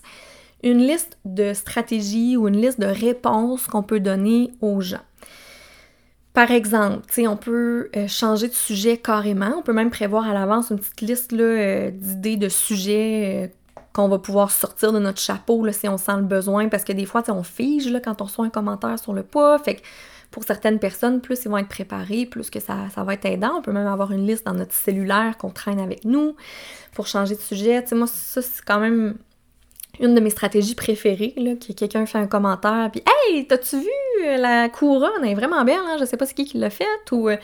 une 0.62 0.78
liste 0.78 1.18
de 1.24 1.52
stratégies 1.54 2.36
ou 2.36 2.48
une 2.48 2.60
liste 2.60 2.80
de 2.80 2.86
réponses 2.86 3.66
qu'on 3.66 3.82
peut 3.82 4.00
donner 4.00 4.52
aux 4.60 4.80
gens. 4.80 5.04
Par 6.32 6.50
exemple, 6.50 7.00
on 7.18 7.36
peut 7.36 7.88
euh, 7.96 8.08
changer 8.08 8.48
de 8.48 8.52
sujet 8.52 8.98
carrément, 8.98 9.54
on 9.56 9.62
peut 9.62 9.72
même 9.72 9.90
prévoir 9.90 10.28
à 10.28 10.34
l'avance 10.34 10.68
une 10.68 10.78
petite 10.78 11.00
liste 11.00 11.32
euh, 11.32 11.90
d'idées 11.90 12.36
de 12.36 12.50
sujets 12.50 13.46
euh, 13.46 13.82
qu'on 13.94 14.08
va 14.08 14.18
pouvoir 14.18 14.50
sortir 14.50 14.92
de 14.92 14.98
notre 14.98 15.18
chapeau 15.18 15.66
si 15.72 15.88
on 15.88 15.96
sent 15.96 16.16
le 16.16 16.24
besoin, 16.24 16.68
parce 16.68 16.84
que 16.84 16.92
des 16.92 17.06
fois, 17.06 17.22
on 17.28 17.42
fige 17.42 17.88
là, 17.88 18.00
quand 18.00 18.20
on 18.20 18.24
reçoit 18.24 18.44
un 18.44 18.50
commentaire 18.50 18.98
sur 18.98 19.14
le 19.14 19.22
poids, 19.22 19.58
fait 19.58 19.76
que 19.76 19.80
pour 20.30 20.44
certaines 20.44 20.78
personnes, 20.78 21.22
plus 21.22 21.42
ils 21.46 21.48
vont 21.48 21.56
être 21.56 21.68
préparés, 21.68 22.26
plus 22.26 22.50
que 22.50 22.60
ça, 22.60 22.90
ça 22.94 23.02
va 23.02 23.14
être 23.14 23.24
aidant. 23.24 23.54
On 23.56 23.62
peut 23.62 23.72
même 23.72 23.86
avoir 23.86 24.12
une 24.12 24.26
liste 24.26 24.44
dans 24.44 24.52
notre 24.52 24.74
cellulaire 24.74 25.38
qu'on 25.38 25.48
traîne 25.48 25.80
avec 25.80 26.04
nous 26.04 26.36
pour 26.92 27.06
changer 27.06 27.34
de 27.36 27.40
sujet. 27.40 27.82
Moi, 27.92 28.06
ça, 28.06 28.42
c'est 28.42 28.62
quand 28.62 28.80
même 28.80 29.16
une 30.00 30.14
de 30.14 30.20
mes 30.20 30.30
stratégies 30.30 30.74
préférées, 30.74 31.34
là, 31.36 31.52
que 31.54 31.72
quelqu'un 31.72 32.06
fait 32.06 32.18
un 32.18 32.26
commentaire, 32.26 32.90
puis 32.92 33.02
«Hey, 33.30 33.46
t'as-tu 33.46 33.78
vu 33.78 33.88
euh, 34.24 34.36
la 34.36 34.68
couronne? 34.68 35.10
Elle 35.22 35.30
est 35.30 35.34
vraiment 35.34 35.64
belle, 35.64 35.80
hein? 35.86 35.96
Je 35.98 36.04
sais 36.04 36.16
pas 36.16 36.26
c'est 36.26 36.34
qui 36.34 36.44
qui 36.44 36.58
l'a 36.58 36.70
faite.» 36.70 36.86
ou 37.12 37.28
euh, 37.28 37.36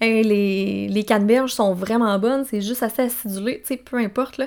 Hey, 0.00 0.22
les, 0.22 0.88
les 0.88 1.04
canneberges 1.04 1.52
sont 1.52 1.74
vraiment 1.74 2.18
bonnes, 2.18 2.44
c'est 2.44 2.60
juste 2.60 2.82
assez 2.82 3.02
acidulé.» 3.02 3.60
Tu 3.66 3.68
sais, 3.68 3.76
peu 3.76 3.96
importe, 3.96 4.38
là. 4.38 4.46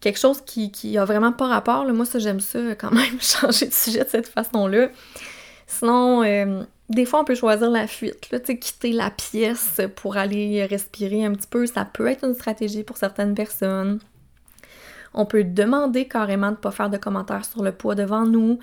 Quelque 0.00 0.18
chose 0.18 0.42
qui, 0.44 0.70
qui 0.70 0.98
a 0.98 1.04
vraiment 1.04 1.32
pas 1.32 1.46
rapport, 1.46 1.84
là. 1.84 1.92
Moi, 1.92 2.06
ça, 2.06 2.18
j'aime 2.18 2.40
ça, 2.40 2.58
quand 2.76 2.92
même, 2.92 3.18
changer 3.20 3.66
de 3.66 3.72
sujet 3.72 4.04
de 4.04 4.08
cette 4.08 4.28
façon-là. 4.28 4.88
Sinon... 5.66 6.22
Euh, 6.22 6.62
des 6.88 7.04
fois, 7.04 7.20
on 7.20 7.24
peut 7.24 7.34
choisir 7.34 7.68
la 7.68 7.88
fuite, 7.88 8.30
là, 8.30 8.38
quitter 8.38 8.92
la 8.92 9.10
pièce 9.10 9.80
pour 9.96 10.16
aller 10.16 10.64
respirer 10.66 11.24
un 11.24 11.32
petit 11.32 11.48
peu. 11.48 11.66
Ça 11.66 11.84
peut 11.84 12.06
être 12.06 12.24
une 12.24 12.34
stratégie 12.34 12.84
pour 12.84 12.96
certaines 12.96 13.34
personnes. 13.34 13.98
On 15.16 15.26
peut 15.26 15.42
demander 15.44 16.06
carrément 16.06 16.48
de 16.48 16.52
ne 16.52 16.60
pas 16.60 16.70
faire 16.70 16.90
de 16.90 16.98
commentaires 16.98 17.44
sur 17.44 17.62
le 17.62 17.72
poids 17.72 17.94
devant 17.94 18.24
nous. 18.24 18.58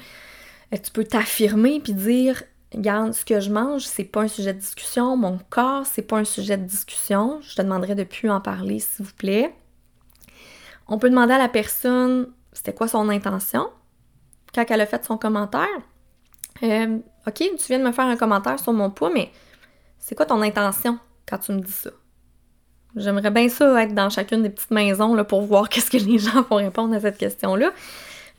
Euh, 0.73 0.77
tu 0.81 0.91
peux 0.91 1.03
t'affirmer 1.03 1.79
puis 1.81 1.93
dire 1.93 2.43
Regarde, 2.73 3.13
ce 3.13 3.23
que 3.23 3.39
je 3.39 3.51
mange, 3.51 3.83
c'est 3.83 4.03
pas 4.03 4.21
un 4.21 4.27
sujet 4.27 4.53
de 4.53 4.59
discussion. 4.59 5.15
Mon 5.15 5.39
corps, 5.49 5.85
c'est 5.85 6.01
pas 6.01 6.17
un 6.17 6.23
sujet 6.23 6.57
de 6.57 6.63
discussion. 6.63 7.39
Je 7.41 7.55
te 7.55 7.61
demanderai 7.61 7.93
de 7.93 8.03
plus 8.03 8.31
en 8.31 8.41
parler, 8.41 8.79
s'il 8.79 9.05
vous 9.05 9.13
plaît. 9.13 9.53
On 10.87 10.97
peut 10.97 11.09
demander 11.09 11.33
à 11.33 11.37
la 11.37 11.49
personne 11.49 12.27
c'était 12.51 12.73
quoi 12.73 12.87
son 12.87 13.09
intention 13.09 13.69
quand 14.53 14.65
elle 14.69 14.81
a 14.81 14.85
fait 14.85 15.03
son 15.03 15.17
commentaire? 15.17 15.67
Euh, 16.61 16.99
OK, 17.27 17.35
tu 17.35 17.67
viens 17.67 17.79
de 17.79 17.83
me 17.83 17.91
faire 17.91 18.05
un 18.05 18.15
commentaire 18.15 18.59
sur 18.59 18.73
mon 18.73 18.91
poids, 18.91 19.09
mais 19.11 19.31
c'est 19.97 20.15
quoi 20.15 20.25
ton 20.25 20.41
intention 20.41 20.99
quand 21.27 21.39
tu 21.39 21.51
me 21.53 21.61
dis 21.61 21.71
ça? 21.71 21.89
J'aimerais 22.95 23.31
bien 23.31 23.49
ça 23.49 23.83
être 23.83 23.95
dans 23.95 24.09
chacune 24.09 24.43
des 24.43 24.49
petites 24.49 24.71
maisons 24.71 25.15
là, 25.15 25.23
pour 25.23 25.41
voir 25.41 25.69
qu'est-ce 25.69 25.89
que 25.89 25.97
les 25.97 26.19
gens 26.19 26.43
vont 26.49 26.57
répondre 26.57 26.95
à 26.95 26.99
cette 26.99 27.17
question-là. 27.17 27.71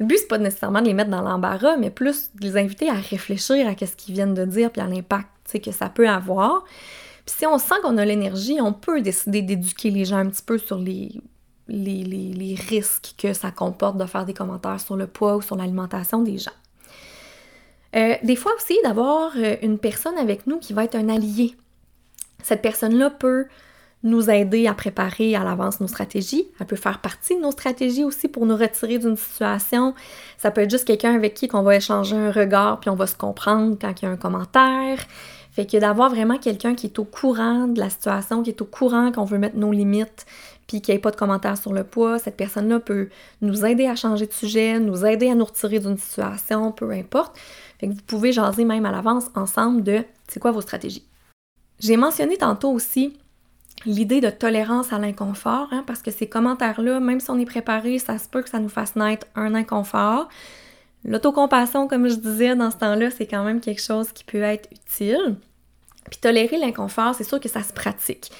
Le 0.00 0.06
but, 0.06 0.18
c'est 0.18 0.28
pas 0.28 0.38
nécessairement 0.38 0.80
de 0.80 0.86
les 0.86 0.94
mettre 0.94 1.10
dans 1.10 1.22
l'embarras, 1.22 1.76
mais 1.76 1.90
plus 1.90 2.30
de 2.34 2.46
les 2.46 2.56
inviter 2.56 2.88
à 2.88 2.94
réfléchir 2.94 3.68
à 3.68 3.86
ce 3.86 3.94
qu'ils 3.94 4.14
viennent 4.14 4.34
de 4.34 4.44
dire 4.44 4.70
puis 4.70 4.82
à 4.82 4.86
l'impact 4.86 5.28
que 5.60 5.70
ça 5.70 5.88
peut 5.88 6.08
avoir. 6.08 6.64
Puis 7.26 7.36
si 7.38 7.46
on 7.46 7.58
sent 7.58 7.74
qu'on 7.82 7.96
a 7.96 8.04
l'énergie, 8.04 8.58
on 8.60 8.72
peut 8.72 9.00
décider 9.00 9.42
d'éduquer 9.42 9.90
les 9.90 10.04
gens 10.04 10.18
un 10.18 10.28
petit 10.28 10.42
peu 10.42 10.58
sur 10.58 10.78
les, 10.78 11.12
les, 11.68 12.02
les, 12.02 12.54
risques 12.54 13.14
que 13.16 13.32
ça 13.32 13.50
comporte 13.50 13.96
de 13.96 14.06
faire 14.06 14.26
des 14.26 14.34
commentaires 14.34 14.80
sur 14.80 14.96
le 14.96 15.06
poids 15.06 15.36
ou 15.36 15.42
sur 15.42 15.56
l'alimentation 15.56 16.22
des 16.22 16.38
gens. 16.38 16.50
Euh, 17.96 18.16
des 18.22 18.36
fois 18.36 18.52
aussi, 18.56 18.76
d'avoir 18.82 19.32
euh, 19.36 19.56
une 19.62 19.78
personne 19.78 20.18
avec 20.18 20.46
nous 20.46 20.58
qui 20.58 20.72
va 20.72 20.84
être 20.84 20.96
un 20.96 21.08
allié. 21.08 21.54
Cette 22.42 22.60
personne-là 22.60 23.10
peut 23.10 23.46
nous 24.04 24.30
aider 24.30 24.66
à 24.66 24.74
préparer 24.74 25.34
à 25.34 25.42
l'avance 25.42 25.80
nos 25.80 25.88
stratégies. 25.88 26.46
Elle 26.60 26.66
peut 26.66 26.76
faire 26.76 27.00
partie 27.00 27.36
de 27.36 27.40
nos 27.40 27.50
stratégies 27.50 28.04
aussi 28.04 28.28
pour 28.28 28.46
nous 28.46 28.56
retirer 28.56 28.98
d'une 28.98 29.16
situation. 29.16 29.94
Ça 30.38 30.50
peut 30.50 30.60
être 30.60 30.70
juste 30.70 30.84
quelqu'un 30.84 31.14
avec 31.14 31.34
qui 31.34 31.48
on 31.54 31.62
va 31.62 31.76
échanger 31.76 32.14
un 32.14 32.30
regard 32.30 32.80
puis 32.80 32.90
on 32.90 32.94
va 32.94 33.06
se 33.06 33.16
comprendre 33.16 33.76
quand 33.80 34.00
il 34.00 34.04
y 34.04 34.08
a 34.08 34.10
un 34.10 34.16
commentaire. 34.16 34.98
Fait 35.52 35.66
que 35.66 35.76
d'avoir 35.78 36.10
vraiment 36.10 36.36
quelqu'un 36.36 36.74
qui 36.74 36.86
est 36.86 36.98
au 36.98 37.04
courant 37.04 37.66
de 37.66 37.78
la 37.78 37.88
situation, 37.88 38.42
qui 38.42 38.50
est 38.50 38.60
au 38.60 38.64
courant 38.66 39.12
qu'on 39.12 39.24
veut 39.24 39.38
mettre 39.38 39.56
nos 39.56 39.70
limites, 39.70 40.26
puis 40.66 40.80
qu'il 40.80 40.92
n'y 40.92 40.96
ait 40.96 41.00
pas 41.00 41.12
de 41.12 41.16
commentaires 41.16 41.56
sur 41.56 41.72
le 41.72 41.84
poids, 41.84 42.18
cette 42.18 42.36
personne-là 42.36 42.80
peut 42.80 43.08
nous 43.40 43.64
aider 43.64 43.86
à 43.86 43.94
changer 43.94 44.26
de 44.26 44.32
sujet, 44.32 44.80
nous 44.80 45.06
aider 45.06 45.30
à 45.30 45.34
nous 45.34 45.44
retirer 45.44 45.78
d'une 45.78 45.96
situation, 45.96 46.72
peu 46.72 46.90
importe. 46.90 47.38
Fait 47.78 47.86
que 47.86 47.92
vous 47.92 48.02
pouvez 48.06 48.32
jaser 48.32 48.64
même 48.64 48.84
à 48.84 48.90
l'avance 48.90 49.26
ensemble 49.36 49.84
de 49.84 50.02
c'est 50.26 50.40
quoi 50.40 50.50
vos 50.50 50.60
stratégies. 50.60 51.04
J'ai 51.78 51.96
mentionné 51.96 52.36
tantôt 52.36 52.72
aussi 52.72 53.16
l'idée 53.86 54.20
de 54.20 54.30
tolérance 54.30 54.92
à 54.92 54.98
l'inconfort, 54.98 55.68
hein, 55.72 55.84
parce 55.86 56.02
que 56.02 56.10
ces 56.10 56.28
commentaires-là, 56.28 57.00
même 57.00 57.20
si 57.20 57.30
on 57.30 57.38
est 57.38 57.44
préparé, 57.44 57.98
ça 57.98 58.18
se 58.18 58.28
peut 58.28 58.42
que 58.42 58.48
ça 58.48 58.58
nous 58.58 58.68
fasse 58.68 58.96
naître 58.96 59.26
un 59.34 59.54
inconfort. 59.54 60.28
L'autocompassion, 61.04 61.86
comme 61.86 62.08
je 62.08 62.14
disais 62.14 62.56
dans 62.56 62.70
ce 62.70 62.76
temps-là, 62.78 63.10
c'est 63.10 63.26
quand 63.26 63.44
même 63.44 63.60
quelque 63.60 63.82
chose 63.82 64.10
qui 64.12 64.24
peut 64.24 64.42
être 64.42 64.68
utile. 64.72 65.36
Puis 66.10 66.18
tolérer 66.20 66.58
l'inconfort, 66.58 67.14
c'est 67.14 67.24
sûr 67.24 67.40
que 67.40 67.48
ça 67.48 67.62
se 67.62 67.72
pratique. 67.72 68.30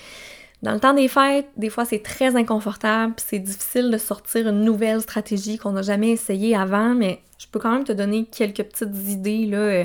Dans 0.62 0.72
le 0.72 0.80
temps 0.80 0.94
des 0.94 1.08
fêtes, 1.08 1.48
des 1.58 1.68
fois 1.68 1.84
c'est 1.84 2.02
très 2.02 2.36
inconfortable, 2.36 3.12
puis 3.14 3.26
c'est 3.28 3.38
difficile 3.38 3.90
de 3.90 3.98
sortir 3.98 4.48
une 4.48 4.64
nouvelle 4.64 5.02
stratégie 5.02 5.58
qu'on 5.58 5.72
n'a 5.72 5.82
jamais 5.82 6.10
essayée 6.10 6.56
avant, 6.56 6.94
mais 6.94 7.20
je 7.38 7.46
peux 7.48 7.58
quand 7.58 7.70
même 7.70 7.84
te 7.84 7.92
donner 7.92 8.24
quelques 8.24 8.62
petites 8.62 9.08
idées 9.08 9.44
là, 9.44 9.58
euh, 9.58 9.84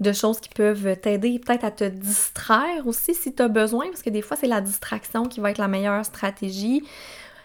de 0.00 0.12
choses 0.12 0.40
qui 0.40 0.50
peuvent 0.50 0.96
t'aider 1.00 1.38
peut-être 1.38 1.64
à 1.64 1.70
te 1.70 1.84
distraire 1.84 2.86
aussi 2.86 3.14
si 3.14 3.34
tu 3.34 3.42
as 3.42 3.48
besoin, 3.48 3.86
parce 3.86 4.02
que 4.02 4.10
des 4.10 4.22
fois, 4.22 4.36
c'est 4.36 4.46
la 4.46 4.60
distraction 4.60 5.24
qui 5.24 5.40
va 5.40 5.50
être 5.50 5.58
la 5.58 5.68
meilleure 5.68 6.04
stratégie. 6.04 6.84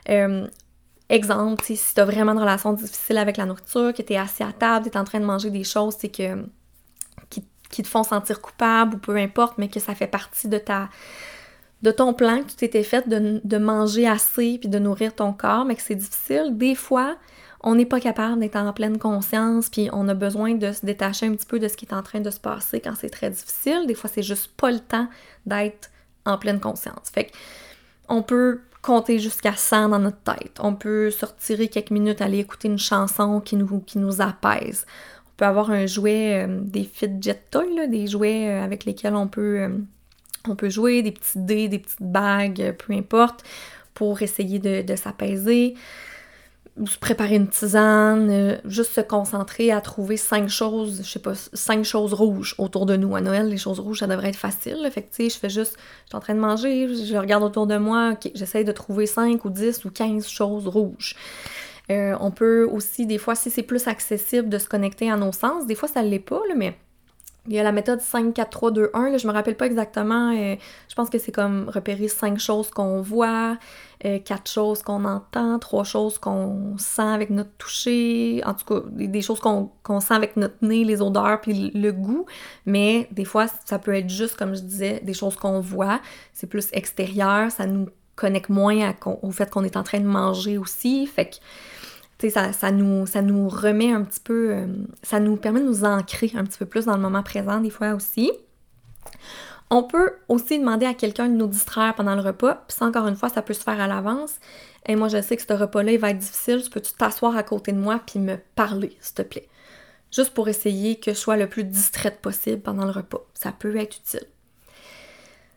Euh, 0.10 0.48
exemple, 1.10 1.64
si 1.64 1.80
tu 1.94 2.00
as 2.00 2.06
vraiment 2.06 2.34
une 2.34 2.40
relation 2.40 2.74
difficile 2.74 3.18
avec 3.18 3.38
la 3.38 3.46
nourriture, 3.46 3.94
que 3.94 4.02
tu 4.02 4.14
es 4.14 4.18
assis 4.18 4.44
à 4.44 4.52
table, 4.52 4.90
tu 4.90 4.92
es 4.92 4.98
en 4.98 5.04
train 5.04 5.20
de 5.20 5.26
manger 5.26 5.50
des 5.50 5.64
choses 5.64 5.96
c'est 6.00 6.10
que, 6.10 6.46
qui, 7.30 7.84
te 7.84 7.88
font 7.88 8.04
sentir 8.04 8.42
coupable 8.42 8.96
ou 8.96 8.98
peu 8.98 9.16
importe, 9.16 9.58
mais 9.58 9.70
que 9.70 9.80
ça 9.80 9.96
fait 9.96 10.08
partie 10.08 10.50
de 10.50 10.58
ta 10.58 10.90
de 11.82 11.90
ton 11.90 12.14
plan 12.14 12.44
que 12.44 12.50
tu 12.50 12.56
t'étais 12.58 12.84
fait 12.84 13.10
de, 13.10 13.42
de, 13.44 13.58
manger 13.58 14.08
assez 14.08 14.60
puis 14.60 14.70
de 14.70 14.78
nourrir 14.78 15.16
ton 15.16 15.34
corps, 15.34 15.66
mais 15.66 15.76
que 15.76 15.82
c'est 15.82 15.96
difficile, 15.96 16.52
des 16.52 16.76
fois, 16.76 17.16
on 17.64 17.76
n'est 17.76 17.86
pas 17.86 18.00
capable 18.00 18.40
d'être 18.40 18.56
en 18.56 18.74
pleine 18.74 18.98
conscience, 18.98 19.70
puis 19.70 19.90
on 19.94 20.08
a 20.08 20.14
besoin 20.14 20.56
de 20.56 20.72
se 20.72 20.86
détacher 20.86 21.28
un 21.28 21.36
petit 21.36 21.46
peu 21.46 21.60
de 21.60 21.68
ce 21.68 21.78
qui 21.78 21.86
est 21.86 21.94
en 21.94 22.02
train 22.02 22.20
de 22.20 22.30
se 22.30 22.40
passer 22.40 22.80
quand 22.80 22.94
c'est 23.00 23.10
très 23.10 23.30
difficile. 23.30 23.86
Des 23.88 23.94
fois, 23.94 24.10
c'est 24.12 24.24
juste 24.24 24.52
pas 24.58 24.72
le 24.72 24.80
temps 24.80 25.08
d'être 25.46 25.92
en 26.26 26.38
pleine 26.38 26.60
conscience. 26.60 27.10
Fait 27.14 27.26
que 27.26 27.32
on 28.10 28.24
peut 28.24 28.62
compter 28.82 29.20
jusqu'à 29.20 29.54
100 29.54 29.90
dans 29.90 30.00
notre 30.00 30.22
tête. 30.22 30.58
On 30.60 30.74
peut 30.74 31.12
se 31.12 31.24
retirer 31.24 31.68
quelques 31.68 31.92
minutes, 31.92 32.22
aller 32.22 32.40
écouter 32.40 32.68
une 32.68 32.80
chanson 32.80 33.40
qui 33.40 33.56
nous, 33.56 34.22
apaise. 34.22 34.88
On 35.28 35.32
peut 35.38 35.46
avoir 35.46 35.70
un 35.70 35.86
jouet, 35.86 36.46
euh, 36.46 36.60
des 36.62 36.84
fidget 36.84 37.40
toys, 37.52 37.88
des 37.88 38.08
jouets 38.08 38.50
euh, 38.50 38.64
avec 38.64 38.86
lesquels 38.86 39.16
on 39.16 39.28
peut, 39.28 39.70
euh, 40.50 40.70
jouer, 40.70 41.04
des 41.04 41.12
petits 41.12 41.38
dés, 41.40 41.68
des 41.68 41.80
petites 41.80 42.02
bagues, 42.02 42.76
peu 42.80 42.94
importe, 42.94 43.44
pour 43.94 44.24
essayer 44.24 44.58
de 44.58 44.96
s'apaiser 44.96 45.76
se 46.86 46.98
préparer 46.98 47.36
une 47.36 47.48
tisane, 47.48 48.30
euh, 48.30 48.58
juste 48.66 48.92
se 48.92 49.02
concentrer 49.02 49.72
à 49.72 49.82
trouver 49.82 50.18
cinq 50.18 50.50
choses, 50.50 51.02
je 51.04 51.10
sais 51.10 51.20
pas, 51.20 51.34
cinq 51.36 51.84
choses 51.84 52.14
rouges 52.14 52.56
autour 52.58 52.86
de 52.86 52.96
nous. 52.96 53.16
À 53.16 53.22
Noël, 53.22 53.50
les 53.50 53.58
choses 53.58 53.80
rouges, 53.80 54.00
ça 54.00 54.08
devrait 54.08 54.30
être 54.30 54.36
facile. 54.36 54.88
Fait 54.92 55.02
tu 55.02 55.08
sais, 55.12 55.30
je 55.30 55.38
fais 55.38 55.50
juste, 55.50 55.78
je 56.06 56.10
suis 56.10 56.18
en 56.18 56.22
train 56.22 56.34
de 56.34 56.40
manger, 56.40 56.88
je 56.88 57.18
regarde 57.18 57.44
autour 57.44 57.68
de 57.68 57.78
moi, 57.78 58.14
ok, 58.14 58.32
j'essaye 58.36 58.64
de 58.64 58.72
trouver 58.72 59.06
cinq 59.06 59.44
ou 59.46 59.50
dix 59.50 59.84
ou 59.86 59.92
quinze 59.92 60.28
choses 60.28 60.68
rouges. 60.68 61.16
Euh, 61.92 62.16
on 62.22 62.32
peut 62.32 62.64
aussi, 62.72 63.06
des 63.06 63.18
fois, 63.18 63.36
si 63.36 63.50
c'est 63.50 63.64
plus 63.64 63.88
accessible 63.88 64.48
de 64.48 64.58
se 64.58 64.70
connecter 64.70 65.12
à 65.12 65.18
nos 65.18 65.34
sens, 65.34 65.66
des 65.66 65.76
fois 65.76 65.90
ça 65.90 66.02
l'est 66.02 66.20
pas, 66.20 66.40
là, 66.48 66.56
mais 66.56 66.76
il 67.48 67.54
y 67.54 67.60
a 67.60 67.64
la 67.64 67.72
méthode 67.72 68.02
5, 68.02 68.36
4, 68.36 68.50
3, 68.50 68.72
2, 68.72 68.92
1, 68.94 69.10
là, 69.10 69.18
je 69.18 69.28
me 69.28 69.34
rappelle 69.34 69.58
pas 69.58 69.66
exactement, 69.66 70.32
euh, 70.32 70.56
je 70.88 70.96
pense 70.96 71.10
que 71.10 71.18
c'est 71.18 71.32
comme 71.32 71.70
repérer 71.70 72.08
cinq 72.08 72.38
choses 72.38 72.70
qu'on 72.70 73.02
voit, 73.02 73.58
euh, 74.06 74.20
quatre 74.20 74.50
choses 74.50 74.84
qu'on 74.84 75.06
entend, 75.06 75.58
trois 75.58 75.84
choses 75.84 76.20
qu'on 76.20 76.76
sent 76.78 77.02
avec 77.02 77.32
notre 77.32 77.50
toucher, 77.58 78.44
en 78.46 78.54
tout 78.54 78.66
cas 78.66 78.88
des, 78.92 79.22
choses 79.22 79.40
qu'on 79.40 80.00
sent 80.00 80.14
avec 80.14 80.38
notre 80.38 80.58
nez, 80.62 80.84
les 80.84 81.02
odeurs 81.02 81.42
puis 81.42 81.72
le 81.74 81.92
goût, 81.92 82.28
mais 82.68 83.08
des 83.12 83.26
fois 83.26 83.48
ça 83.66 83.80
peut 83.80 83.96
être 83.96 84.10
juste, 84.10 84.38
comme 84.38 84.56
je 84.56 84.62
disais, 84.62 85.00
des 85.04 85.14
choses 85.14 85.36
qu'on 85.36 85.62
voit, 85.62 86.00
c'est 86.34 86.48
plus 86.48 86.68
extérieur, 86.74 87.50
ça 87.50 87.66
nous 87.66 87.88
connecte 88.16 88.50
moins 88.50 88.94
au 89.24 89.32
fait 89.32 89.50
qu'on 89.50 89.64
est 89.64 89.78
en 89.78 89.84
train 89.84 90.00
de 90.00 90.06
manger 90.06 90.60
aussi, 90.60 91.08
fait 91.08 91.40
ça, 92.30 92.72
nous, 92.72 93.06
ça 93.06 93.22
nous 93.22 93.50
remet 93.50 93.92
un 93.92 94.04
petit 94.04 94.20
peu, 94.20 94.54
euh, 94.54 94.68
ça 95.04 95.20
nous 95.20 95.36
permet 95.36 95.62
de 95.62 95.66
nous 95.66 95.84
ancrer 95.84 96.32
un 96.36 96.44
petit 96.44 96.60
peu 96.60 96.66
plus 96.66 96.86
dans 96.86 96.96
le 96.96 97.02
moment 97.02 97.24
présent 97.24 97.60
des 97.60 97.70
fois 97.70 97.94
aussi. 97.94 98.32
On 99.70 99.84
peut 99.84 100.14
aussi 100.28 100.60
demander 100.60 100.86
à 100.86 100.94
quelqu'un 100.94 101.30
de 101.30 101.34
nous 101.34 101.48
distraire 101.48 101.96
pendant 101.96 102.16
le 102.16 102.22
repas, 102.22 102.64
puis 102.68 102.78
ça 102.78 102.86
encore 102.86 103.08
une 103.08 103.16
fois, 103.16 103.30
ça 103.30 103.42
peut 103.42 103.54
se 103.54 103.64
faire 103.64 103.80
à 103.80 103.88
l'avance. 103.88 104.36
Et 104.86 104.96
moi, 104.96 105.08
je 105.08 105.22
sais 105.22 105.38
que 105.38 105.44
ce 105.44 105.54
repas-là, 105.54 105.94
il 105.94 106.00
va 106.00 106.10
être 106.10 106.18
difficile, 106.18 106.62
peux-tu 106.70 106.94
t'asseoir 106.94 107.36
à 107.38 107.44
côté 107.44 107.72
de 107.72 107.78
moi 107.78 108.02
puis 108.06 108.20
me 108.20 108.38
parler, 108.56 108.98
s'il 109.00 109.16
te 109.16 109.22
plaît? 109.22 109.48
Juste 110.12 110.34
pour 110.34 110.50
essayer 110.50 111.00
que 111.00 111.12
je 111.12 111.18
sois 111.18 111.38
le 111.38 111.48
plus 111.48 111.64
distraite 111.64 112.20
possible 112.20 112.62
pendant 112.62 112.84
le 112.84 112.92
repas. 112.92 113.26
Ça 113.34 113.54
peut 113.54 113.76
être 113.78 113.98
utile. 113.98 114.28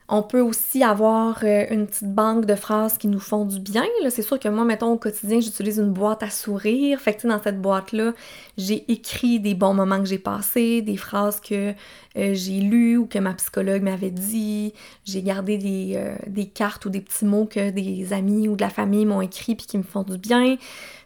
On 0.07 0.23
peut 0.23 0.41
aussi 0.41 0.85
avoir 0.85 1.41
euh, 1.45 1.65
une 1.71 1.87
petite 1.87 2.13
banque 2.13 2.45
de 2.45 2.55
phrases 2.55 2.99
qui 2.99 3.09
nous 3.09 3.19
font 3.19 3.47
du 3.47 3.59
bien. 3.59 3.85
C'est 4.11 4.23
sûr 4.23 4.39
que 4.39 4.49
moi, 4.49 4.67
mettons, 4.67 4.93
au 4.93 4.99
quotidien, 4.99 5.41
j'utilise 5.41 5.79
une 5.79 5.95
boîte 5.95 6.23
à 6.23 6.29
sourire. 6.29 7.01
Fait 7.01 7.15
que, 7.15 7.27
dans 7.27 7.43
cette 7.43 7.63
boîte-là, 7.63 8.13
j'ai 8.59 8.85
écrit 8.93 9.41
des 9.41 9.55
bons 9.55 9.73
moments 9.73 9.99
que 9.99 10.05
j'ai 10.05 10.19
passés, 10.19 10.83
des 10.83 10.99
phrases 10.99 11.41
que 11.41 11.73
euh, 12.19 12.35
j'ai 12.35 12.61
lues 12.61 12.99
ou 12.99 13.07
que 13.07 13.19
ma 13.19 13.33
psychologue 13.33 13.81
m'avait 13.81 14.11
dit. 14.11 14.75
J'ai 15.07 15.23
gardé 15.23 15.57
des, 15.57 15.95
euh, 15.97 16.17
des, 16.27 16.47
cartes 16.47 16.85
ou 16.85 16.91
des 16.91 17.01
petits 17.01 17.25
mots 17.25 17.47
que 17.47 17.71
des 17.71 18.13
amis 18.13 18.47
ou 18.47 18.57
de 18.57 18.63
la 18.63 18.71
famille 18.71 19.07
m'ont 19.07 19.23
écrit 19.23 19.55
puis 19.55 19.67
qui 19.67 19.79
me 19.79 19.83
font 19.83 20.03
du 20.03 20.19
bien. 20.19 20.57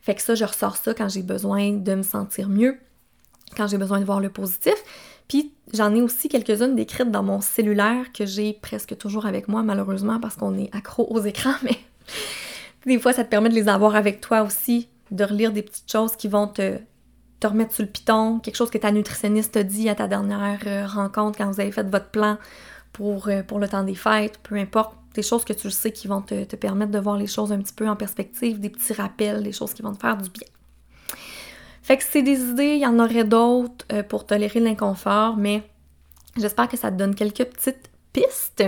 Fait 0.03 0.17
que 0.17 0.23
ça, 0.23 0.35
je 0.35 0.45
ressors 0.45 0.77
ça 0.77 0.93
quand 0.93 1.09
j'ai 1.09 1.23
besoin 1.23 1.73
de 1.73 1.95
me 1.95 2.03
sentir 2.03 2.49
mieux, 2.49 2.77
quand 3.57 3.69
j'ai 3.69 3.79
besoin 3.79 4.01
de 4.01 4.05
voir 4.05 4.19
le 4.19 4.29
positif. 4.29 4.75
Puis 5.29 5.53
j'en 5.75 5.95
ai 5.95 6.01
aussi 6.01 6.29
quelques-unes 6.29 6.75
décrites 6.75 7.11
dans 7.11 7.23
mon 7.23 7.41
cellulaire 7.41 8.13
que 8.13 8.27
j'ai 8.27 8.55
presque 8.55 8.97
toujours 8.97 9.27
avec 9.27 9.47
moi, 9.47 9.63
malheureusement, 9.63 10.19
parce 10.19 10.37
qu'on 10.37 10.57
est 10.59 10.75
accro 10.75 11.07
aux 11.11 11.21
écrans, 11.21 11.55
mais 11.63 11.79
des 12.87 12.99
fois 12.99 13.13
ça 13.13 13.25
te 13.25 13.29
permet 13.29 13.51
de 13.51 13.55
les 13.55 13.69
avoir 13.69 13.95
avec 13.95 14.21
toi 14.21 14.43
aussi, 14.43 14.89
de 15.11 15.25
relire 15.25 15.53
des 15.53 15.63
petites 15.63 15.91
choses 15.91 16.17
qui 16.17 16.29
vont 16.29 16.49
te, 16.49 16.79
remettre 17.45 17.75
sur 17.75 17.85
le 17.85 17.91
piton, 17.91 18.41
quelque 18.41 18.57
chose 18.57 18.71
que 18.71 18.79
ta 18.79 18.91
nutritionniste 18.91 19.53
t'a 19.53 19.63
dit 19.63 19.89
à 19.89 19.95
ta 19.95 20.09
dernière 20.09 20.61
euh, 20.67 20.87
rencontre 20.87 21.39
quand 21.39 21.51
vous 21.51 21.61
avez 21.61 21.71
fait 21.71 21.89
votre 21.89 22.09
plan 22.09 22.39
pour, 22.93 23.29
euh, 23.29 23.43
pour 23.43 23.59
le 23.59 23.69
temps 23.69 23.85
des 23.85 23.95
fêtes, 23.95 24.39
peu 24.43 24.57
importe, 24.57 24.97
des 25.15 25.23
choses 25.23 25.45
que 25.45 25.53
tu 25.53 25.71
sais 25.71 25.93
qui 25.93 26.09
vont 26.09 26.23
te 26.23 26.57
permettre 26.57 26.93
de 26.93 26.99
voir 26.99 27.17
les 27.17 27.27
choses 27.27 27.53
un 27.53 27.59
petit 27.59 27.73
peu 27.73 27.89
en 27.89 27.97
perspective, 27.97 28.61
des 28.61 28.71
petits 28.71 28.93
rappels, 28.93 29.43
des 29.43 29.53
choses 29.53 29.75
qui 29.75 29.83
vont 29.83 29.93
te 29.93 30.01
faire 30.01 30.17
du 30.17 30.31
bien. 30.31 30.47
Fait 31.89 31.97
que 31.97 32.05
c'est 32.05 32.21
des 32.21 32.39
idées, 32.39 32.75
il 32.75 32.81
y 32.81 32.87
en 32.87 32.99
aurait 32.99 33.25
d'autres 33.25 33.87
euh, 33.93 34.03
pour 34.03 34.27
tolérer 34.27 34.61
l'inconfort, 34.61 35.39
mais 35.39 35.63
j'espère 36.37 36.69
que 36.69 36.77
ça 36.77 36.91
te 36.91 36.97
donne 36.99 37.15
quelques 37.15 37.47
petites 37.47 37.89
pistes. 38.13 38.63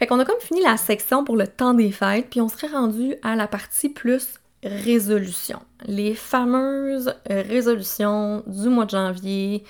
Fait 0.00 0.08
qu'on 0.08 0.18
a 0.18 0.24
comme 0.24 0.40
fini 0.40 0.60
la 0.60 0.76
section 0.76 1.22
pour 1.22 1.36
le 1.36 1.46
temps 1.46 1.72
des 1.72 1.92
fêtes, 1.92 2.30
puis 2.30 2.40
on 2.40 2.48
serait 2.48 2.66
rendu 2.66 3.14
à 3.22 3.36
la 3.36 3.46
partie 3.46 3.90
plus 3.90 4.40
résolution. 4.64 5.60
Les 5.86 6.16
fameuses 6.16 7.14
résolutions 7.30 8.42
du 8.48 8.68
mois 8.68 8.86
de 8.86 8.90
janvier 8.90 9.62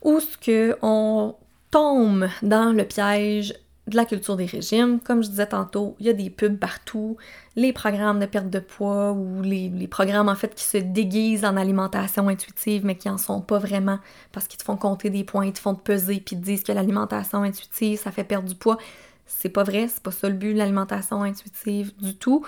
où 0.00 0.18
ce 0.18 0.38
que 0.38 0.78
on 0.80 1.34
tombe 1.70 2.26
dans 2.40 2.74
le 2.74 2.84
piège 2.84 3.52
de 3.86 3.96
la 3.96 4.06
culture 4.06 4.36
des 4.36 4.46
régimes. 4.46 4.98
Comme 4.98 5.22
je 5.22 5.28
disais 5.28 5.46
tantôt, 5.46 5.94
il 6.00 6.06
y 6.06 6.08
a 6.08 6.14
des 6.14 6.30
pubs 6.30 6.58
partout, 6.58 7.18
les 7.54 7.72
programmes 7.72 8.18
de 8.18 8.26
perte 8.26 8.48
de 8.48 8.58
poids 8.58 9.12
ou 9.12 9.42
les, 9.42 9.70
programmes 9.88 10.28
en 10.28 10.34
fait 10.34 10.54
qui 10.54 10.64
se 10.64 10.78
déguisent 10.78 11.44
en 11.44 11.56
alimentation 11.56 12.28
intuitive 12.28 12.84
mais 12.84 12.96
qui 12.96 13.10
en 13.10 13.18
sont 13.18 13.40
pas 13.40 13.58
vraiment 13.58 13.98
parce 14.32 14.46
qu'ils 14.46 14.58
te 14.58 14.64
font 14.64 14.76
compter 14.76 15.10
des 15.10 15.24
points, 15.24 15.46
ils 15.46 15.52
te 15.52 15.58
font 15.58 15.74
peser 15.74 16.22
puis 16.24 16.36
te 16.36 16.42
disent 16.42 16.62
que 16.62 16.72
l'alimentation 16.72 17.42
intuitive 17.42 17.98
ça 17.98 18.10
fait 18.10 18.24
perdre 18.24 18.48
du 18.48 18.54
poids. 18.54 18.78
C'est 19.26 19.48
pas 19.48 19.64
vrai, 19.64 19.88
c'est 19.88 20.02
pas 20.02 20.10
ça 20.10 20.28
le 20.28 20.34
but 20.34 20.52
de 20.52 20.58
l'alimentation 20.58 21.22
intuitive 21.22 21.92
du 22.00 22.16
tout. 22.16 22.44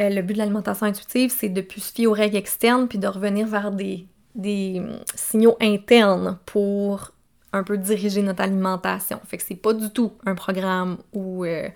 Euh, 0.00 0.10
le 0.10 0.22
but 0.22 0.34
de 0.34 0.38
l'alimentation 0.38 0.86
intuitive, 0.86 1.32
c'est 1.34 1.48
de 1.48 1.60
plus 1.60 1.80
se 1.80 1.92
fier 1.92 2.06
aux 2.06 2.12
règles 2.12 2.36
externes 2.36 2.86
puis 2.88 2.98
de 2.98 3.06
revenir 3.06 3.46
vers 3.46 3.70
des, 3.70 4.06
des 4.34 4.80
hum, 4.80 4.98
signaux 5.14 5.56
internes 5.60 6.38
pour 6.44 7.12
un 7.52 7.62
peu 7.62 7.78
diriger 7.78 8.22
notre 8.22 8.42
alimentation. 8.42 9.20
Fait 9.26 9.38
que 9.38 9.42
c'est 9.42 9.54
pas 9.54 9.72
du 9.72 9.90
tout 9.90 10.12
un 10.26 10.34
programme 10.34 10.98
ou 11.12 11.44
euh, 11.44 11.68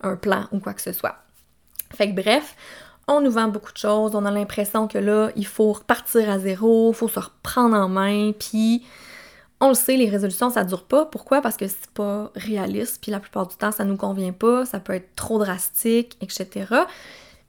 un 0.00 0.16
plan 0.16 0.46
ou 0.52 0.58
quoi 0.58 0.74
que 0.74 0.82
ce 0.82 0.92
soit. 0.92 1.16
Fait 1.90 2.10
que 2.10 2.20
bref, 2.20 2.56
on 3.06 3.20
nous 3.20 3.30
vend 3.30 3.48
beaucoup 3.48 3.72
de 3.72 3.78
choses, 3.78 4.14
on 4.14 4.24
a 4.24 4.30
l'impression 4.30 4.86
que 4.86 4.98
là, 4.98 5.30
il 5.34 5.46
faut 5.46 5.72
repartir 5.72 6.28
à 6.30 6.38
zéro, 6.38 6.92
il 6.92 6.94
faut 6.94 7.08
se 7.08 7.18
reprendre 7.18 7.74
en 7.74 7.88
main, 7.88 8.32
puis 8.38 8.84
on 9.60 9.68
le 9.68 9.74
sait, 9.74 9.96
les 9.96 10.08
résolutions, 10.08 10.50
ça 10.50 10.62
dure 10.62 10.84
pas. 10.84 11.06
Pourquoi? 11.06 11.40
Parce 11.40 11.56
que 11.56 11.66
c'est 11.66 11.90
pas 11.90 12.30
réaliste, 12.36 12.98
puis 13.02 13.10
la 13.10 13.18
plupart 13.18 13.46
du 13.48 13.56
temps, 13.56 13.72
ça 13.72 13.84
nous 13.84 13.96
convient 13.96 14.32
pas, 14.32 14.64
ça 14.66 14.78
peut 14.78 14.92
être 14.92 15.16
trop 15.16 15.38
drastique, 15.38 16.16
etc. 16.20 16.66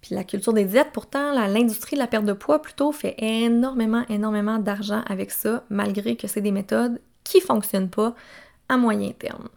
Puis 0.02 0.16
la 0.16 0.24
culture 0.24 0.54
des 0.54 0.66
diètes, 0.66 0.90
pourtant, 0.94 1.34
l'industrie 1.34 1.98
de 1.98 2.02
la 2.02 2.08
perte 2.08 2.26
de 2.26 2.34
poids, 2.34 2.62
plutôt, 2.62 2.92
fait 2.92 3.16
énormément, 3.18 4.06
énormément 4.10 4.58
d'argent 4.58 5.04
avec 5.08 5.30
ça, 5.30 5.64
malgré 5.70 6.16
que 6.16 6.28
c'est 6.28 6.42
des 6.42 6.52
méthodes 6.52 7.02
qui 7.24 7.42
fonctionnent 7.42 7.90
pas 7.90 8.16
à 8.70 8.78
moyen 8.78 9.12
terme. 9.12 9.50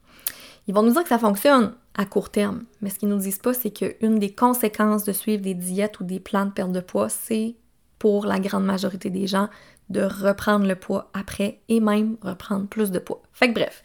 Ils 0.66 0.74
vont 0.74 0.82
nous 0.82 0.92
dire 0.92 1.02
que 1.02 1.08
ça 1.08 1.18
fonctionne 1.18 1.72
à 1.94 2.06
court 2.06 2.30
terme, 2.30 2.64
mais 2.80 2.90
ce 2.90 2.98
qu'ils 2.98 3.08
nous 3.08 3.18
disent 3.18 3.38
pas, 3.38 3.52
c'est 3.52 3.70
qu'une 3.70 4.18
des 4.18 4.32
conséquences 4.34 5.04
de 5.04 5.12
suivre 5.12 5.42
des 5.42 5.54
diètes 5.54 6.00
ou 6.00 6.04
des 6.04 6.20
plans 6.20 6.46
de 6.46 6.50
perte 6.50 6.72
de 6.72 6.80
poids, 6.80 7.08
c'est 7.08 7.54
pour 7.98 8.24
la 8.24 8.40
grande 8.40 8.64
majorité 8.64 9.10
des 9.10 9.26
gens 9.26 9.48
de 9.90 10.02
reprendre 10.02 10.66
le 10.66 10.74
poids 10.74 11.10
après 11.12 11.60
et 11.68 11.80
même 11.80 12.16
reprendre 12.22 12.66
plus 12.66 12.90
de 12.90 12.98
poids. 12.98 13.22
Fait 13.32 13.48
que 13.48 13.54
bref, 13.54 13.82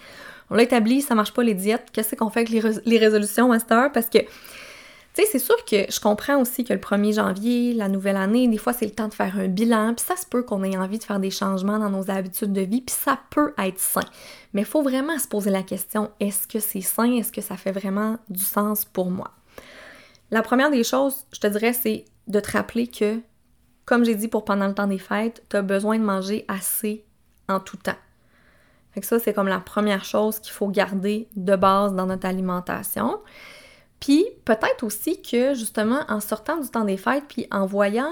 on 0.50 0.56
l'a 0.56 0.64
établi, 0.64 1.02
ça 1.02 1.16
marche 1.16 1.34
pas 1.34 1.44
les 1.44 1.54
diètes. 1.54 1.88
Qu'est-ce 1.92 2.16
qu'on 2.16 2.30
fait 2.30 2.40
avec 2.40 2.50
les, 2.50 2.62
les 2.86 2.98
résolutions, 2.98 3.50
Master? 3.50 3.92
Parce 3.92 4.08
que 4.08 4.20
tu 5.18 5.24
sais, 5.24 5.30
c'est 5.32 5.40
sûr 5.40 5.56
que 5.66 5.92
je 5.92 6.00
comprends 6.00 6.40
aussi 6.40 6.64
que 6.64 6.74
le 6.74 6.80
1er 6.80 7.16
janvier, 7.16 7.74
la 7.74 7.90
nouvelle 7.90 8.18
année, 8.18 8.48
des 8.48 8.60
fois 8.60 8.72
c'est 8.72 8.86
le 8.86 8.92
temps 8.92 9.08
de 9.08 9.16
faire 9.16 9.40
un 9.40 9.48
bilan, 9.48 9.96
puis 9.96 10.06
ça 10.06 10.16
se 10.16 10.28
peut 10.28 10.44
qu'on 10.44 10.64
ait 10.64 10.78
envie 10.78 11.00
de 11.00 11.04
faire 11.04 11.20
des 11.20 11.32
changements 11.32 11.80
dans 11.80 11.90
nos 11.90 12.12
habitudes 12.12 12.54
de 12.54 12.62
vie, 12.62 12.82
puis 12.82 12.96
ça 12.96 13.20
peut 13.32 13.52
être 13.58 13.80
sain. 13.80 14.06
Mais 14.54 14.62
il 14.62 14.68
faut 14.68 14.84
vraiment 14.84 15.18
se 15.18 15.28
poser 15.28 15.50
la 15.50 15.64
question, 15.64 16.12
est-ce 16.20 16.48
que 16.48 16.60
c'est 16.60 16.82
sain? 16.82 17.14
Est-ce 17.14 17.32
que 17.32 17.42
ça 17.42 17.58
fait 17.58 17.72
vraiment 17.72 18.20
du 18.30 18.44
sens 18.44 18.86
pour 18.86 19.10
moi? 19.10 19.32
La 20.30 20.44
première 20.44 20.70
des 20.70 20.84
choses, 20.84 21.26
je 21.34 21.40
te 21.40 21.48
dirais, 21.48 21.74
c'est 21.74 22.06
de 22.28 22.40
te 22.40 22.52
rappeler 22.52 22.86
que, 22.86 23.20
comme 23.86 24.06
j'ai 24.06 24.14
dit 24.14 24.28
pour 24.28 24.46
pendant 24.46 24.68
le 24.68 24.76
temps 24.76 24.86
des 24.86 25.00
fêtes, 25.00 25.44
tu 25.50 25.56
as 25.56 25.64
besoin 25.64 25.98
de 25.98 26.04
manger 26.04 26.46
assez 26.48 27.06
en 27.50 27.60
tout 27.60 27.78
temps. 27.78 27.96
Fait 28.92 29.02
que 29.02 29.08
ça, 29.08 29.18
c'est 29.18 29.34
comme 29.34 29.48
la 29.48 29.62
première 29.62 30.06
chose 30.06 30.40
qu'il 30.40 30.54
faut 30.54 30.68
garder 30.68 31.28
de 31.36 31.56
base 31.56 31.96
dans 31.96 32.06
notre 32.06 32.28
alimentation. 32.28 33.20
Puis 34.00 34.26
peut-être 34.46 34.84
aussi 34.84 35.22
que 35.22 35.54
justement 35.54 36.02
en 36.08 36.20
sortant 36.20 36.58
du 36.58 36.70
temps 36.70 36.86
des 36.86 36.98
fêtes, 36.98 37.26
puis 37.28 37.48
en 37.52 37.66
voyant 37.66 38.12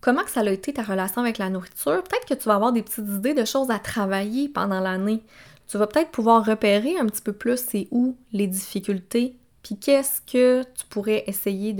comment 0.00 0.22
que 0.22 0.30
ça 0.30 0.40
a 0.40 0.50
été 0.50 0.72
ta 0.72 0.82
relation 0.82 1.20
avec 1.22 1.38
la 1.38 1.50
nourriture, 1.50 2.02
peut-être 2.04 2.26
que 2.26 2.34
tu 2.34 2.48
vas 2.48 2.54
avoir 2.54 2.72
des 2.72 2.82
petites 2.82 3.08
idées 3.08 3.34
de 3.34 3.44
choses 3.44 3.70
à 3.70 3.78
travailler 3.78 4.48
pendant 4.48 4.80
l'année. 4.80 5.22
Tu 5.66 5.76
vas 5.76 5.86
peut-être 5.86 6.10
pouvoir 6.10 6.44
repérer 6.44 6.96
un 6.98 7.06
petit 7.06 7.22
peu 7.22 7.32
plus 7.32 7.58
c'est 7.58 7.88
où 7.90 8.16
les 8.32 8.46
difficultés, 8.46 9.36
puis 9.62 9.76
qu'est-ce 9.76 10.20
que 10.20 10.62
tu 10.62 10.86
pourrais 10.88 11.24
essayer 11.26 11.74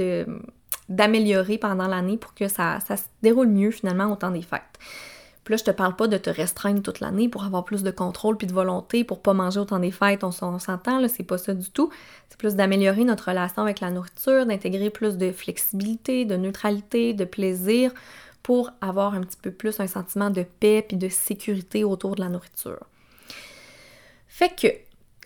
d'améliorer 0.88 1.58
pendant 1.58 1.86
l'année 1.86 2.16
pour 2.16 2.34
que 2.34 2.48
ça, 2.48 2.80
ça 2.80 2.96
se 2.96 3.04
déroule 3.22 3.48
mieux 3.48 3.70
finalement 3.70 4.12
au 4.12 4.16
temps 4.16 4.30
des 4.30 4.42
fêtes. 4.42 4.62
Puis 5.48 5.54
là, 5.54 5.56
je 5.56 5.64
te 5.64 5.70
parle 5.70 5.96
pas 5.96 6.08
de 6.08 6.18
te 6.18 6.28
restreindre 6.28 6.82
toute 6.82 7.00
l'année 7.00 7.30
pour 7.30 7.42
avoir 7.42 7.64
plus 7.64 7.82
de 7.82 7.90
contrôle 7.90 8.36
puis 8.36 8.46
de 8.46 8.52
volonté 8.52 9.02
pour 9.02 9.22
pas 9.22 9.32
manger 9.32 9.60
autant 9.60 9.78
des 9.78 9.90
fêtes, 9.90 10.22
on, 10.22 10.30
s'entend, 10.30 11.00
là, 11.00 11.08
c'est 11.08 11.22
pas 11.22 11.38
ça 11.38 11.54
du 11.54 11.70
tout. 11.70 11.88
C'est 12.28 12.36
plus 12.36 12.54
d'améliorer 12.54 13.02
notre 13.04 13.30
relation 13.30 13.62
avec 13.62 13.80
la 13.80 13.90
nourriture, 13.90 14.44
d'intégrer 14.44 14.90
plus 14.90 15.16
de 15.16 15.32
flexibilité, 15.32 16.26
de 16.26 16.36
neutralité, 16.36 17.14
de 17.14 17.24
plaisir 17.24 17.92
pour 18.42 18.72
avoir 18.82 19.14
un 19.14 19.22
petit 19.22 19.38
peu 19.40 19.50
plus 19.50 19.80
un 19.80 19.86
sentiment 19.86 20.28
de 20.28 20.42
paix 20.42 20.84
puis 20.86 20.98
de 20.98 21.08
sécurité 21.08 21.82
autour 21.82 22.14
de 22.16 22.20
la 22.20 22.28
nourriture. 22.28 22.84
Fait 24.26 24.54
que, 24.54 24.68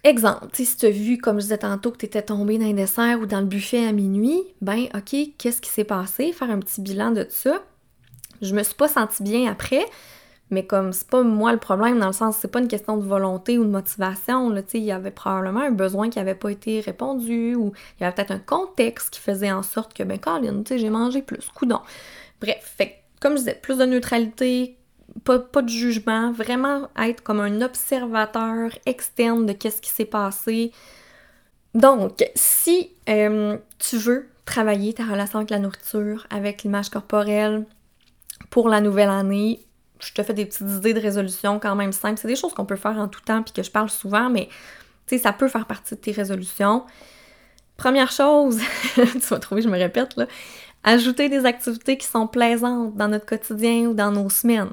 exemple, 0.05 0.47
si 0.53 0.77
tu 0.77 0.87
as 0.87 0.91
vu, 0.91 1.18
comme 1.18 1.39
je 1.39 1.47
disais 1.47 1.59
tantôt, 1.59 1.91
que 1.91 1.99
tu 1.99 2.07
étais 2.07 2.23
tombé 2.23 2.59
dans 2.59 2.66
un 2.66 2.75
dessert 2.75 3.18
ou 3.20 3.27
dans 3.27 3.41
le 3.41 3.47
buffet 3.47 3.85
à 3.85 3.91
minuit, 3.91 4.41
ben 4.61 4.85
ok, 4.95 5.16
qu'est-ce 5.37 5.61
qui 5.61 5.70
s'est 5.70 5.83
passé? 5.83 6.33
Faire 6.33 6.51
un 6.53 6.61
petit 6.61 6.81
bilan 6.81 7.11
de 7.11 7.27
ça. 7.29 7.61
Je 8.43 8.55
me 8.55 8.62
suis 8.62 8.74
pas 8.74 8.88
sentie 8.88 9.22
bien 9.22 9.51
après, 9.51 9.86
mais 10.51 10.66
comme 10.66 10.93
c'est 10.93 11.09
pas 11.09 11.22
moi 11.22 11.53
le 11.53 11.59
problème, 11.59 11.99
dans 11.99 12.09
le 12.09 12.12
sens 12.12 12.36
c'est 12.38 12.51
pas 12.51 12.61
une 12.61 12.68
question 12.68 12.97
de 12.97 13.07
volonté 13.07 13.57
ou 13.57 13.64
de 13.64 13.70
motivation, 13.70 14.51
là, 14.51 14.61
il 14.74 14.82
y 14.82 14.93
avait 14.93 15.11
probablement 15.11 15.61
un 15.61 15.70
besoin 15.70 16.11
qui 16.11 16.18
avait 16.18 16.34
pas 16.34 16.51
été 16.51 16.80
répondu, 16.80 17.55
ou 17.55 17.72
il 17.99 18.03
y 18.03 18.05
avait 18.05 18.14
peut-être 18.14 18.32
un 18.32 18.38
contexte 18.38 19.11
qui 19.11 19.20
faisait 19.20 19.51
en 19.51 19.62
sorte 19.62 19.95
que, 19.95 20.03
ben 20.03 20.18
Colin, 20.18 20.62
j'ai 20.68 20.90
mangé 20.90 21.22
plus, 21.22 21.49
coudon. 21.55 21.80
Bref, 22.40 22.76
comme 23.20 23.32
je 23.32 23.38
disais, 23.38 23.59
plus 23.61 23.78
de 23.78 23.86
neutralité, 23.86 24.76
pas, 25.24 25.38
pas, 25.38 25.62
de 25.62 25.68
jugement, 25.68 26.32
vraiment 26.32 26.88
être 26.99 27.22
comme 27.22 27.40
un 27.40 27.61
observateur 27.62 28.70
externe 28.86 29.47
de 29.47 29.53
qu'est-ce 29.53 29.80
qui 29.80 29.90
s'est 29.90 30.05
passé. 30.05 30.72
Donc, 31.74 32.24
si 32.34 32.90
euh, 33.09 33.57
tu 33.78 33.97
veux 33.97 34.28
travailler 34.45 34.93
ta 34.93 35.05
relation 35.05 35.38
avec 35.38 35.51
la 35.51 35.59
nourriture, 35.59 36.26
avec 36.30 36.62
l'image 36.62 36.90
corporelle, 36.90 37.64
pour 38.53 38.68
la 38.68 38.82
nouvelle 38.82 39.09
année, 39.09 39.64
je 39.98 40.12
te 40.12 40.22
fais 40.22 40.34
des 40.34 40.44
petites 40.44 40.68
idées 40.68 40.92
de 40.92 41.00
résolution 41.00 41.59
quand 41.59 41.74
même 41.74 41.90
simples. 41.90 42.20
C'est 42.20 42.28
des 42.28 42.36
choses 42.36 42.53
qu'on 42.53 42.66
peut 42.66 42.76
faire 42.76 42.98
en 42.98 43.09
tout 43.09 43.22
temps 43.22 43.42
puis 43.42 43.55
que 43.55 43.62
je 43.62 43.70
parle 43.70 43.88
souvent, 43.88 44.28
mais 44.28 44.50
tu 45.07 45.16
sais, 45.16 45.18
ça 45.18 45.32
peut 45.32 45.48
faire 45.48 45.64
partie 45.64 45.94
de 45.94 46.00
tes 46.00 46.12
résolutions. 46.12 46.84
Première 47.78 48.12
chose, 48.12 48.61
tu 48.94 49.18
vas 49.18 49.38
trouver, 49.38 49.62
je 49.62 49.70
me 49.70 49.78
répète 49.78 50.16
là, 50.16 50.26
ajouter 50.84 51.30
des 51.30 51.46
activités 51.46 51.96
qui 51.96 52.07
sont 52.07 52.26
plaisantes 52.26 52.94
dans 52.94 53.09
notre 53.09 53.24
quotidien 53.24 53.86
ou 53.86 53.94
dans 53.94 54.12
nos 54.12 54.28
semaines. 54.28 54.72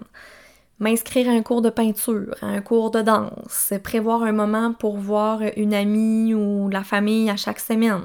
M'inscrire 0.80 1.30
à 1.30 1.32
un 1.32 1.42
cours 1.42 1.62
de 1.62 1.70
peinture, 1.70 2.36
à 2.42 2.48
un 2.48 2.60
cours 2.60 2.92
de 2.92 3.02
danse, 3.02 3.74
prévoir 3.82 4.24
un 4.24 4.34
moment 4.34 4.74
pour 4.74 4.98
voir 4.98 5.40
une 5.56 5.74
amie 5.74 6.34
ou 6.34 6.68
la 6.68 6.84
famille 6.84 7.30
à 7.30 7.38
chaque 7.38 7.62
semaine 7.62 8.04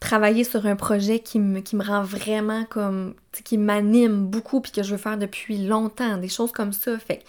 travailler 0.00 0.44
sur 0.44 0.66
un 0.66 0.76
projet 0.76 1.20
qui 1.20 1.38
me, 1.38 1.62
rend 1.84 2.02
vraiment 2.02 2.64
comme, 2.64 3.14
qui 3.44 3.58
m'anime 3.58 4.26
beaucoup 4.26 4.60
puis 4.60 4.72
que 4.72 4.82
je 4.82 4.92
veux 4.92 4.98
faire 4.98 5.18
depuis 5.18 5.66
longtemps, 5.66 6.16
des 6.16 6.28
choses 6.28 6.52
comme 6.52 6.72
ça. 6.72 6.98
Fait 6.98 7.22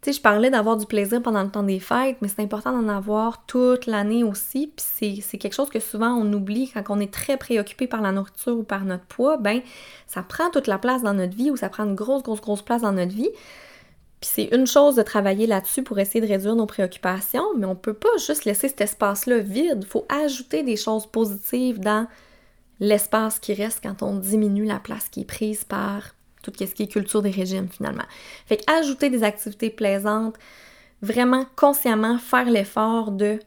tu 0.00 0.10
sais, 0.10 0.16
je 0.16 0.20
parlais 0.20 0.50
d'avoir 0.50 0.76
du 0.76 0.86
plaisir 0.86 1.22
pendant 1.22 1.44
le 1.44 1.48
temps 1.48 1.62
des 1.62 1.78
fêtes, 1.78 2.16
mais 2.22 2.26
c'est 2.26 2.42
important 2.42 2.72
d'en 2.72 2.88
avoir 2.88 3.46
toute 3.46 3.86
l'année 3.86 4.24
aussi. 4.24 4.72
Puis 4.76 5.22
c'est 5.22 5.38
quelque 5.38 5.54
chose 5.54 5.70
que 5.70 5.78
souvent 5.78 6.12
on 6.14 6.32
oublie 6.32 6.72
quand 6.74 6.82
on 6.88 6.98
est 6.98 7.12
très 7.12 7.36
préoccupé 7.36 7.86
par 7.86 8.00
la 8.00 8.10
nourriture 8.10 8.58
ou 8.58 8.64
par 8.64 8.84
notre 8.84 9.04
poids. 9.04 9.36
Ben, 9.36 9.60
ça 10.08 10.22
prend 10.22 10.50
toute 10.50 10.66
la 10.66 10.78
place 10.78 11.04
dans 11.04 11.14
notre 11.14 11.36
vie 11.36 11.52
ou 11.52 11.56
ça 11.56 11.68
prend 11.68 11.84
une 11.84 11.94
grosse, 11.94 12.24
grosse, 12.24 12.40
grosse 12.40 12.62
place 12.62 12.82
dans 12.82 12.90
notre 12.90 13.12
vie. 13.12 13.30
Puis 14.22 14.30
c'est 14.32 14.56
une 14.56 14.68
chose 14.68 14.94
de 14.94 15.02
travailler 15.02 15.48
là-dessus 15.48 15.82
pour 15.82 15.98
essayer 15.98 16.20
de 16.20 16.30
réduire 16.30 16.54
nos 16.54 16.66
préoccupations, 16.66 17.42
mais 17.56 17.66
on 17.66 17.74
peut 17.74 17.92
pas 17.92 18.16
juste 18.24 18.44
laisser 18.44 18.68
cet 18.68 18.80
espace-là 18.80 19.38
vide. 19.38 19.80
Il 19.80 19.86
faut 19.86 20.06
ajouter 20.08 20.62
des 20.62 20.76
choses 20.76 21.06
positives 21.06 21.80
dans 21.80 22.06
l'espace 22.78 23.40
qui 23.40 23.52
reste 23.52 23.80
quand 23.82 24.00
on 24.04 24.14
diminue 24.14 24.64
la 24.64 24.78
place 24.78 25.08
qui 25.08 25.22
est 25.22 25.24
prise 25.24 25.64
par 25.64 26.14
tout 26.40 26.52
ce 26.56 26.66
qui 26.66 26.84
est 26.84 26.86
culture 26.86 27.20
des 27.20 27.32
régimes 27.32 27.68
finalement. 27.68 28.04
Fait 28.46 28.58
qu'ajouter 28.58 29.10
des 29.10 29.24
activités 29.24 29.70
plaisantes, 29.70 30.36
vraiment 31.00 31.44
consciemment 31.56 32.16
faire 32.18 32.48
l'effort 32.48 33.10
de 33.10 33.40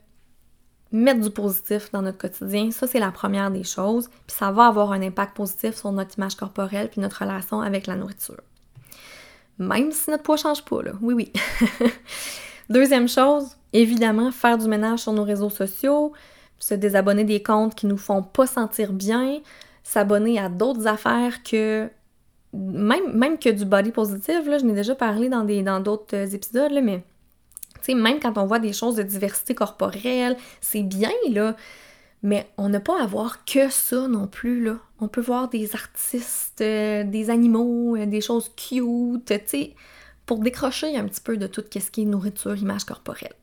mettre 0.91 1.21
du 1.21 1.29
positif 1.29 1.89
dans 1.93 2.01
notre 2.01 2.17
quotidien, 2.17 2.71
ça 2.71 2.85
c'est 2.85 2.99
la 2.99 3.11
première 3.11 3.49
des 3.49 3.63
choses, 3.63 4.09
puis 4.27 4.35
ça 4.35 4.51
va 4.51 4.67
avoir 4.67 4.91
un 4.91 5.01
impact 5.01 5.37
positif 5.37 5.75
sur 5.75 5.93
notre 5.93 6.17
image 6.17 6.35
corporelle 6.35 6.89
puis 6.89 6.99
notre 6.99 7.21
relation 7.23 7.61
avec 7.61 7.87
la 7.87 7.95
nourriture. 7.95 8.41
Même 9.57 9.91
si 9.91 10.09
notre 10.09 10.23
poids 10.23 10.37
change 10.37 10.63
pas, 10.65 10.81
là. 10.81 10.91
Oui, 11.01 11.13
oui. 11.13 11.33
Deuxième 12.69 13.07
chose, 13.07 13.55
évidemment, 13.73 14.31
faire 14.31 14.57
du 14.57 14.67
ménage 14.67 14.99
sur 14.99 15.13
nos 15.13 15.23
réseaux 15.23 15.49
sociaux, 15.49 16.13
se 16.59 16.73
désabonner 16.73 17.23
des 17.23 17.43
comptes 17.43 17.75
qui 17.75 17.85
nous 17.85 17.97
font 17.97 18.23
pas 18.23 18.47
sentir 18.47 18.91
bien, 18.91 19.39
s'abonner 19.83 20.39
à 20.39 20.49
d'autres 20.49 20.87
affaires 20.87 21.43
que 21.43 21.89
même, 22.53 23.13
même 23.13 23.37
que 23.37 23.49
du 23.49 23.65
body 23.65 23.91
positive, 23.91 24.49
là, 24.49 24.57
je 24.57 24.65
n'ai 24.65 24.73
déjà 24.73 24.95
parlé 24.95 25.29
dans 25.29 25.43
dans 25.43 25.79
d'autres 25.79 26.33
épisodes, 26.33 26.71
là, 26.71 26.81
mais 26.81 27.03
tu 27.75 27.91
sais, 27.91 27.93
même 27.93 28.19
quand 28.19 28.37
on 28.37 28.45
voit 28.45 28.59
des 28.59 28.73
choses 28.73 28.95
de 28.95 29.03
diversité 29.03 29.53
corporelle, 29.53 30.37
c'est 30.61 30.83
bien, 30.83 31.11
là. 31.31 31.55
Mais 32.25 32.49
on 32.57 32.69
n'a 32.69 32.79
pas 32.79 33.03
à 33.03 33.05
voir 33.05 33.45
que 33.45 33.69
ça 33.69 34.07
non 34.07 34.25
plus, 34.25 34.63
là. 34.63 34.77
On 34.99 35.07
peut 35.07 35.21
voir 35.21 35.47
des 35.47 35.75
artistes, 35.75 36.59
euh, 36.59 37.03
des 37.03 37.29
animaux, 37.29 37.95
euh, 37.95 38.07
des 38.07 38.19
choses 38.19 38.51
cute, 38.55 39.25
tu 39.25 39.39
sais, 39.45 39.75
pour 40.25 40.39
décrocher 40.39 40.97
un 40.97 41.05
petit 41.05 41.21
peu 41.21 41.37
de 41.37 41.45
tout 41.45 41.63
ce 41.71 41.91
qui 41.91 42.01
est 42.01 42.05
nourriture, 42.05 42.55
image 42.57 42.83
corporelle. 42.85 43.35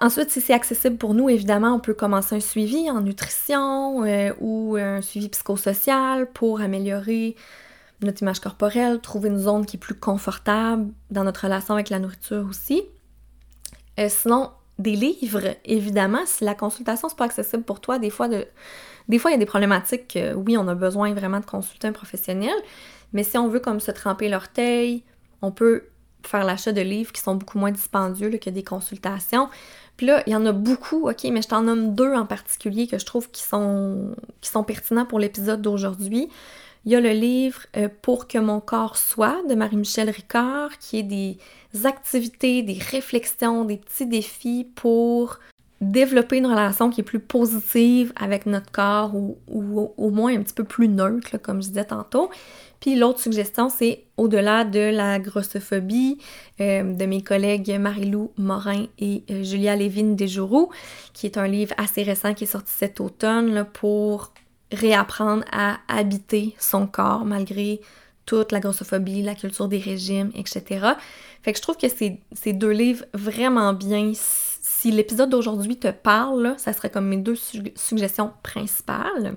Ensuite, 0.00 0.30
si 0.30 0.40
c'est 0.40 0.54
accessible 0.54 0.96
pour 0.96 1.14
nous, 1.14 1.28
évidemment, 1.28 1.72
on 1.72 1.78
peut 1.78 1.94
commencer 1.94 2.34
un 2.34 2.40
suivi 2.40 2.90
en 2.90 3.00
nutrition 3.00 4.02
euh, 4.02 4.32
ou 4.40 4.74
un 4.74 5.00
suivi 5.00 5.28
psychosocial 5.28 6.28
pour 6.32 6.60
améliorer 6.60 7.36
notre 8.02 8.22
image 8.22 8.40
corporelle, 8.40 9.00
trouver 9.00 9.28
une 9.28 9.38
zone 9.38 9.66
qui 9.66 9.76
est 9.76 9.80
plus 9.80 9.94
confortable 9.94 10.92
dans 11.12 11.22
notre 11.22 11.44
relation 11.44 11.74
avec 11.74 11.90
la 11.90 12.00
nourriture 12.00 12.44
aussi. 12.50 12.82
sinon, 14.08 14.50
des 14.78 14.92
livres, 14.96 15.54
évidemment, 15.64 16.24
si 16.26 16.44
la 16.44 16.54
consultation 16.54 17.08
c'est 17.08 17.16
pas 17.16 17.24
accessible 17.24 17.62
pour 17.62 17.80
toi, 17.80 17.98
des 17.98 18.10
fois, 18.10 18.28
de, 18.28 18.46
des 19.08 19.18
fois 19.18 19.30
il 19.30 19.34
y 19.34 19.36
a 19.36 19.40
des 19.40 19.46
problématiques 19.46 20.18
oui, 20.34 20.56
on 20.58 20.68
a 20.68 20.74
besoin 20.74 21.14
vraiment 21.14 21.40
de 21.40 21.46
consulter 21.46 21.88
un 21.88 21.92
professionnel, 21.92 22.54
mais 23.12 23.22
si 23.22 23.38
on 23.38 23.48
veut 23.48 23.60
comme 23.60 23.80
se 23.80 23.90
tremper 23.90 24.28
l'orteil, 24.28 25.02
on 25.42 25.50
peut 25.50 25.84
faire 26.26 26.44
l'achat 26.44 26.72
de 26.72 26.80
livres 26.80 27.12
qui 27.12 27.20
sont 27.20 27.36
beaucoup 27.36 27.58
moins 27.58 27.70
dispendieux 27.70 28.30
que 28.30 28.50
des 28.50 28.64
consultations. 28.64 29.48
Puis 29.96 30.06
là, 30.06 30.22
il 30.26 30.32
y 30.32 30.36
en 30.36 30.44
a 30.44 30.52
beaucoup, 30.52 31.08
ok, 31.08 31.24
mais 31.30 31.40
je 31.40 31.48
t'en 31.48 31.62
nomme 31.62 31.94
deux 31.94 32.12
en 32.12 32.26
particulier 32.26 32.86
que 32.86 32.98
je 32.98 33.06
trouve 33.06 33.30
qui 33.30 33.42
sont, 33.42 34.14
qui 34.40 34.50
sont 34.50 34.62
pertinents 34.62 35.06
pour 35.06 35.18
l'épisode 35.18 35.62
d'aujourd'hui. 35.62 36.28
Il 36.86 36.92
y 36.92 36.94
a 36.94 37.00
le 37.00 37.10
livre 37.10 37.62
euh, 37.76 37.88
Pour 38.00 38.28
que 38.28 38.38
mon 38.38 38.60
corps 38.60 38.96
soit 38.96 39.42
de 39.48 39.56
Marie-Michel 39.56 40.08
Ricard, 40.08 40.78
qui 40.78 41.00
est 41.00 41.02
des 41.02 41.36
activités, 41.84 42.62
des 42.62 42.78
réflexions, 42.78 43.64
des 43.64 43.76
petits 43.76 44.06
défis 44.06 44.68
pour 44.76 45.40
développer 45.80 46.38
une 46.38 46.46
relation 46.46 46.88
qui 46.88 47.02
est 47.02 47.04
plus 47.04 47.20
positive 47.20 48.12
avec 48.16 48.46
notre 48.46 48.70
corps 48.70 49.14
ou, 49.14 49.36
au 49.48 50.10
moins 50.10 50.34
un 50.34 50.42
petit 50.42 50.54
peu 50.54 50.64
plus 50.64 50.88
neutre, 50.88 51.36
comme 51.38 51.60
je 51.60 51.68
disais 51.68 51.84
tantôt. 51.84 52.30
Puis 52.80 52.94
l'autre 52.94 53.20
suggestion, 53.20 53.68
c'est 53.68 54.04
au-delà 54.16 54.64
de 54.64 54.78
la 54.78 55.18
grossophobie 55.18 56.18
euh, 56.60 56.94
de 56.94 57.04
mes 57.04 57.22
collègues 57.22 57.76
Marie-Lou 57.78 58.30
Morin 58.38 58.86
et 58.98 59.24
euh, 59.30 59.42
Julia 59.42 59.76
Lévine 59.76 60.14
Desjouroux, 60.14 60.70
qui 61.12 61.26
est 61.26 61.36
un 61.36 61.48
livre 61.48 61.74
assez 61.78 62.04
récent 62.04 62.32
qui 62.32 62.44
est 62.44 62.46
sorti 62.46 62.72
cet 62.74 63.00
automne 63.00 63.66
pour 63.72 64.32
réapprendre 64.72 65.44
à 65.52 65.78
habiter 65.88 66.54
son 66.58 66.86
corps 66.86 67.24
malgré 67.24 67.80
toute 68.24 68.50
la 68.50 68.60
grossophobie, 68.60 69.22
la 69.22 69.34
culture 69.34 69.68
des 69.68 69.78
régimes, 69.78 70.32
etc. 70.34 70.64
Fait 71.42 71.52
que 71.52 71.58
je 71.58 71.62
trouve 71.62 71.76
que 71.76 71.86
c'est 71.88 72.52
deux 72.52 72.70
livres 72.70 73.04
vraiment 73.14 73.72
bien. 73.72 74.12
Si 74.14 74.90
l'épisode 74.90 75.30
d'aujourd'hui 75.30 75.76
te 75.76 75.90
parle, 75.90 76.54
ça 76.58 76.72
serait 76.72 76.90
comme 76.90 77.06
mes 77.06 77.18
deux 77.18 77.36
suggestions 77.76 78.32
principales. 78.42 79.36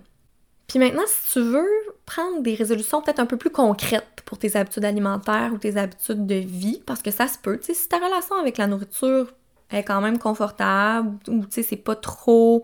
Puis 0.67 0.79
maintenant, 0.79 1.03
si 1.07 1.33
tu 1.33 1.41
veux 1.41 1.67
prendre 2.05 2.41
des 2.41 2.55
résolutions 2.55 3.01
peut-être 3.01 3.19
un 3.19 3.25
peu 3.25 3.37
plus 3.37 3.49
concrètes 3.51 4.21
pour 4.25 4.37
tes 4.37 4.55
habitudes 4.55 4.85
alimentaires 4.85 5.51
ou 5.53 5.57
tes 5.57 5.77
habitudes 5.77 6.25
de 6.25 6.35
vie, 6.35 6.81
parce 6.85 7.01
que 7.01 7.11
ça 7.11 7.27
se 7.27 7.37
peut, 7.37 7.59
tu 7.59 7.67
sais, 7.67 7.73
si 7.73 7.87
ta 7.87 7.97
relation 7.97 8.35
avec 8.35 8.57
la 8.57 8.67
nourriture 8.67 9.31
est 9.71 9.83
quand 9.83 10.01
même 10.01 10.17
confortable 10.17 11.17
ou 11.27 11.45
tu 11.45 11.51
sais, 11.51 11.63
c'est 11.63 11.75
pas 11.75 11.95
trop 11.95 12.63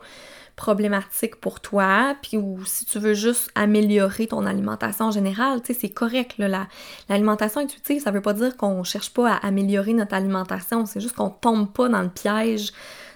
problématique 0.55 1.35
pour 1.35 1.59
toi, 1.59 2.15
puis 2.21 2.37
ou 2.37 2.63
si 2.65 2.85
tu 2.85 2.99
veux 2.99 3.13
juste 3.13 3.49
améliorer 3.55 4.27
ton 4.27 4.45
alimentation 4.45 5.05
en 5.05 5.11
général, 5.11 5.61
tu 5.61 5.73
sais, 5.73 5.79
c'est 5.81 5.89
correct, 5.89 6.37
l'alimentation 7.09 7.61
intuitive, 7.61 8.01
ça 8.01 8.11
veut 8.11 8.21
pas 8.21 8.33
dire 8.33 8.55
qu'on 8.55 8.83
cherche 8.83 9.13
pas 9.13 9.33
à 9.33 9.47
améliorer 9.47 9.93
notre 9.93 10.13
alimentation, 10.13 10.85
c'est 10.85 11.01
juste 11.01 11.15
qu'on 11.15 11.29
tombe 11.29 11.71
pas 11.71 11.89
dans 11.89 12.01
le 12.01 12.09
piège 12.09 12.71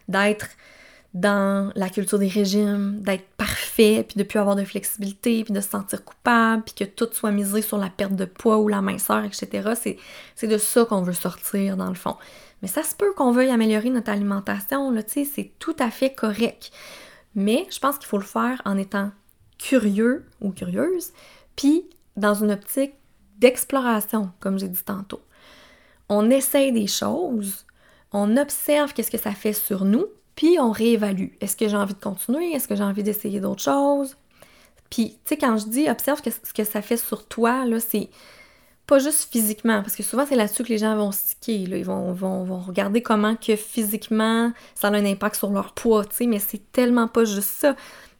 d'être 0.09 0.47
dans 1.13 1.71
la 1.75 1.89
culture 1.89 2.19
des 2.19 2.27
régimes, 2.27 2.99
d'être 2.99 3.25
parfait, 3.37 4.05
puis 4.07 4.17
de 4.17 4.23
plus 4.23 4.37
avoir 4.37 4.55
de 4.55 4.63
flexibilité, 4.63 5.43
puis 5.43 5.53
de 5.53 5.61
se 5.61 5.69
sentir 5.69 6.03
coupable, 6.03 6.63
puis 6.63 6.75
que 6.75 6.83
tout 6.83 7.07
soit 7.11 7.31
misé 7.31 7.61
sur 7.61 7.77
la 7.77 7.89
perte 7.89 8.15
de 8.15 8.25
poids 8.25 8.59
ou 8.59 8.67
la 8.67 8.81
minceur, 8.81 9.23
etc. 9.23 9.97
C'est 10.35 10.47
de 10.47 10.57
ça 10.57 10.85
qu'on 10.85 11.01
veut 11.01 11.13
sortir, 11.13 11.77
dans 11.77 11.89
le 11.89 11.95
fond. 11.95 12.15
Mais 12.61 12.67
ça 12.67 12.83
se 12.83 12.93
peut 12.93 13.13
qu'on 13.13 13.31
veuille 13.31 13.49
améliorer 13.49 13.89
notre 13.89 14.11
alimentation, 14.11 14.91
là, 14.91 15.01
tu 15.01 15.25
sais, 15.25 15.31
c'est 15.33 15.51
tout 15.57 15.75
à 15.79 15.89
fait 15.89 16.13
correct. 16.13 16.71
Mais 17.35 17.67
je 17.71 17.79
pense 17.79 17.97
qu'il 17.97 18.07
faut 18.07 18.17
le 18.17 18.23
faire 18.23 18.61
en 18.65 18.77
étant 18.77 19.11
curieux 19.57 20.25
ou 20.41 20.51
curieuse, 20.51 21.11
puis 21.55 21.89
dans 22.15 22.33
une 22.33 22.51
optique 22.51 22.93
d'exploration, 23.37 24.31
comme 24.39 24.59
j'ai 24.59 24.67
dit 24.67 24.83
tantôt. 24.83 25.21
On 26.09 26.29
essaye 26.29 26.71
des 26.71 26.87
choses, 26.87 27.65
on 28.11 28.37
observe 28.37 28.93
qu'est-ce 28.93 29.11
que 29.11 29.17
ça 29.17 29.31
fait 29.31 29.53
sur 29.53 29.85
nous, 29.85 30.07
puis 30.35 30.57
on 30.59 30.71
réévalue. 30.71 31.33
Est-ce 31.41 31.55
que 31.55 31.67
j'ai 31.67 31.75
envie 31.75 31.93
de 31.93 31.99
continuer? 31.99 32.53
Est-ce 32.53 32.67
que 32.67 32.75
j'ai 32.75 32.83
envie 32.83 33.03
d'essayer 33.03 33.39
d'autres 33.39 33.61
choses? 33.61 34.15
Puis, 34.89 35.19
tu 35.23 35.29
sais, 35.29 35.37
quand 35.37 35.57
je 35.57 35.67
dis 35.67 35.89
observe 35.89 36.21
ce 36.23 36.53
que 36.53 36.63
ça 36.63 36.81
fait 36.81 36.97
sur 36.97 37.27
toi, 37.27 37.65
là, 37.65 37.79
c'est 37.79 38.09
pas 38.89 38.97
juste 38.97 39.31
physiquement, 39.31 39.83
parce 39.83 39.95
que 39.95 40.01
souvent 40.01 40.25
c'est 40.25 40.35
là-dessus 40.35 40.63
que 40.63 40.69
les 40.69 40.79
gens 40.79 40.95
vont 40.95 41.11
sticker, 41.11 41.67
là. 41.67 41.77
Ils 41.77 41.85
vont, 41.85 42.11
vont, 42.11 42.43
vont, 42.43 42.59
regarder 42.59 43.03
comment 43.03 43.35
que 43.35 43.55
physiquement 43.55 44.51
ça 44.73 44.87
a 44.87 44.91
un 44.91 45.05
impact 45.05 45.35
sur 45.35 45.51
leur 45.51 45.73
poids, 45.73 46.05
mais 46.21 46.39
c'est 46.39 46.71
tellement 46.71 47.07
pas 47.07 47.23
juste 47.23 47.49
ça. 47.49 47.75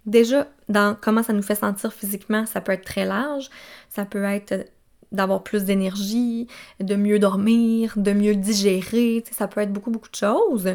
Déjà, 0.05 0.47
dans 0.69 0.95
comment 0.99 1.23
ça 1.23 1.33
nous 1.33 1.41
fait 1.41 1.55
sentir 1.55 1.91
physiquement, 1.91 2.45
ça 2.45 2.61
peut 2.61 2.71
être 2.71 2.85
très 2.85 3.05
large. 3.05 3.49
Ça 3.89 4.05
peut 4.05 4.23
être 4.23 4.67
d'avoir 5.11 5.43
plus 5.43 5.63
d'énergie, 5.63 6.47
de 6.79 6.95
mieux 6.95 7.17
dormir, 7.17 7.93
de 7.95 8.11
mieux 8.11 8.35
digérer, 8.35 9.23
ça 9.31 9.47
peut 9.47 9.61
être 9.61 9.73
beaucoup, 9.73 9.89
beaucoup 9.89 10.09
de 10.09 10.15
choses. 10.15 10.69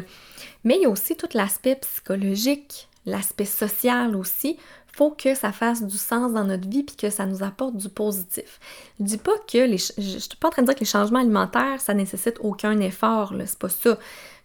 Mais 0.65 0.75
il 0.75 0.81
y 0.81 0.85
a 0.85 0.89
aussi 0.89 1.15
tout 1.15 1.29
l'aspect 1.33 1.75
psychologique, 1.75 2.89
l'aspect 3.05 3.45
social 3.45 4.13
aussi. 4.17 4.57
Faut 4.95 5.11
que 5.11 5.35
ça 5.35 5.51
fasse 5.51 5.83
du 5.83 5.97
sens 5.97 6.31
dans 6.33 6.45
notre 6.45 6.69
vie 6.69 6.83
puis 6.83 6.95
que 6.95 7.09
ça 7.09 7.25
nous 7.25 7.43
apporte 7.43 7.75
du 7.75 7.89
positif. 7.89 8.59
Je 8.99 9.05
dis 9.05 9.17
pas 9.17 9.37
que 9.51 9.57
les. 9.57 9.77
Je 9.77 10.19
suis 10.19 10.37
pas 10.39 10.47
en 10.47 10.51
train 10.51 10.61
de 10.61 10.67
dire 10.67 10.75
que 10.75 10.81
les 10.81 10.85
changements 10.85 11.19
alimentaires, 11.19 11.81
ça 11.81 11.93
nécessite 11.93 12.37
aucun 12.39 12.79
effort, 12.79 13.33
là, 13.33 13.45
c'est 13.45 13.59
pas 13.59 13.69
ça. 13.69 13.97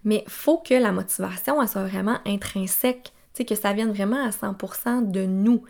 Mais 0.04 0.24
faut 0.26 0.58
que 0.58 0.74
la 0.74 0.92
motivation, 0.92 1.60
elle 1.60 1.68
soit 1.68 1.84
vraiment 1.84 2.18
intrinsèque, 2.26 3.12
que 3.44 3.54
ça 3.54 3.72
vienne 3.72 3.92
vraiment 3.92 4.24
à 4.24 4.30
100% 4.30 5.10
de 5.10 5.24
nous. 5.24 5.62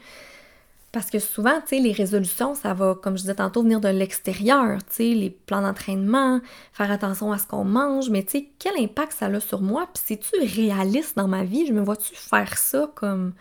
Parce 0.93 1.09
que 1.09 1.21
souvent, 1.21 1.61
tu 1.61 1.77
sais, 1.77 1.79
les 1.79 1.93
résolutions, 1.93 2.57
ça 2.57 2.75
va, 2.75 2.97
comme 3.01 3.17
je 3.17 3.23
disais 3.23 3.37
tantôt, 3.37 3.63
venir 3.63 3.81
de 3.81 3.89
l'extérieur, 3.89 4.79
tu 4.89 4.95
sais, 4.95 5.15
les 5.15 5.31
plans 5.31 5.63
d'entraînement, 5.63 6.41
faire 6.73 6.91
attention 6.91 7.31
à 7.31 7.39
ce 7.39 7.47
qu'on 7.47 7.65
mange, 7.65 8.11
mais 8.11 8.25
tu 8.25 8.31
sais, 8.31 8.49
quel 8.59 8.77
impact 8.83 9.13
ça 9.13 9.27
a 9.27 9.41
sur 9.41 9.61
moi? 9.63 9.89
Puis 9.95 10.03
c'est-tu 10.05 10.61
réaliste 10.61 11.17
dans 11.17 11.29
ma 11.29 11.45
vie? 11.45 11.67
Je 11.67 11.73
me 11.73 11.81
vois-tu 11.81 12.15
faire 12.17 12.59
ça 12.59 12.91
comme 12.97 13.35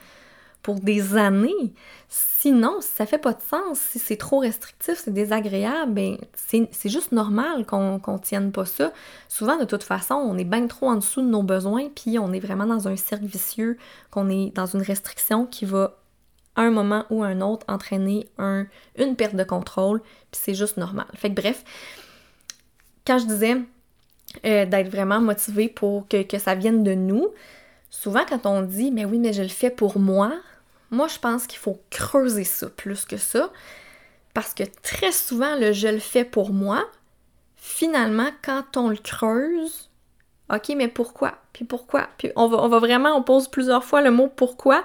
pour 0.62 0.80
des 0.80 1.16
années? 1.16 1.74
Sinon, 2.08 2.82
si 2.82 2.90
ça 2.96 3.06
fait 3.06 3.18
pas 3.18 3.34
de 3.34 3.42
sens, 3.42 3.80
si 3.80 4.00
c'est 4.00 4.18
trop 4.18 4.40
restrictif, 4.40 5.02
c'est 5.04 5.14
désagréable, 5.14 5.94
ben 5.94 6.18
c'est 6.36 6.90
juste 6.90 7.12
normal 7.12 7.66
qu'on 7.66 8.00
qu 8.00 8.12
tienne 8.22 8.52
pas 8.52 8.66
ça. 8.66 8.92
Souvent, 9.28 9.58
de 9.58 9.66
toute 9.66 9.84
façon, 9.84 10.16
on 10.16 10.38
est 10.38 10.46
bien 10.46 10.68
trop 10.68 10.90
en 10.90 10.96
dessous 10.96 11.22
de 11.22 11.28
nos 11.28 11.44
besoins, 11.44 11.90
puis 11.90 12.18
on 12.20 12.32
est 12.32 12.40
vraiment 12.40 12.66
dans 12.66 12.88
un 12.88 12.96
cercle 12.96 13.26
vicieux, 13.26 13.78
qu'on 14.12 14.30
est 14.30 14.54
dans 14.56 14.66
une 14.66 14.82
restriction 14.82 15.46
qui 15.46 15.66
va 15.66 15.98
un 16.56 16.72
moment 16.72 17.06
ou 17.10 17.24
un 17.24 17.42
autre 17.42 17.66
entraîner 17.70 18.28
un, 18.38 18.66
une 18.98 19.16
perte 19.16 19.36
de 19.36 19.44
contrôle, 19.44 20.02
puis 20.32 20.42
c'est 20.44 20.56
juste 20.56 20.78
normal. 20.78 21.08
Fait 21.14 21.30
que 21.30 21.36
bref, 21.36 21.64
quand 23.06 23.18
je 23.18 23.26
disais 23.26 23.58
euh, 24.46 24.66
d'être 24.66 24.90
vraiment 24.90 25.20
motivé 25.20 25.70
pour 25.70 26.08
que, 26.08 26.22
que, 26.24 26.38
ça 26.38 26.56
vienne 26.56 26.84
de 26.84 26.94
nous, 26.94 27.30
souvent 27.90 28.26
quand 28.28 28.46
on 28.46 28.62
dit 28.62 28.92
mais 28.92 29.06
oui, 29.06 29.20
mais 29.20 29.34
je 29.34 29.42
le 29.42 29.50
fais 29.50 29.70
pour 29.70 30.00
moi, 30.00 30.34
moi 30.92 31.08
je 31.08 31.20
pense 31.20 31.48
qu'il 31.48 31.60
faut 31.60 31.80
creuser 31.90 32.44
ça 32.44 32.70
plus 32.70 33.06
que 33.06 33.18
ça. 33.18 33.52
Parce 34.34 34.54
que 34.54 34.64
très 34.84 35.12
souvent, 35.12 35.56
le 35.56 35.74
je 35.74 35.88
le 35.88 36.00
fais 36.00 36.24
pour 36.24 36.52
moi, 36.52 36.86
finalement, 37.56 38.30
quand 38.44 38.78
on 38.78 38.90
le 38.90 38.98
creuse, 38.98 39.90
OK, 40.54 40.72
mais 40.76 40.88
pourquoi? 40.88 41.36
Puis 41.54 41.66
pourquoi? 41.66 42.10
Puis 42.18 42.32
on 42.36 42.48
va, 42.48 42.80
vraiment, 42.80 43.16
on 43.16 43.24
pose 43.24 43.48
plusieurs 43.48 43.84
fois 43.84 44.02
le 44.02 44.12
mot 44.12 44.28
pourquoi 44.28 44.84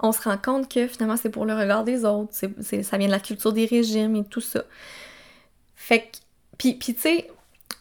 on 0.00 0.12
se 0.12 0.20
rend 0.22 0.36
compte 0.36 0.68
que 0.68 0.86
finalement 0.88 1.16
c'est 1.16 1.30
pour 1.30 1.46
le 1.46 1.54
regard 1.54 1.82
des 1.82 2.04
autres, 2.04 2.34
ça 2.34 2.98
vient 2.98 3.06
de 3.06 3.12
la 3.12 3.20
culture 3.20 3.52
des 3.52 3.64
régimes 3.64 4.14
et 4.16 4.24
tout 4.24 4.42
ça. 4.42 4.64
Fait 5.74 6.02
que, 6.02 6.18
puis 6.58 6.78
tu 6.78 6.94
sais, 6.94 7.30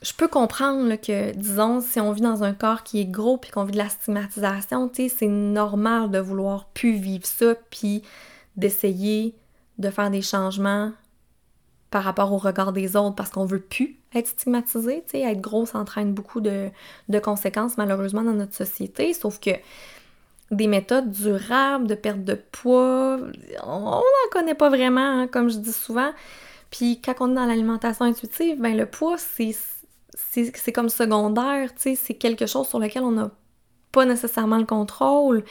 je 0.05 0.13
peux 0.13 0.27
comprendre 0.27 0.95
que, 0.97 1.31
disons, 1.31 1.81
si 1.81 1.99
on 1.99 2.11
vit 2.11 2.21
dans 2.21 2.43
un 2.43 2.53
corps 2.53 2.83
qui 2.83 3.01
est 3.01 3.05
gros 3.05 3.37
puis 3.37 3.49
qu'on 3.49 3.63
vit 3.63 3.71
de 3.71 3.79
la 3.79 3.89
stigmatisation, 3.89 4.91
c'est 4.93 5.27
normal 5.27 6.11
de 6.11 6.19
vouloir 6.19 6.65
plus 6.65 6.93
vivre 6.93 7.25
ça 7.25 7.55
puis 7.71 8.03
d'essayer 8.55 9.33
de 9.79 9.89
faire 9.89 10.11
des 10.11 10.21
changements 10.21 10.91
par 11.89 12.03
rapport 12.03 12.31
au 12.31 12.37
regard 12.37 12.71
des 12.71 12.95
autres 12.95 13.15
parce 13.15 13.31
qu'on 13.31 13.45
veut 13.45 13.59
plus 13.59 13.97
être 14.13 14.27
stigmatisé, 14.27 15.03
être 15.11 15.41
gros 15.41 15.65
ça 15.65 15.79
entraîne 15.79 16.13
beaucoup 16.13 16.39
de, 16.39 16.69
de 17.09 17.19
conséquences 17.19 17.75
malheureusement 17.77 18.21
dans 18.21 18.33
notre 18.33 18.53
société, 18.53 19.11
sauf 19.13 19.39
que 19.39 19.51
des 20.51 20.67
méthodes 20.67 21.09
durables 21.09 21.87
de 21.87 21.95
perte 21.95 22.23
de 22.23 22.35
poids, 22.35 23.17
on 23.63 23.79
n'en 23.79 24.01
connaît 24.31 24.53
pas 24.53 24.69
vraiment, 24.69 25.21
hein, 25.21 25.27
comme 25.27 25.49
je 25.49 25.57
dis 25.57 25.73
souvent. 25.73 26.11
Puis 26.69 27.01
quand 27.01 27.15
on 27.21 27.31
est 27.31 27.35
dans 27.35 27.45
l'alimentation 27.45 28.05
intuitive, 28.05 28.59
ben 28.59 28.75
le 28.75 28.85
poids, 28.85 29.17
c'est, 29.17 29.55
c'est, 30.15 30.71
comme 30.71 30.89
secondaire, 30.89 31.73
tu 31.75 31.95
c'est 31.95 32.13
quelque 32.15 32.45
chose 32.45 32.67
sur 32.67 32.79
lequel 32.79 33.03
on 33.03 33.11
n'a 33.11 33.31
pas 33.91 34.05
nécessairement 34.05 34.57
le 34.57 34.65
contrôle. 34.65 35.43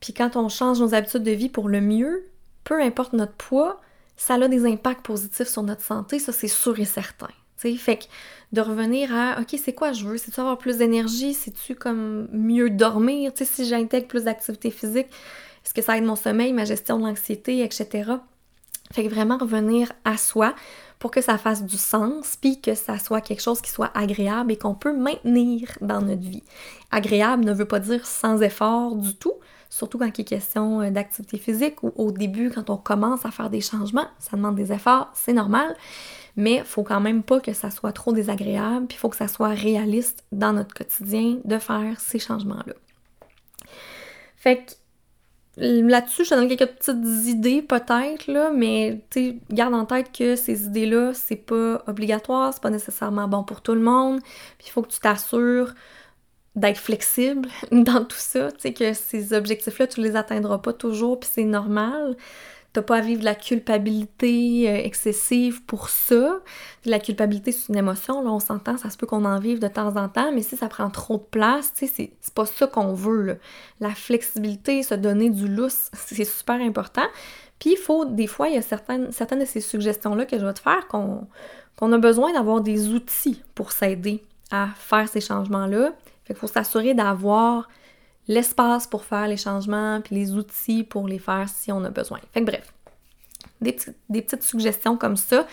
Puis 0.00 0.14
quand 0.14 0.36
on 0.36 0.48
change 0.48 0.80
nos 0.80 0.94
habitudes 0.94 1.22
de 1.22 1.30
vie 1.32 1.48
pour 1.48 1.68
le 1.68 1.80
mieux, 1.80 2.26
peu 2.64 2.80
importe 2.80 3.12
notre 3.12 3.34
poids, 3.34 3.80
ça 4.16 4.34
a 4.34 4.48
des 4.48 4.66
impacts 4.66 5.04
positifs 5.04 5.48
sur 5.48 5.62
notre 5.62 5.82
santé, 5.82 6.18
ça 6.18 6.32
c'est 6.32 6.48
sûr 6.48 6.78
et 6.78 6.84
certain. 6.84 7.28
Fait 7.56 7.98
que 7.98 8.04
de 8.52 8.62
revenir 8.62 9.14
à 9.14 9.38
OK, 9.40 9.58
c'est 9.62 9.74
quoi 9.74 9.92
je 9.92 10.06
veux? 10.06 10.16
C'est-tu 10.16 10.40
avoir 10.40 10.56
plus 10.56 10.78
d'énergie? 10.78 11.34
C'est-tu 11.34 11.74
comme 11.74 12.26
mieux 12.32 12.70
dormir? 12.70 13.32
si 13.36 13.66
j'intègre 13.66 14.08
plus 14.08 14.24
d'activité 14.24 14.70
physique, 14.70 15.08
est-ce 15.64 15.74
que 15.74 15.82
ça 15.82 15.98
aide 15.98 16.04
mon 16.04 16.16
sommeil, 16.16 16.54
ma 16.54 16.64
gestion 16.64 16.98
de 16.98 17.04
l'anxiété, 17.04 17.62
etc. 17.62 18.12
Fait 18.92 19.04
que 19.04 19.08
vraiment 19.08 19.38
revenir 19.38 19.92
à 20.04 20.16
soi 20.16 20.54
pour 20.98 21.10
que 21.10 21.20
ça 21.20 21.38
fasse 21.38 21.64
du 21.64 21.78
sens, 21.78 22.36
puis 22.40 22.60
que 22.60 22.74
ça 22.74 22.98
soit 22.98 23.20
quelque 23.20 23.42
chose 23.42 23.60
qui 23.60 23.70
soit 23.70 23.90
agréable 23.96 24.52
et 24.52 24.56
qu'on 24.56 24.74
peut 24.74 24.96
maintenir 24.96 25.70
dans 25.80 26.02
notre 26.02 26.22
vie. 26.22 26.42
Agréable 26.90 27.44
ne 27.44 27.52
veut 27.52 27.64
pas 27.64 27.80
dire 27.80 28.06
sans 28.06 28.42
effort 28.42 28.96
du 28.96 29.16
tout, 29.16 29.34
surtout 29.70 29.98
quand 29.98 30.18
il 30.18 30.20
est 30.20 30.24
question 30.24 30.82
euh, 30.82 30.90
d'activité 30.90 31.38
physique 31.38 31.82
ou 31.82 31.92
au 31.96 32.12
début, 32.12 32.50
quand 32.50 32.68
on 32.68 32.76
commence 32.76 33.24
à 33.24 33.30
faire 33.30 33.48
des 33.48 33.62
changements, 33.62 34.08
ça 34.18 34.36
demande 34.36 34.56
des 34.56 34.72
efforts, 34.72 35.10
c'est 35.14 35.32
normal, 35.32 35.74
mais 36.36 36.62
faut 36.64 36.82
quand 36.82 37.00
même 37.00 37.22
pas 37.22 37.40
que 37.40 37.54
ça 37.54 37.70
soit 37.70 37.92
trop 37.92 38.12
désagréable, 38.12 38.86
puis 38.86 38.96
il 38.96 39.00
faut 39.00 39.08
que 39.08 39.16
ça 39.16 39.28
soit 39.28 39.48
réaliste 39.50 40.24
dans 40.32 40.52
notre 40.52 40.74
quotidien 40.74 41.38
de 41.44 41.58
faire 41.58 41.98
ces 41.98 42.18
changements-là. 42.18 42.74
Fait 44.36 44.64
que 44.64 44.72
Là-dessus, 45.60 46.24
je 46.24 46.30
te 46.30 46.34
donne 46.34 46.48
quelques 46.48 46.70
petites 46.70 47.28
idées 47.28 47.60
peut-être, 47.60 48.26
là, 48.28 48.50
mais 48.50 49.04
garde 49.50 49.74
en 49.74 49.84
tête 49.84 50.10
que 50.10 50.34
ces 50.34 50.64
idées-là, 50.64 51.12
c'est 51.12 51.36
pas 51.36 51.82
obligatoire, 51.86 52.54
c'est 52.54 52.62
pas 52.62 52.70
nécessairement 52.70 53.28
bon 53.28 53.44
pour 53.44 53.60
tout 53.60 53.74
le 53.74 53.82
monde. 53.82 54.20
Puis 54.56 54.68
il 54.68 54.70
faut 54.70 54.80
que 54.80 54.88
tu 54.88 55.00
t'assures 55.00 55.74
d'être 56.56 56.78
flexible 56.78 57.48
dans 57.72 58.04
tout 58.04 58.16
ça, 58.16 58.50
tu 58.52 58.60
sais, 58.60 58.72
que 58.72 58.94
ces 58.94 59.34
objectifs-là, 59.34 59.86
tu 59.86 60.00
les 60.00 60.16
atteindras 60.16 60.58
pas 60.58 60.72
toujours, 60.72 61.20
puis 61.20 61.28
c'est 61.30 61.44
normal. 61.44 62.16
T'as 62.72 62.82
pas 62.82 62.98
à 62.98 63.00
vivre 63.00 63.20
de 63.20 63.24
la 63.24 63.34
culpabilité 63.34 64.70
euh, 64.70 64.76
excessive 64.84 65.64
pour 65.64 65.88
ça. 65.88 66.38
La 66.84 67.00
culpabilité, 67.00 67.50
c'est 67.50 67.68
une 67.68 67.78
émotion, 67.78 68.22
là, 68.22 68.30
on 68.30 68.38
s'entend, 68.38 68.76
ça 68.76 68.90
se 68.90 68.96
peut 68.96 69.06
qu'on 69.06 69.24
en 69.24 69.40
vive 69.40 69.58
de 69.58 69.66
temps 69.66 69.96
en 69.96 70.08
temps, 70.08 70.30
mais 70.32 70.42
si 70.42 70.56
ça 70.56 70.68
prend 70.68 70.88
trop 70.88 71.16
de 71.16 71.24
place, 71.30 71.72
c'est 71.74 72.12
pas 72.34 72.46
ça 72.46 72.68
qu'on 72.68 72.94
veut. 72.94 73.38
La 73.80 73.90
flexibilité, 73.90 74.82
se 74.84 74.94
donner 74.94 75.30
du 75.30 75.48
lousse, 75.48 75.90
c'est 75.94 76.24
super 76.24 76.60
important. 76.60 77.06
Puis 77.58 77.72
il 77.72 77.76
faut, 77.76 78.04
des 78.04 78.26
fois, 78.26 78.48
il 78.48 78.54
y 78.54 78.58
a 78.58 78.62
certaines, 78.62 79.10
certaines 79.12 79.40
de 79.40 79.44
ces 79.44 79.60
suggestions-là 79.60 80.24
que 80.24 80.38
je 80.38 80.46
vais 80.46 80.54
te 80.54 80.60
faire 80.60 80.86
qu'on 80.88 81.26
qu'on 81.80 81.92
a 81.92 81.98
besoin 81.98 82.32
d'avoir 82.34 82.60
des 82.60 82.90
outils 82.90 83.42
pour 83.54 83.72
s'aider 83.72 84.22
à 84.50 84.68
faire 84.76 85.08
ces 85.08 85.22
changements-là. 85.22 85.92
Fait 86.24 86.34
qu'il 86.34 86.36
faut 86.36 86.46
s'assurer 86.46 86.92
d'avoir 86.92 87.68
l'espace 88.30 88.86
pour 88.86 89.04
faire 89.04 89.26
les 89.26 89.36
changements, 89.36 90.00
puis 90.00 90.14
les 90.14 90.32
outils 90.32 90.84
pour 90.84 91.08
les 91.08 91.18
faire 91.18 91.48
si 91.48 91.72
on 91.72 91.82
a 91.84 91.90
besoin. 91.90 92.20
Fait 92.32 92.40
que 92.40 92.46
bref, 92.46 92.72
des, 93.60 93.72
petites 93.72 94.44
suggestions 94.44 94.96
comme 94.96 95.16
ça. 95.16 95.48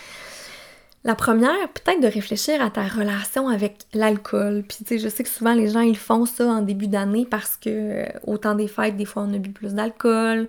La 1.04 1.16
première, 1.16 1.70
peut-être 1.74 2.02
de 2.02 2.08
réfléchir 2.08 2.62
à 2.62 2.70
ta 2.70 2.84
relation 2.84 3.48
avec 3.48 3.80
l'alcool. 3.96 4.64
Puis 4.68 4.80
tu 4.80 4.86
sais, 4.86 5.00
je 5.00 5.10
sais 5.10 5.24
que 5.24 5.30
souvent 5.30 5.56
les 5.56 5.70
gens 5.70 5.82
ils 5.82 5.98
font 5.98 6.28
ça 6.28 6.46
en 6.46 6.62
début 6.62 6.88
d'année 6.88 7.26
parce 7.26 7.58
que 7.58 7.70
euh, 7.70 8.06
au 8.28 8.38
temps 8.38 8.54
des 8.54 8.68
fêtes, 8.68 8.96
des 8.96 9.06
fois 9.06 9.24
on 9.24 9.34
a 9.34 9.40
bu 9.40 9.50
plus 9.50 9.74
d'alcool. 9.74 10.48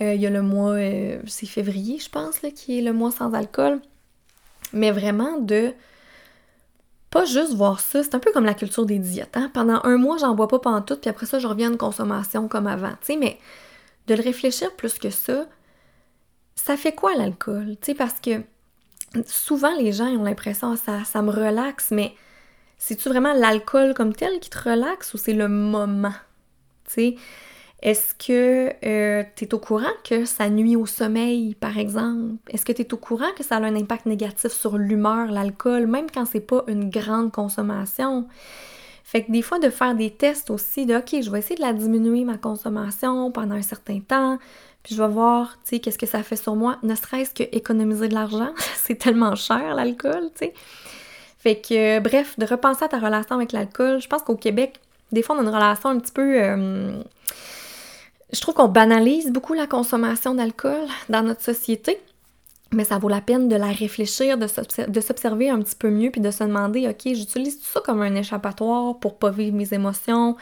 Euh, 0.00 0.14
il 0.14 0.20
y 0.20 0.26
a 0.26 0.30
le 0.30 0.42
mois, 0.42 0.72
euh, 0.72 1.20
c'est 1.26 1.46
février, 1.46 1.98
je 1.98 2.08
pense, 2.08 2.42
là, 2.42 2.50
qui 2.50 2.78
est 2.78 2.82
le 2.82 2.92
mois 2.92 3.12
sans 3.12 3.32
alcool. 3.32 3.80
Mais 4.72 4.90
vraiment 4.90 5.38
de 5.38 5.72
pas 7.10 7.24
juste 7.24 7.54
voir 7.54 7.80
ça, 7.80 8.02
c'est 8.02 8.14
un 8.14 8.20
peu 8.20 8.32
comme 8.32 8.44
la 8.44 8.54
culture 8.54 8.86
des 8.86 8.98
diètes. 8.98 9.36
Hein? 9.36 9.50
Pendant 9.52 9.80
un 9.84 9.96
mois, 9.96 10.16
j'en 10.18 10.34
bois 10.34 10.48
pas 10.48 10.60
pendant 10.60 10.80
tout, 10.80 10.96
puis 10.96 11.10
après 11.10 11.26
ça, 11.26 11.38
je 11.38 11.46
reviens 11.46 11.68
à 11.68 11.72
une 11.72 11.78
consommation 11.78 12.48
comme 12.48 12.66
avant. 12.66 12.92
mais 13.18 13.38
de 14.06 14.14
le 14.14 14.22
réfléchir 14.22 14.74
plus 14.76 14.98
que 14.98 15.10
ça, 15.10 15.46
ça 16.54 16.76
fait 16.76 16.94
quoi 16.94 17.14
l'alcool? 17.14 17.76
Parce 17.98 18.20
que 18.20 18.42
souvent, 19.26 19.74
les 19.76 19.92
gens 19.92 20.06
ont 20.06 20.24
l'impression 20.24 20.76
ça, 20.76 21.04
ça 21.04 21.22
me 21.22 21.30
relaxe, 21.30 21.90
mais 21.90 22.14
c'est-tu 22.78 23.08
vraiment 23.08 23.34
l'alcool 23.34 23.94
comme 23.94 24.14
tel 24.14 24.38
qui 24.40 24.50
te 24.50 24.68
relaxe 24.68 25.14
ou 25.14 25.18
c'est 25.18 25.32
le 25.32 25.48
moment? 25.48 26.14
Est-ce 27.82 28.14
que 28.14 28.74
euh, 28.84 29.24
tu 29.36 29.44
es 29.44 29.54
au 29.54 29.58
courant 29.58 29.92
que 30.04 30.26
ça 30.26 30.50
nuit 30.50 30.76
au 30.76 30.84
sommeil, 30.84 31.54
par 31.54 31.78
exemple? 31.78 32.34
Est-ce 32.50 32.66
que 32.66 32.72
tu 32.72 32.82
es 32.82 32.92
au 32.92 32.98
courant 32.98 33.32
que 33.36 33.42
ça 33.42 33.56
a 33.56 33.60
un 33.60 33.74
impact 33.74 34.04
négatif 34.04 34.52
sur 34.52 34.76
l'humeur, 34.76 35.30
l'alcool, 35.30 35.86
même 35.86 36.06
quand 36.12 36.26
c'est 36.26 36.40
pas 36.40 36.62
une 36.66 36.90
grande 36.90 37.32
consommation? 37.32 38.26
Fait 39.02 39.24
que 39.24 39.32
des 39.32 39.40
fois, 39.40 39.58
de 39.58 39.70
faire 39.70 39.94
des 39.94 40.10
tests 40.10 40.50
aussi, 40.50 40.84
de 40.84 40.94
OK, 40.94 41.22
je 41.22 41.30
vais 41.30 41.38
essayer 41.38 41.56
de 41.56 41.62
la 41.62 41.72
diminuer 41.72 42.24
ma 42.24 42.36
consommation 42.36 43.32
pendant 43.32 43.54
un 43.54 43.62
certain 43.62 44.00
temps, 44.00 44.38
puis 44.82 44.94
je 44.94 45.02
vais 45.02 45.08
voir, 45.08 45.58
tu 45.64 45.70
sais, 45.70 45.78
qu'est-ce 45.80 45.98
que 45.98 46.06
ça 46.06 46.22
fait 46.22 46.36
sur 46.36 46.56
moi, 46.56 46.76
ne 46.82 46.94
serait-ce 46.94 47.34
que 47.34 47.42
économiser 47.56 48.08
de 48.08 48.14
l'argent, 48.14 48.52
c'est 48.76 48.96
tellement 48.96 49.34
cher 49.36 49.74
l'alcool, 49.74 50.30
tu 50.34 50.46
sais. 50.46 50.54
Fait 51.38 51.56
que, 51.56 51.98
bref, 52.00 52.38
de 52.38 52.44
repenser 52.44 52.84
à 52.84 52.88
ta 52.88 52.98
relation 52.98 53.36
avec 53.36 53.52
l'alcool, 53.52 54.02
je 54.02 54.06
pense 54.06 54.20
qu'au 54.20 54.36
Québec, 54.36 54.78
des 55.12 55.22
fois, 55.22 55.36
on 55.36 55.38
a 55.38 55.42
une 55.42 55.48
relation 55.48 55.88
un 55.88 55.98
petit 55.98 56.12
peu. 56.12 56.40
Euh, 56.40 57.02
je 58.32 58.40
trouve 58.40 58.54
qu'on 58.54 58.68
banalise 58.68 59.32
beaucoup 59.32 59.54
la 59.54 59.66
consommation 59.66 60.34
d'alcool 60.34 60.86
dans 61.08 61.22
notre 61.22 61.42
société, 61.42 62.00
mais 62.72 62.84
ça 62.84 62.98
vaut 62.98 63.08
la 63.08 63.20
peine 63.20 63.48
de 63.48 63.56
la 63.56 63.72
réfléchir, 63.72 64.38
de 64.38 64.46
s'observer 65.00 65.50
un 65.50 65.60
petit 65.60 65.74
peu 65.74 65.90
mieux, 65.90 66.10
puis 66.10 66.20
de 66.20 66.30
se 66.30 66.44
demander, 66.44 66.88
OK, 66.88 67.12
j'utilise 67.14 67.58
tout 67.58 67.66
ça 67.66 67.80
comme 67.84 68.02
un 68.02 68.14
échappatoire 68.14 68.98
pour 68.98 69.18
pas 69.18 69.30
vivre 69.30 69.56
mes 69.56 69.74
émotions, 69.74 70.36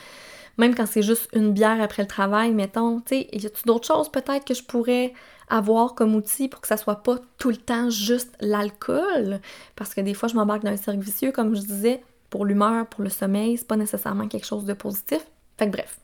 même 0.58 0.74
quand 0.74 0.86
c'est 0.86 1.02
juste 1.02 1.28
une 1.32 1.52
bière 1.52 1.80
après 1.80 2.02
le 2.02 2.08
travail, 2.08 2.52
mettons, 2.52 3.00
tu 3.00 3.16
sais, 3.16 3.28
y 3.32 3.46
a-tu 3.46 3.62
d'autres 3.64 3.86
choses 3.86 4.10
peut-être 4.10 4.44
que 4.44 4.54
je 4.54 4.62
pourrais 4.62 5.14
avoir 5.48 5.94
comme 5.94 6.14
outil 6.14 6.48
pour 6.48 6.60
que 6.60 6.68
ça 6.68 6.76
soit 6.76 7.02
pas 7.02 7.16
tout 7.38 7.48
le 7.48 7.56
temps 7.56 7.88
juste 7.88 8.34
l'alcool? 8.40 9.40
Parce 9.76 9.94
que 9.94 10.02
des 10.02 10.12
fois, 10.12 10.28
je 10.28 10.34
m'embarque 10.34 10.64
dans 10.64 10.72
un 10.72 10.76
cercle 10.76 11.00
vicieux, 11.00 11.32
comme 11.32 11.54
je 11.54 11.60
disais, 11.60 12.02
pour 12.28 12.44
l'humeur, 12.44 12.86
pour 12.88 13.02
le 13.02 13.08
sommeil, 13.08 13.56
c'est 13.56 13.66
pas 13.66 13.76
nécessairement 13.76 14.28
quelque 14.28 14.46
chose 14.46 14.64
de 14.64 14.74
positif. 14.74 15.24
Fait 15.56 15.66
que 15.66 15.72
bref, 15.72 16.00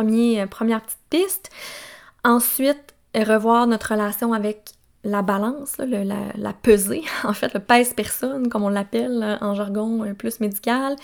euh, 0.00 0.46
première 0.46 0.82
petite 0.82 0.98
piste. 1.10 1.50
Ensuite, 2.24 2.94
revoir 3.14 3.66
notre 3.66 3.92
relation 3.92 4.32
avec 4.32 4.72
la 5.04 5.22
balance, 5.22 5.76
la, 5.78 6.52
pesée, 6.52 7.02
en 7.24 7.32
fait, 7.32 7.52
le 7.54 7.60
pèse-personne, 7.60 8.48
comme 8.48 8.62
on 8.62 8.68
l'appelle 8.68 9.38
en 9.40 9.54
jargon 9.54 10.04
euh, 10.04 10.14
plus 10.14 10.40
médical. 10.40 10.96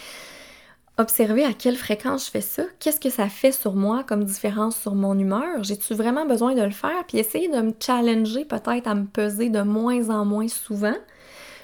Observer 1.01 1.45
à 1.45 1.53
quelle 1.53 1.77
fréquence 1.77 2.27
je 2.27 2.31
fais 2.33 2.41
ça, 2.41 2.65
qu'est-ce 2.81 2.99
que 2.99 3.11
ça 3.11 3.29
fait 3.29 3.53
sur 3.53 3.75
moi 3.75 4.03
comme 4.03 4.25
différence 4.25 4.77
sur 4.77 4.97
mon 4.97 5.17
humeur, 5.17 5.63
j'ai-tu 5.63 5.95
vraiment 5.95 6.27
besoin 6.27 6.57
de 6.57 6.63
le 6.63 6.73
faire, 6.73 7.05
puis 7.07 7.19
essayer 7.19 7.49
de 7.49 7.61
me 7.61 7.73
challenger 7.79 8.45
peut-être 8.45 8.89
à 8.89 8.97
me 8.97 9.05
peser 9.05 9.49
de 9.49 9.61
moins 9.61 10.11
en 10.11 10.25
moins 10.25 10.49
souvent. 10.49 10.97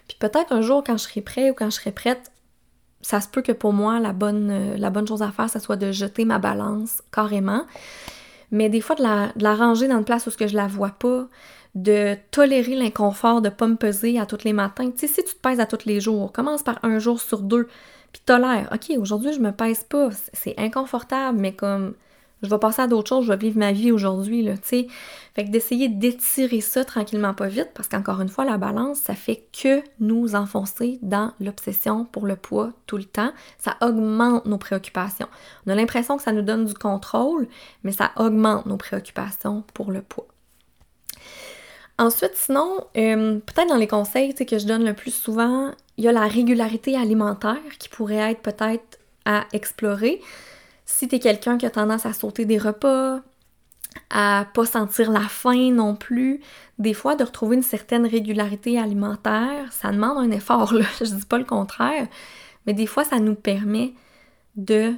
Puis 0.06 0.16
peut-être 0.20 0.52
un 0.52 0.60
jour 0.60 0.84
quand 0.86 0.96
je 0.96 1.04
serai 1.04 1.20
prêt 1.20 1.50
ou 1.50 1.54
quand 1.54 1.66
je 1.66 1.76
serai 1.76 1.90
prête, 1.90 2.30
ça 3.04 3.20
se 3.20 3.28
peut 3.28 3.42
que 3.42 3.52
pour 3.52 3.74
moi, 3.74 4.00
la 4.00 4.12
bonne, 4.14 4.50
euh, 4.50 4.76
la 4.78 4.88
bonne 4.88 5.06
chose 5.06 5.20
à 5.20 5.30
faire, 5.30 5.50
ce 5.50 5.58
soit 5.58 5.76
de 5.76 5.92
jeter 5.92 6.24
ma 6.24 6.38
balance 6.38 7.02
carrément. 7.12 7.66
Mais 8.50 8.70
des 8.70 8.80
fois, 8.80 8.96
de 8.96 9.02
la, 9.02 9.54
ranger 9.54 9.88
dans 9.88 9.98
une 9.98 10.04
place 10.04 10.26
où 10.26 10.30
ce 10.30 10.38
que 10.38 10.46
je 10.46 10.56
la 10.56 10.66
vois 10.66 10.92
pas, 10.98 11.26
de 11.74 12.16
tolérer 12.30 12.76
l'inconfort 12.76 13.42
de 13.42 13.50
pas 13.50 13.66
me 13.66 13.76
peser 13.76 14.18
à 14.18 14.24
tous 14.24 14.44
les 14.44 14.54
matins. 14.54 14.90
Tu 14.90 15.06
sais, 15.06 15.08
si 15.08 15.24
tu 15.24 15.34
te 15.34 15.40
pèses 15.40 15.60
à 15.60 15.66
tous 15.66 15.84
les 15.84 16.00
jours, 16.00 16.32
commence 16.32 16.62
par 16.62 16.78
un 16.82 16.98
jour 16.98 17.20
sur 17.20 17.40
deux, 17.40 17.68
puis 18.12 18.22
tolère. 18.24 18.70
OK, 18.72 18.96
aujourd'hui, 18.96 19.34
je 19.34 19.40
me 19.40 19.52
pèse 19.52 19.84
pas. 19.84 20.08
C'est 20.32 20.54
inconfortable, 20.56 21.38
mais 21.38 21.52
comme 21.52 21.94
je 22.44 22.50
vais 22.50 22.58
passer 22.58 22.82
à 22.82 22.86
d'autres 22.86 23.08
choses, 23.08 23.24
je 23.24 23.32
vais 23.32 23.38
vivre 23.38 23.58
ma 23.58 23.72
vie 23.72 23.90
aujourd'hui, 23.90 24.44
tu 24.44 24.58
sais. 24.62 24.86
Fait 25.34 25.44
que 25.44 25.50
d'essayer 25.50 25.88
d'étirer 25.88 26.60
ça 26.60 26.84
tranquillement 26.84 27.34
pas 27.34 27.48
vite, 27.48 27.70
parce 27.74 27.88
qu'encore 27.88 28.20
une 28.20 28.28
fois, 28.28 28.44
la 28.44 28.56
balance, 28.56 28.98
ça 28.98 29.14
fait 29.14 29.48
que 29.52 29.82
nous 29.98 30.36
enfoncer 30.36 30.98
dans 31.02 31.32
l'obsession 31.40 32.04
pour 32.04 32.26
le 32.26 32.36
poids 32.36 32.72
tout 32.86 32.96
le 32.96 33.04
temps. 33.04 33.32
Ça 33.58 33.76
augmente 33.80 34.46
nos 34.46 34.58
préoccupations. 34.58 35.28
On 35.66 35.70
a 35.70 35.74
l'impression 35.74 36.16
que 36.16 36.22
ça 36.22 36.32
nous 36.32 36.42
donne 36.42 36.66
du 36.66 36.74
contrôle, 36.74 37.48
mais 37.82 37.92
ça 37.92 38.12
augmente 38.16 38.66
nos 38.66 38.76
préoccupations 38.76 39.64
pour 39.74 39.90
le 39.90 40.02
poids. 40.02 40.28
Ensuite, 41.98 42.34
sinon, 42.34 42.86
euh, 42.96 43.38
peut-être 43.38 43.68
dans 43.68 43.76
les 43.76 43.86
conseils 43.86 44.34
que 44.34 44.58
je 44.58 44.66
donne 44.66 44.84
le 44.84 44.94
plus 44.94 45.14
souvent, 45.14 45.70
il 45.96 46.04
y 46.04 46.08
a 46.08 46.12
la 46.12 46.26
régularité 46.26 46.96
alimentaire 46.96 47.56
qui 47.78 47.88
pourrait 47.88 48.32
être 48.32 48.42
peut-être 48.42 48.98
à 49.24 49.44
explorer. 49.52 50.20
Si 50.84 51.08
tu 51.08 51.16
es 51.16 51.18
quelqu'un 51.18 51.58
qui 51.58 51.66
a 51.66 51.70
tendance 51.70 52.06
à 52.06 52.12
sauter 52.12 52.44
des 52.44 52.58
repas, 52.58 53.20
à 54.10 54.46
pas 54.52 54.66
sentir 54.66 55.10
la 55.10 55.20
faim 55.20 55.70
non 55.72 55.96
plus, 55.96 56.40
des 56.78 56.94
fois 56.94 57.16
de 57.16 57.24
retrouver 57.24 57.56
une 57.56 57.62
certaine 57.62 58.06
régularité 58.06 58.78
alimentaire, 58.78 59.72
ça 59.72 59.90
demande 59.92 60.18
un 60.18 60.30
effort, 60.30 60.74
là, 60.74 60.84
je 61.00 61.06
dis 61.06 61.26
pas 61.26 61.38
le 61.38 61.44
contraire, 61.44 62.08
mais 62.66 62.74
des 62.74 62.86
fois 62.86 63.04
ça 63.04 63.18
nous 63.20 63.34
permet 63.34 63.94
de 64.56 64.94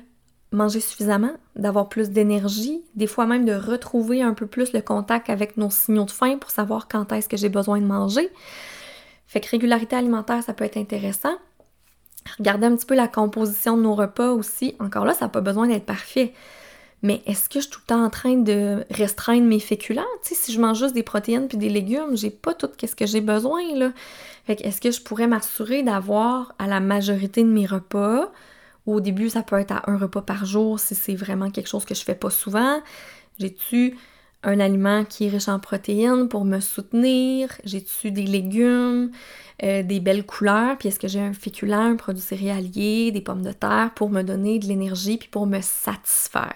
manger 0.53 0.80
suffisamment, 0.80 1.32
d'avoir 1.55 1.89
plus 1.89 2.11
d'énergie, 2.11 2.82
des 2.95 3.07
fois 3.07 3.26
même 3.26 3.45
de 3.45 3.53
retrouver 3.53 4.22
un 4.22 4.34
peu 4.34 4.47
plus 4.47 4.72
le 4.72 4.80
contact 4.80 5.28
avec 5.28 5.57
nos 5.57 5.70
signaux 5.70 6.05
de 6.05 6.11
faim 6.11 6.39
pour 6.39 6.51
savoir 6.51 6.89
quand 6.89 7.12
est-ce 7.12 7.28
que 7.28 7.37
j'ai 7.37 7.49
besoin 7.49 7.80
de 7.80 7.87
manger. 7.87 8.30
Fait 9.26 9.41
que 9.41 9.51
régularité 9.51 9.97
alimentaire, 9.97 10.43
ça 10.43 10.55
peut 10.55 10.64
être 10.64 10.76
intéressant. 10.76 11.37
Regarder 12.38 12.66
un 12.66 12.76
petit 12.76 12.86
peu 12.86 12.94
la 12.94 13.08
composition 13.08 13.76
de 13.76 13.82
nos 13.82 13.94
repas 13.94 14.30
aussi. 14.30 14.74
Encore 14.80 15.04
là, 15.04 15.14
ça 15.14 15.26
n'a 15.26 15.28
pas 15.28 15.40
besoin 15.40 15.68
d'être 15.68 15.86
parfait. 15.86 16.32
Mais 17.02 17.22
est-ce 17.26 17.48
que 17.48 17.60
je 17.60 17.64
suis 17.64 17.70
tout 17.70 17.80
le 17.82 17.86
temps 17.86 18.04
en 18.04 18.10
train 18.10 18.36
de 18.36 18.84
restreindre 18.90 19.46
mes 19.46 19.60
féculents? 19.60 20.02
Si 20.22 20.52
je 20.52 20.60
mange 20.60 20.78
juste 20.78 20.94
des 20.94 21.02
protéines 21.02 21.46
puis 21.46 21.58
des 21.58 21.68
légumes, 21.68 22.16
j'ai 22.16 22.30
pas 22.30 22.54
tout 22.54 22.68
ce 22.82 22.96
que 22.96 23.06
j'ai 23.06 23.20
besoin, 23.20 23.62
là. 23.74 23.92
Fait 24.46 24.60
est-ce 24.62 24.80
que 24.80 24.90
je 24.90 25.00
pourrais 25.00 25.26
m'assurer 25.26 25.82
d'avoir 25.82 26.54
à 26.58 26.66
la 26.66 26.80
majorité 26.80 27.42
de 27.42 27.48
mes 27.48 27.66
repas, 27.66 28.32
au 28.86 29.00
début, 29.00 29.28
ça 29.28 29.42
peut 29.42 29.58
être 29.58 29.72
à 29.72 29.90
un 29.90 29.98
repas 29.98 30.22
par 30.22 30.46
jour 30.46 30.78
si 30.78 30.94
c'est 30.94 31.16
vraiment 31.16 31.50
quelque 31.50 31.68
chose 31.68 31.84
que 31.84 31.94
je 31.94 32.02
fais 32.02 32.14
pas 32.14 32.30
souvent. 32.30 32.80
J'ai-tu 33.38 33.96
un 34.47 34.61
aliment 34.61 35.05
qui 35.05 35.26
est 35.26 35.28
riche 35.28 35.49
en 35.49 35.59
protéines 35.59 36.28
pour 36.28 36.44
me 36.44 36.61
soutenir? 36.61 37.51
J'ai-tu 37.64 38.12
des 38.12 38.22
légumes, 38.22 39.11
euh, 39.62 39.82
des 39.82 40.01
belles 40.01 40.24
couleurs? 40.24 40.78
Puis 40.78 40.88
est-ce 40.88 41.01
que 41.01 41.09
j'ai 41.09 41.20
un 41.20 41.32
féculent, 41.32 41.72
un 41.74 41.97
produit 41.97 42.22
céréalier, 42.22 43.11
des 43.11 43.20
pommes 43.20 43.42
de 43.42 43.53
terre 43.53 43.90
pour 43.94 44.09
me 44.09 44.22
donner 44.22 44.59
de 44.59 44.66
l'énergie 44.66 45.18
puis 45.18 45.28
pour 45.28 45.47
me 45.47 45.61
satisfaire? 45.61 46.55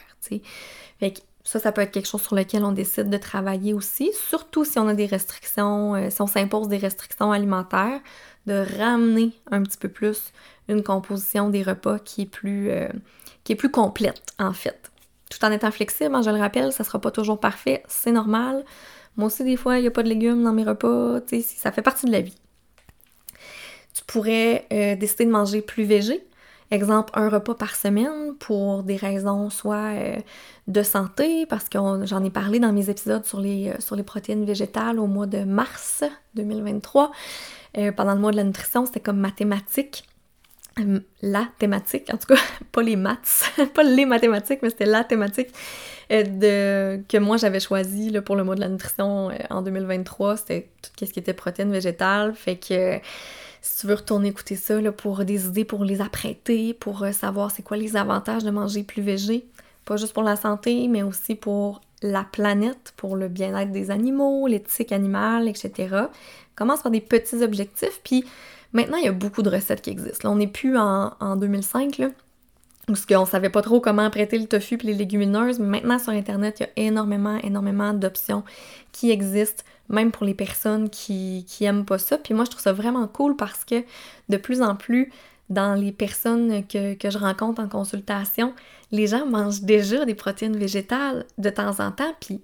Fait 1.01 1.13
que 1.13 1.21
ça, 1.43 1.59
ça 1.59 1.73
peut 1.73 1.81
être 1.81 1.91
quelque 1.91 2.07
chose 2.07 2.23
sur 2.23 2.37
lequel 2.37 2.65
on 2.65 2.71
décide 2.71 3.11
de 3.11 3.17
travailler 3.17 3.75
aussi, 3.75 4.13
surtout 4.13 4.65
si 4.65 4.79
on 4.79 4.87
a 4.87 4.95
des 4.95 5.07
restrictions, 5.07 5.97
euh, 5.97 6.11
si 6.11 6.23
on 6.23 6.29
s'impose 6.29 6.69
des 6.69 6.77
restrictions 6.77 7.33
alimentaires, 7.33 8.01
de 8.47 8.65
ramener 8.79 9.33
un 9.51 9.63
petit 9.63 9.79
peu 9.79 9.89
plus 9.89 10.33
une 10.69 10.85
composition 10.85 11.51
des 11.51 11.65
repas 11.65 11.99
qui 11.99 12.23
est 12.23 12.27
plus, 12.27 12.71
euh, 12.71 12.89
qui 13.43 13.53
est 13.53 13.57
plus 13.57 13.71
complète, 13.71 14.23
en 14.39 14.53
fait. 14.53 14.91
Tout 15.31 15.45
en 15.45 15.53
étant 15.53 15.71
flexible, 15.71 16.15
hein, 16.15 16.23
je 16.23 16.31
le 16.31 16.39
rappelle, 16.39 16.73
ça 16.73 16.85
sera 16.85 17.01
pas 17.01 17.13
toujours 17.13 17.39
parfait, 17.39 17.83
c'est 17.89 18.11
normal. 18.11 18.65
Moi 19.17 19.29
aussi, 19.29 19.45
des 19.45 19.57
fois, 19.57 19.79
il 19.79 19.83
n'y 19.83 19.89
a 19.89 19.93
pas 19.93 20.03
de 20.03 20.09
légumes 20.09 20.43
dans 20.43 20.53
mes 20.53 20.65
repas, 20.65 21.21
tu 21.21 21.41
sais, 21.41 21.57
ça 21.57 21.73
fait 21.73 21.83
partie 21.83 22.07
de 22.07 22.11
la 22.11 22.21
vie. 22.21 22.37
Tu 23.95 24.05
pourrais 24.07 24.67
euh, 24.73 24.97
décider 24.97 25.25
de 25.27 25.31
manger 25.31 25.63
plus 25.63 25.85
végé, 25.85 26.27
exemple, 26.73 27.13
un 27.15 27.29
repas 27.29 27.55
par 27.55 27.77
semaine 27.77 28.35
pour 28.41 28.83
des 28.83 28.97
raisons 28.97 29.51
soit 29.51 29.95
euh, 29.95 30.17
de 30.67 30.83
santé, 30.83 31.47
parce 31.47 31.69
que 31.69 31.79
j'en 32.05 32.25
ai 32.25 32.31
parlé 32.31 32.59
dans 32.59 32.73
mes 32.73 32.91
épisodes 32.91 33.25
sur 33.25 33.41
les, 33.41 33.73
sur 33.79 33.95
les 33.95 34.03
protéines 34.03 34.45
végétales 34.45 34.99
au 34.99 35.07
mois 35.07 35.27
de 35.27 35.45
mars 35.45 36.03
2023. 36.35 37.13
pendant 37.97 38.15
le 38.15 38.21
mois 38.21 38.33
de 38.33 38.37
la 38.37 38.45
nutrition, 38.45 38.85
c'était 38.85 39.01
comme 39.01 39.19
mathématique 39.19 40.10
la 41.23 41.49
thématique, 41.59 42.13
en 42.13 42.17
tout 42.17 42.35
cas, 42.35 42.41
pas 42.73 42.83
les 42.83 42.97
maths, 42.97 43.51
pas 43.75 43.83
les 43.83 44.07
mathématiques, 44.07 44.61
mais 44.63 44.71
c'était 44.71 44.87
la 44.87 45.05
thématique 45.05 45.49
euh, 46.13 46.23
de, 46.23 47.03
que 47.09 47.19
moi 47.19 47.37
j'avais 47.37 47.61
choisi 47.61 48.13
pour 48.25 48.37
le 48.37 48.45
mois 48.45 48.55
de 48.55 48.61
la 48.61 48.69
nutrition 48.69 49.31
euh, 49.31 49.37
en 49.51 49.63
2023. 49.63 50.37
C'était 50.39 50.69
tout 50.83 51.07
ce 51.07 51.13
qui 51.13 51.19
était 51.19 51.35
protéines 51.35 51.73
végétales. 51.73 52.35
Fait 52.35 52.57
que 52.57 52.99
si 53.63 53.81
tu 53.81 53.87
veux 53.87 53.95
retourner 53.95 54.29
écouter 54.29 54.57
ça 54.57 54.81
là, 54.81 54.93
pour 54.93 55.25
des 55.25 55.47
idées 55.47 55.65
pour 55.65 55.85
les 55.85 56.01
apprêter, 56.01 56.75
pour 56.75 57.03
euh, 57.03 57.13
savoir 57.13 57.51
c'est 57.51 57.63
quoi 57.63 57.77
les 57.77 57.97
avantages 57.97 58.43
de 58.43 58.51
manger 58.51 58.83
plus 58.83 59.03
végé, 59.03 59.45
pas 59.85 59.97
juste 59.97 60.13
pour 60.13 60.23
la 60.23 60.37
santé, 60.37 60.89
mais 60.89 61.03
aussi 61.03 61.35
pour 61.35 61.81
la 62.03 62.25
planète, 62.25 62.95
pour 62.97 63.17
le 63.17 63.29
bien-être 63.29 63.73
des 63.73 63.91
animaux, 63.91 64.47
l'éthique 64.47 64.93
animale, 64.93 65.49
etc. 65.49 65.97
Commence 66.55 66.83
par 66.83 66.91
des 66.91 67.01
petits 67.01 67.43
objectifs, 67.43 68.01
puis 68.03 68.25
Maintenant, 68.73 68.99
il 68.99 69.05
y 69.05 69.09
a 69.09 69.13
beaucoup 69.13 69.43
de 69.43 69.51
recettes 69.51 69.83
qui 69.83 69.91
existent. 69.91 70.29
Là, 70.29 70.35
on 70.35 70.39
n'est 70.39 70.47
plus 70.47 70.77
en, 70.77 71.37
2005, 71.37 71.99
là, 71.99 72.09
où 72.89 72.95
on 73.15 73.27
savait 73.27 73.51
pas 73.51 73.63
trop 73.63 73.81
comment 73.81 74.09
prêter 74.11 74.39
le 74.39 74.47
tofu 74.47 74.75
et 74.75 74.87
les 74.87 74.95
légumineuses, 74.95 75.59
maintenant 75.59 75.99
sur 75.99 76.11
Internet, 76.11 76.61
il 76.61 76.63
y 76.63 76.67
a 76.67 76.89
énormément, 76.89 77.37
énormément 77.39 77.93
d'options 77.93 78.45
qui 78.93 79.11
existent, 79.11 79.65
même 79.89 80.13
pour 80.13 80.25
les 80.25 80.35
personnes 80.35 80.89
qui, 80.89 81.45
qui 81.49 81.65
aiment 81.65 81.85
pas 81.85 81.99
ça. 81.99 82.19
Puis 82.19 82.35
moi, 82.35 82.45
je 82.45 82.51
trouve 82.51 82.63
ça 82.63 82.73
vraiment 82.73 83.07
cool 83.09 83.37
parce 83.37 83.65
que 83.65 83.85
de 84.29 84.37
plus 84.37 84.63
en 84.63 84.77
plus, 84.77 85.13
dans 85.49 85.75
les 85.75 85.93
personnes 85.93 86.65
que, 86.67 86.95
que 86.95 87.11
je 87.11 87.19
rencontre 87.19 87.61
en 87.61 87.69
consultation, 87.69 88.55
les 88.93 89.09
gens 89.09 89.27
mangent 89.27 89.63
déjà 89.63 90.05
des 90.05 90.15
protéines 90.15 90.57
végétales 90.57 91.27
de 91.39 91.51
temps 91.51 91.81
en 91.81 91.91
temps, 91.91 92.15
puis 92.21 92.41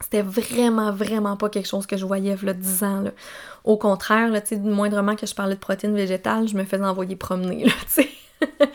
c'était 0.00 0.22
vraiment, 0.22 0.92
vraiment 0.92 1.36
pas 1.36 1.48
quelque 1.48 1.68
chose 1.68 1.86
que 1.86 1.96
je 1.96 2.06
voyais 2.06 2.32
a 2.32 2.52
10 2.52 2.82
ans. 2.84 3.00
Là. 3.00 3.10
Au 3.64 3.76
contraire, 3.76 4.28
là, 4.30 4.40
moindrement 4.62 5.16
que 5.16 5.26
je 5.26 5.34
parlais 5.34 5.54
de 5.54 5.60
protéines 5.60 5.94
végétales, 5.94 6.48
je 6.48 6.56
me 6.56 6.64
faisais 6.64 6.84
envoyer 6.84 7.16
promener, 7.16 7.64
là, 7.64 7.72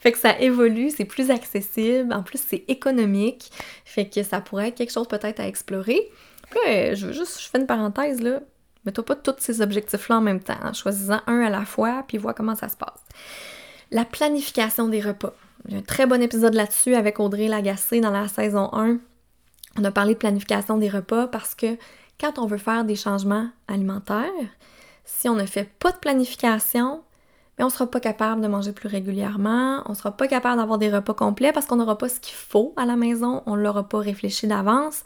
fait 0.00 0.12
que 0.12 0.18
ça 0.18 0.38
évolue, 0.40 0.90
c'est 0.90 1.04
plus 1.04 1.30
accessible, 1.30 2.12
en 2.12 2.22
plus 2.22 2.40
c'est 2.44 2.64
économique, 2.68 3.50
fait 3.84 4.08
que 4.08 4.22
ça 4.22 4.40
pourrait 4.40 4.68
être 4.68 4.76
quelque 4.76 4.92
chose 4.92 5.08
peut-être 5.08 5.40
à 5.40 5.46
explorer. 5.46 6.10
Puis 6.50 6.96
je 6.96 7.06
veux 7.06 7.12
juste, 7.12 7.40
je 7.40 7.48
fais 7.48 7.58
une 7.58 7.66
parenthèse, 7.66 8.22
là, 8.22 8.40
mets-toi 8.84 9.04
pas 9.04 9.16
tous 9.16 9.34
ces 9.38 9.60
objectifs-là 9.60 10.16
en 10.16 10.20
même 10.22 10.40
temps, 10.40 10.58
en 10.62 10.72
choisissant 10.72 11.20
un 11.26 11.42
à 11.42 11.50
la 11.50 11.66
fois, 11.66 12.02
puis 12.08 12.16
vois 12.16 12.32
comment 12.32 12.56
ça 12.56 12.68
se 12.68 12.76
passe. 12.76 13.00
La 13.90 14.04
planification 14.04 14.88
des 14.88 15.00
repas. 15.00 15.34
J'ai 15.68 15.76
un 15.76 15.82
très 15.82 16.06
bon 16.06 16.22
épisode 16.22 16.54
là-dessus 16.54 16.94
avec 16.94 17.20
Audrey 17.20 17.48
Lagacé 17.48 18.00
dans 18.00 18.10
la 18.10 18.28
saison 18.28 18.70
1 18.72 18.98
on 19.78 19.84
a 19.84 19.90
parlé 19.90 20.14
de 20.14 20.18
planification 20.18 20.78
des 20.78 20.88
repas 20.88 21.26
parce 21.26 21.54
que 21.54 21.76
quand 22.20 22.38
on 22.38 22.46
veut 22.46 22.58
faire 22.58 22.84
des 22.84 22.96
changements 22.96 23.48
alimentaires, 23.68 24.28
si 25.04 25.28
on 25.28 25.34
ne 25.34 25.46
fait 25.46 25.70
pas 25.78 25.92
de 25.92 25.98
planification, 25.98 27.02
on 27.58 27.66
ne 27.66 27.70
sera 27.70 27.86
pas 27.86 28.00
capable 28.00 28.40
de 28.40 28.48
manger 28.48 28.72
plus 28.72 28.88
régulièrement, 28.88 29.82
on 29.86 29.90
ne 29.90 29.94
sera 29.94 30.12
pas 30.12 30.28
capable 30.28 30.58
d'avoir 30.58 30.78
des 30.78 30.90
repas 30.90 31.14
complets 31.14 31.52
parce 31.52 31.66
qu'on 31.66 31.76
n'aura 31.76 31.98
pas 31.98 32.08
ce 32.08 32.20
qu'il 32.20 32.34
faut 32.34 32.72
à 32.76 32.86
la 32.86 32.96
maison, 32.96 33.42
on 33.46 33.56
ne 33.56 33.62
l'aura 33.62 33.88
pas 33.88 33.98
réfléchi 33.98 34.46
d'avance. 34.46 35.02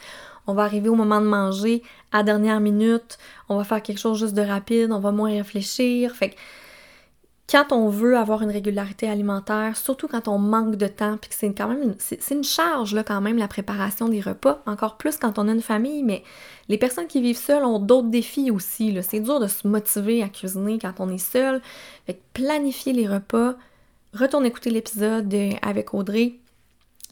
On 0.46 0.54
va 0.54 0.62
arriver 0.64 0.88
au 0.88 0.94
moment 0.94 1.20
de 1.20 1.26
manger 1.26 1.82
à 2.12 2.22
dernière 2.22 2.60
minute, 2.60 3.18
on 3.48 3.56
va 3.56 3.64
faire 3.64 3.82
quelque 3.82 3.98
chose 3.98 4.18
juste 4.18 4.34
de 4.34 4.42
rapide, 4.42 4.92
on 4.92 5.00
va 5.00 5.10
moins 5.10 5.30
réfléchir. 5.30 6.14
Quand 7.50 7.72
on 7.72 7.90
veut 7.90 8.16
avoir 8.16 8.42
une 8.42 8.50
régularité 8.50 9.08
alimentaire, 9.08 9.76
surtout 9.76 10.08
quand 10.08 10.28
on 10.28 10.38
manque 10.38 10.76
de 10.76 10.86
temps, 10.86 11.18
puis 11.18 11.28
que 11.28 11.36
c'est 11.36 11.52
quand 11.52 11.68
même 11.68 11.82
une, 11.82 11.94
c'est, 11.98 12.30
une 12.30 12.44
charge 12.44 12.94
là 12.94 13.04
quand 13.04 13.20
même 13.20 13.36
la 13.36 13.48
préparation 13.48 14.08
des 14.08 14.22
repas, 14.22 14.62
encore 14.66 14.96
plus 14.96 15.18
quand 15.18 15.38
on 15.38 15.48
a 15.48 15.52
une 15.52 15.60
famille, 15.60 16.02
mais 16.02 16.22
les 16.68 16.78
personnes 16.78 17.06
qui 17.06 17.20
vivent 17.20 17.36
seules 17.36 17.64
ont 17.64 17.78
d'autres 17.78 18.08
défis 18.08 18.50
aussi. 18.50 18.92
Là. 18.92 19.02
C'est 19.02 19.20
dur 19.20 19.40
de 19.40 19.46
se 19.46 19.68
motiver 19.68 20.22
à 20.22 20.28
cuisiner 20.30 20.78
quand 20.78 20.94
on 21.00 21.10
est 21.10 21.18
seul. 21.18 21.60
Fait 22.06 22.18
planifier 22.32 22.94
les 22.94 23.06
repas, 23.06 23.54
retourne 24.14 24.46
écouter 24.46 24.70
l'épisode 24.70 25.32
avec 25.60 25.92
Audrey. 25.92 26.36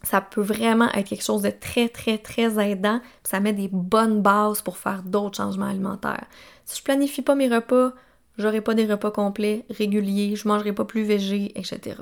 Ça 0.03 0.23
peut 0.23 0.41
vraiment 0.41 0.91
être 0.95 1.09
quelque 1.09 1.25
chose 1.25 1.43
de 1.43 1.51
très, 1.51 1.89
très, 1.91 2.17
très 2.17 2.59
aidant. 2.71 3.01
ça 3.23 3.39
met 3.39 3.53
des 3.53 3.69
bonnes 3.69 4.23
bases 4.23 4.63
pour 4.63 4.79
faire 4.79 5.03
d'autres 5.03 5.37
changements 5.37 5.67
alimentaires. 5.67 6.25
Si 6.65 6.79
je 6.79 6.83
planifie 6.83 7.23
pas 7.23 7.35
mes 7.35 7.49
repas, 7.49 7.93
j'aurai 8.39 8.61
pas 8.61 8.75
des 8.75 8.87
repas 8.87 9.11
complets, 9.11 9.65
réguliers, 9.71 10.37
je 10.37 10.49
mangerai 10.49 10.73
pas 10.73 10.85
plus 10.85 11.03
végé, 11.03 11.53
etc. 11.59 11.97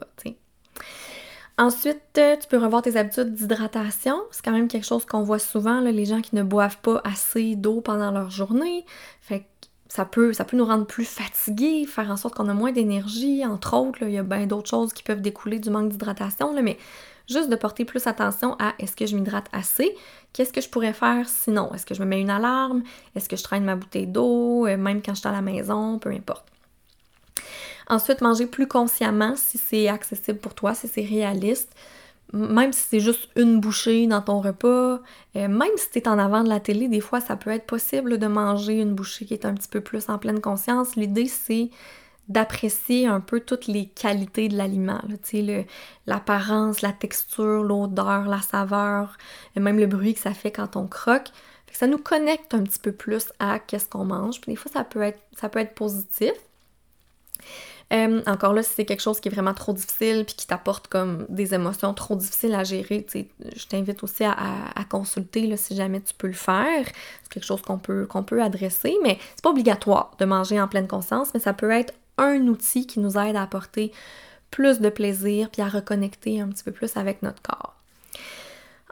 Ensuite, 1.58 2.00
euh, 2.16 2.36
tu 2.40 2.48
peux 2.48 2.56
revoir 2.56 2.80
tes 2.80 2.96
habitudes 2.96 3.34
d'hydratation. 3.34 4.16
C'est 4.30 4.42
quand 4.42 4.52
même 4.52 4.68
quelque 4.68 4.86
chose 4.86 5.04
qu'on 5.04 5.22
voit 5.22 5.38
souvent, 5.38 5.80
les 5.80 6.06
gens 6.06 6.22
qui 6.22 6.34
ne 6.34 6.42
boivent 6.42 6.78
pas 6.78 7.02
assez 7.04 7.54
d'eau 7.54 7.82
pendant 7.82 8.10
leur 8.10 8.30
journée. 8.30 8.86
Fait 9.20 9.40
que 9.40 9.44
ça 9.88 10.06
peut, 10.06 10.32
ça 10.32 10.44
peut 10.44 10.56
nous 10.56 10.64
rendre 10.64 10.86
plus 10.86 11.04
fatigués, 11.04 11.84
faire 11.84 12.10
en 12.10 12.16
sorte 12.16 12.34
qu'on 12.34 12.48
a 12.48 12.54
moins 12.54 12.72
d'énergie, 12.72 13.44
entre 13.44 13.76
autres. 13.76 13.98
il 14.02 14.12
y 14.12 14.18
a 14.18 14.22
bien 14.22 14.46
d'autres 14.46 14.70
choses 14.70 14.94
qui 14.94 15.02
peuvent 15.02 15.20
découler 15.20 15.58
du 15.58 15.68
manque 15.68 15.90
d'hydratation, 15.90 16.54
mais 16.62 16.78
juste 17.30 17.48
de 17.48 17.56
porter 17.56 17.84
plus 17.84 18.06
attention 18.06 18.56
à 18.58 18.74
est-ce 18.78 18.96
que 18.96 19.06
je 19.06 19.16
m'hydrate 19.16 19.46
assez, 19.52 19.94
qu'est-ce 20.32 20.52
que 20.52 20.60
je 20.60 20.68
pourrais 20.68 20.92
faire 20.92 21.28
sinon, 21.28 21.72
est-ce 21.74 21.86
que 21.86 21.94
je 21.94 22.00
me 22.00 22.06
mets 22.06 22.20
une 22.20 22.30
alarme, 22.30 22.82
est-ce 23.14 23.28
que 23.28 23.36
je 23.36 23.42
traîne 23.42 23.64
ma 23.64 23.76
bouteille 23.76 24.06
d'eau, 24.06 24.66
euh, 24.66 24.76
même 24.76 25.02
quand 25.02 25.14
je 25.14 25.20
suis 25.20 25.28
à 25.28 25.32
la 25.32 25.42
maison, 25.42 25.98
peu 25.98 26.10
importe. 26.10 26.46
Ensuite, 27.88 28.20
manger 28.20 28.46
plus 28.46 28.68
consciemment 28.68 29.34
si 29.36 29.58
c'est 29.58 29.88
accessible 29.88 30.38
pour 30.38 30.54
toi, 30.54 30.74
si 30.74 30.86
c'est 30.86 31.04
réaliste. 31.04 31.74
Même 32.32 32.72
si 32.72 32.84
c'est 32.88 33.00
juste 33.00 33.28
une 33.34 33.58
bouchée 33.58 34.06
dans 34.06 34.22
ton 34.22 34.40
repas, 34.40 35.00
euh, 35.34 35.48
même 35.48 35.72
si 35.76 35.90
tu 35.90 35.98
es 35.98 36.06
en 36.06 36.16
avant 36.16 36.44
de 36.44 36.48
la 36.48 36.60
télé, 36.60 36.86
des 36.86 37.00
fois 37.00 37.20
ça 37.20 37.34
peut 37.34 37.50
être 37.50 37.66
possible 37.66 38.18
de 38.18 38.26
manger 38.28 38.80
une 38.80 38.94
bouchée 38.94 39.24
qui 39.24 39.34
est 39.34 39.44
un 39.44 39.54
petit 39.54 39.66
peu 39.68 39.80
plus 39.80 40.08
en 40.08 40.18
pleine 40.18 40.40
conscience. 40.40 40.94
L'idée 40.94 41.26
c'est 41.26 41.70
d'apprécier 42.30 43.08
un 43.08 43.20
peu 43.20 43.40
toutes 43.40 43.66
les 43.66 43.86
qualités 43.86 44.48
de 44.48 44.56
l'aliment, 44.56 45.00
l'apparence, 46.06 46.80
la 46.80 46.92
texture, 46.92 47.64
l'odeur, 47.64 48.26
la 48.28 48.40
saveur, 48.40 49.18
même 49.56 49.78
le 49.78 49.86
bruit 49.86 50.14
que 50.14 50.20
ça 50.20 50.32
fait 50.32 50.52
quand 50.52 50.76
on 50.76 50.86
croque. 50.86 51.28
ça 51.72 51.88
nous 51.88 51.98
connecte 51.98 52.54
un 52.54 52.62
petit 52.62 52.78
peu 52.78 52.92
plus 52.92 53.32
à 53.40 53.58
qu'est-ce 53.58 53.88
qu'on 53.88 54.04
mange. 54.04 54.40
Puis 54.40 54.52
des 54.52 54.56
fois, 54.56 54.70
ça 54.72 54.84
peut 54.84 55.02
être, 55.02 55.18
ça 55.36 55.48
peut 55.48 55.58
être 55.58 55.74
positif. 55.74 56.32
Euh, 57.92 58.22
encore 58.26 58.52
là, 58.52 58.62
si 58.62 58.70
c'est 58.76 58.84
quelque 58.84 59.02
chose 59.02 59.18
qui 59.18 59.28
est 59.28 59.32
vraiment 59.32 59.54
trop 59.54 59.72
difficile 59.72 60.24
puis 60.24 60.36
qui 60.36 60.46
t'apporte 60.46 60.86
comme 60.86 61.26
des 61.28 61.54
émotions 61.54 61.92
trop 61.94 62.14
difficiles 62.14 62.54
à 62.54 62.62
gérer, 62.62 63.04
je 63.12 63.66
t'invite 63.66 64.04
aussi 64.04 64.22
à, 64.22 64.36
consulter 64.88 65.48
là, 65.48 65.56
si 65.56 65.74
jamais 65.74 66.00
tu 66.00 66.14
peux 66.14 66.28
le 66.28 66.32
faire. 66.32 66.86
C'est 67.22 67.32
quelque 67.32 67.44
chose 67.46 67.62
qu'on 67.62 67.78
peut, 67.78 68.06
qu'on 68.06 68.22
peut 68.22 68.40
adresser, 68.40 68.96
mais 69.02 69.18
c'est 69.34 69.42
pas 69.42 69.50
obligatoire 69.50 70.12
de 70.20 70.24
manger 70.24 70.60
en 70.60 70.68
pleine 70.68 70.86
conscience, 70.86 71.30
mais 71.34 71.40
ça 71.40 71.52
peut 71.52 71.72
être 71.72 71.92
un 72.20 72.46
outil 72.46 72.86
qui 72.86 73.00
nous 73.00 73.18
aide 73.18 73.36
à 73.36 73.42
apporter 73.42 73.92
plus 74.50 74.80
de 74.80 74.88
plaisir 74.88 75.50
puis 75.50 75.62
à 75.62 75.68
reconnecter 75.68 76.40
un 76.40 76.48
petit 76.48 76.64
peu 76.64 76.72
plus 76.72 76.96
avec 76.96 77.22
notre 77.22 77.42
corps. 77.42 77.74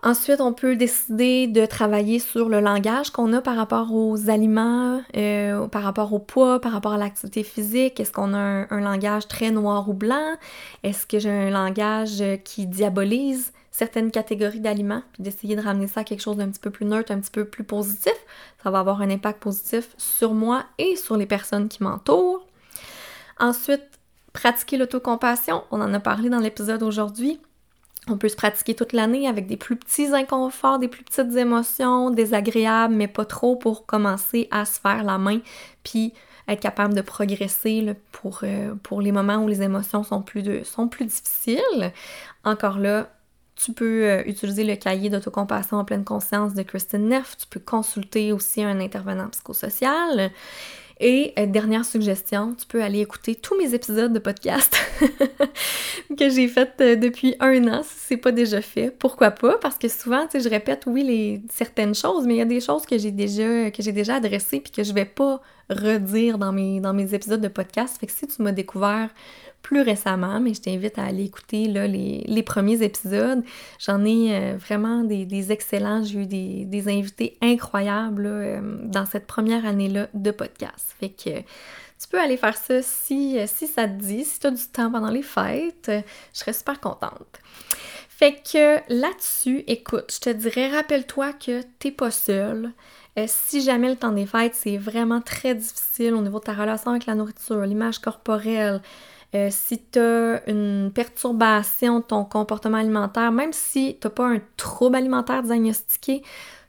Ensuite, 0.03 0.41
on 0.41 0.53
peut 0.53 0.77
décider 0.77 1.49
de 1.49 1.67
travailler 1.67 2.21
sur 2.21 2.49
le 2.49 2.61
langage 2.61 3.11
qu'on 3.11 3.33
a 3.33 3.41
par 3.41 3.57
rapport 3.57 3.93
aux 3.93 4.31
aliments, 4.31 5.03
euh, 5.17 5.67
par 5.67 5.83
rapport 5.83 6.13
au 6.13 6.21
poids, 6.21 6.61
par 6.61 6.71
rapport 6.71 6.93
à 6.93 6.99
l'activité 6.99 7.43
physique. 7.43 7.99
Est-ce 7.99 8.13
qu'on 8.13 8.33
a 8.33 8.39
un, 8.71 8.81
langage 8.81 9.27
très 9.27 9.51
noir 9.51 9.89
ou 9.89 9.95
blanc? 9.95 10.37
Est-ce 10.85 11.05
que 11.05 11.19
j'ai 11.19 11.31
un 11.31 11.51
langage 11.51 12.23
qui 12.45 12.67
diabolise 12.67 13.53
certaines 13.73 14.13
catégories 14.13 14.61
d'aliments? 14.61 15.03
Puis 15.15 15.25
d'essayer 15.25 15.57
de 15.57 15.63
ramener 15.63 15.89
ça 15.89 16.01
à 16.01 16.05
quelque 16.05 16.23
chose 16.23 16.37
d'un 16.37 16.49
petit 16.49 16.61
peu 16.61 16.71
plus 16.71 16.87
neutre, 16.87 17.11
un 17.11 17.19
petit 17.19 17.33
peu 17.33 17.45
plus 17.45 17.65
positif. 17.65 18.15
Ça 18.63 18.71
va 18.71 18.79
avoir 18.79 19.03
un 19.03 19.11
impact 19.11 19.41
positif 19.43 19.89
sur 19.97 20.33
moi 20.33 20.65
et 20.79 20.95
sur 20.95 21.17
les 21.17 21.27
personnes 21.27 21.69
qui 21.69 21.83
m'entourent. 21.83 22.48
Ensuite, 23.41 23.83
pratiquer 24.33 24.77
l'autocompassion, 24.77 25.65
on 25.71 25.81
en 25.81 25.93
a 25.95 26.01
parlé 26.01 26.29
dans 26.29 26.41
l'épisode 26.41 26.83
aujourd'hui. 26.83 27.41
On 28.09 28.17
peut 28.17 28.29
se 28.29 28.37
pratiquer 28.37 28.75
toute 28.75 28.93
l'année 28.93 29.29
avec 29.29 29.47
des 29.47 29.57
plus 29.57 29.77
petits 29.77 30.15
inconforts, 30.15 30.79
des 30.79 30.89
plus 30.89 31.05
petites 31.05 31.37
émotions, 31.37 32.11
désagréables, 32.11 32.95
mais 32.95 33.09
pas 33.09 33.25
trop 33.25 33.57
pour 33.57 33.85
commencer 33.87 34.49
à 34.51 34.65
se 34.65 34.81
faire 34.81 35.05
la 35.05 35.19
main, 35.19 35.41
puis 35.83 36.15
être 36.49 36.61
capable 36.61 36.95
de 36.95 37.03
progresser 37.03 37.95
pour, 38.11 38.41
euh, 38.43 38.75
pour 38.83 39.03
les 39.03 39.13
moments 39.13 39.45
où 39.45 39.49
les 39.49 39.63
émotions 39.63 40.03
sont 40.03 40.23
plus, 40.23 40.65
sont 40.65 40.89
plus 40.89 41.05
difficiles. 41.05 41.93
Encore 42.45 42.79
là, 42.79 43.11
tu 43.55 43.73
peux 43.73 44.05
euh, 44.05 44.23
utiliser 44.25 44.65
le 44.65 44.77
cahier 44.77 45.11
d'autocompassion 45.11 45.77
en 45.79 45.85
pleine 45.85 46.05
conscience 46.05 46.55
de 46.55 46.63
Kristen 46.63 47.09
Neff. 47.09 47.37
Tu 47.37 47.47
peux 47.49 47.61
consulter 47.61 48.33
aussi 48.33 48.63
un 48.63 48.81
intervenant 48.81 49.29
psychosocial. 49.29 50.31
Et 51.01 51.33
euh, 51.39 51.47
dernière 51.47 51.85
suggestion, 51.85 52.55
tu 52.55 52.67
peux 52.67 52.83
aller 52.83 53.01
écouter 53.01 53.37
tous 53.37 53.57
mes 53.57 53.73
épisodes 53.75 54.13
de 54.13 54.19
podcast 54.19 54.77
que 56.19 56.29
j'ai 56.29 56.49
fait 56.49 56.73
euh, 56.81 56.97
depuis 56.97 57.37
un 57.39 57.69
an, 57.69 57.83
si 57.85 57.95
c'est 57.97 58.17
pas 58.17 58.33
déjà 58.33 58.61
fait. 58.61 58.91
Pourquoi 58.91 59.31
pas? 59.31 59.59
Parce 59.59 59.79
que 59.79 59.89
souvent, 59.89 60.27
tu 60.27 60.33
sais, 60.33 60.41
je 60.41 60.49
répète, 60.49 60.85
oui, 60.87 61.05
les, 61.05 61.43
certaines 61.51 61.95
choses, 61.95 62.27
mais 62.27 62.35
il 62.35 62.39
y 62.39 62.43
a 62.43 62.47
des 62.47 62.61
choses 62.61 62.85
que 62.85 62.99
j'ai 62.99 63.13
déjà, 63.13 63.71
que 63.71 63.83
j'ai 63.83 63.93
déjà 63.93 64.17
adressées 64.17 64.61
puis 64.61 64.73
que 64.73 64.83
je 64.83 64.93
vais 64.93 65.05
pas 65.05 65.41
redire 65.71 66.39
dans 66.39 66.53
mes, 66.53 66.81
dans 66.81 66.95
mes 66.95 67.15
épisodes 67.15 67.41
de 67.41 67.49
podcast. 67.49 67.99
Fait 67.99 68.07
que 68.07 68.13
si 68.13 68.27
tu 68.27 68.43
m'as 68.43 68.53
découvert 68.53 69.11
plus 69.63 69.83
récemment, 69.83 70.41
mais 70.41 70.55
je 70.55 70.63
t'invite 70.63 70.99
à 70.99 71.05
aller 71.05 71.25
écouter 71.25 71.67
les, 71.67 72.43
premiers 72.43 72.83
épisodes. 72.83 73.43
J'en 73.79 74.05
ai 74.05 74.35
euh, 74.35 74.57
vraiment 74.57 75.03
des, 75.03 75.53
excellents. 75.53 76.05
J'ai 76.05 76.21
eu 76.21 76.27
des, 76.27 76.89
invités 76.89 77.37
incroyables 77.43 78.27
euh, 78.27 78.61
dans 78.85 79.05
cette 79.05 79.27
première 79.27 79.67
année-là 79.67 80.09
de 80.15 80.31
podcast. 80.31 80.95
Fait 81.01 81.11
que 81.11 81.41
tu 81.41 82.09
peux 82.11 82.21
aller 82.21 82.37
faire 82.37 82.57
ça 82.57 82.81
si, 82.81 83.37
si 83.47 83.67
ça 83.67 83.89
te 83.89 84.01
dit, 84.01 84.25
si 84.25 84.39
tu 84.39 84.47
as 84.47 84.53
du 84.53 84.67
temps 84.73 84.91
pendant 84.91 85.11
les 85.11 85.23
fêtes. 85.23 85.91
Je 86.33 86.39
serais 86.39 86.53
super 86.53 86.81
contente. 86.81 87.41
Fait 88.09 88.35
que 88.35 88.79
là-dessus, 88.93 89.63
écoute, 89.69 90.13
je 90.13 90.19
te 90.19 90.31
dirais, 90.31 90.69
rappelle-toi 90.71 91.35
que 91.35 91.63
t'es 91.79 91.93
pas 91.93 92.11
seul. 92.11 92.73
Euh, 93.19 93.25
si 93.27 93.63
jamais 93.63 93.89
le 93.89 93.97
temps 93.97 94.13
des 94.13 94.27
fêtes, 94.27 94.55
c'est 94.55 94.77
vraiment 94.77 95.21
très 95.21 95.55
difficile 95.55 96.15
au 96.15 96.21
niveau 96.21 96.39
de 96.39 96.45
ta 96.45 96.53
relation 96.53 96.93
avec 96.93 97.07
la 97.07 97.15
nourriture, 97.15 97.61
l'image 97.63 97.99
corporelle, 97.99 98.81
euh, 99.35 99.49
si 99.51 99.83
tu 99.93 99.99
as 99.99 100.49
une 100.49 100.93
perturbation 100.95 101.99
de 101.99 102.05
ton 102.05 102.25
comportement 102.25 102.79
alimentaire, 102.79 103.33
même 103.33 103.53
si 103.53 103.99
tu 104.01 104.09
pas 104.09 104.27
un 104.27 104.41
trouble 104.57 104.97
alimentaire 104.97 105.43
diagnostiqué, 105.43 106.23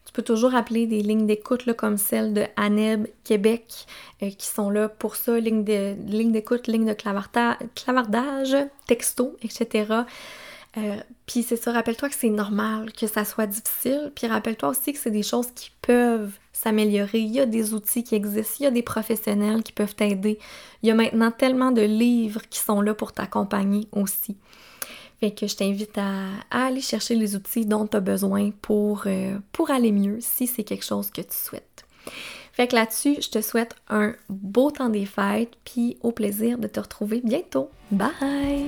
tu 0.05 0.11
peux 0.11 0.23
toujours 0.23 0.55
appeler 0.55 0.87
des 0.87 1.03
lignes 1.03 1.27
d'écoute 1.27 1.71
comme 1.73 1.97
celle 1.97 2.33
de 2.33 2.43
ANEB 2.57 3.07
Québec 3.23 3.85
euh, 4.23 4.31
qui 4.31 4.47
sont 4.47 4.71
là 4.71 4.89
pour 4.89 5.15
ça, 5.15 5.39
lignes 5.39 5.63
d'écoute, 5.63 6.67
lignes 6.67 6.87
de 6.87 6.93
clavardage, 7.75 8.57
texto, 8.87 9.37
etc. 9.43 10.03
Euh, 10.77 10.97
puis 11.25 11.41
c'est 11.41 11.55
ça, 11.55 11.71
rappelle-toi 11.71 12.09
que 12.09 12.15
c'est 12.15 12.29
normal 12.29 12.93
que 12.93 13.07
ça 13.07 13.25
soit 13.25 13.47
difficile, 13.47 14.11
puis 14.15 14.27
rappelle-toi 14.27 14.69
aussi 14.69 14.93
que 14.93 14.99
c'est 14.99 15.11
des 15.11 15.23
choses 15.23 15.47
qui 15.55 15.71
peuvent 15.81 16.31
s'améliorer. 16.53 17.19
Il 17.19 17.31
y 17.31 17.39
a 17.39 17.45
des 17.45 17.73
outils 17.73 18.03
qui 18.03 18.15
existent, 18.15 18.57
il 18.59 18.63
y 18.63 18.67
a 18.67 18.71
des 18.71 18.83
professionnels 18.83 19.63
qui 19.63 19.71
peuvent 19.71 19.95
t'aider. 19.95 20.37
Il 20.83 20.89
y 20.89 20.91
a 20.91 20.95
maintenant 20.95 21.31
tellement 21.31 21.71
de 21.71 21.81
livres 21.81 22.41
qui 22.49 22.59
sont 22.59 22.81
là 22.81 22.93
pour 22.93 23.13
t'accompagner 23.13 23.87
aussi. 23.91 24.37
Fait 25.19 25.31
que 25.31 25.47
je 25.47 25.55
t'invite 25.55 25.97
à, 25.97 26.27
aller 26.49 26.81
chercher 26.81 27.15
les 27.15 27.35
outils 27.35 27.65
dont 27.65 27.87
tu 27.87 27.97
as 27.97 27.99
besoin 27.99 28.51
pour, 28.61 29.03
euh, 29.05 29.37
pour 29.51 29.71
aller 29.71 29.91
mieux 29.91 30.19
si 30.21 30.47
c'est 30.47 30.63
quelque 30.63 30.85
chose 30.85 31.09
que 31.09 31.21
tu 31.21 31.35
souhaites. 31.35 31.85
Fait 32.53 32.67
que 32.67 32.75
là-dessus, 32.75 33.17
je 33.21 33.29
te 33.29 33.41
souhaite 33.41 33.75
un 33.89 34.13
beau 34.29 34.71
temps 34.71 34.89
des 34.89 35.05
fêtes, 35.05 35.53
puis 35.65 35.97
au 36.01 36.11
plaisir 36.11 36.57
de 36.57 36.67
te 36.67 36.79
retrouver 36.79 37.21
bientôt. 37.23 37.69
Bye! 37.91 38.67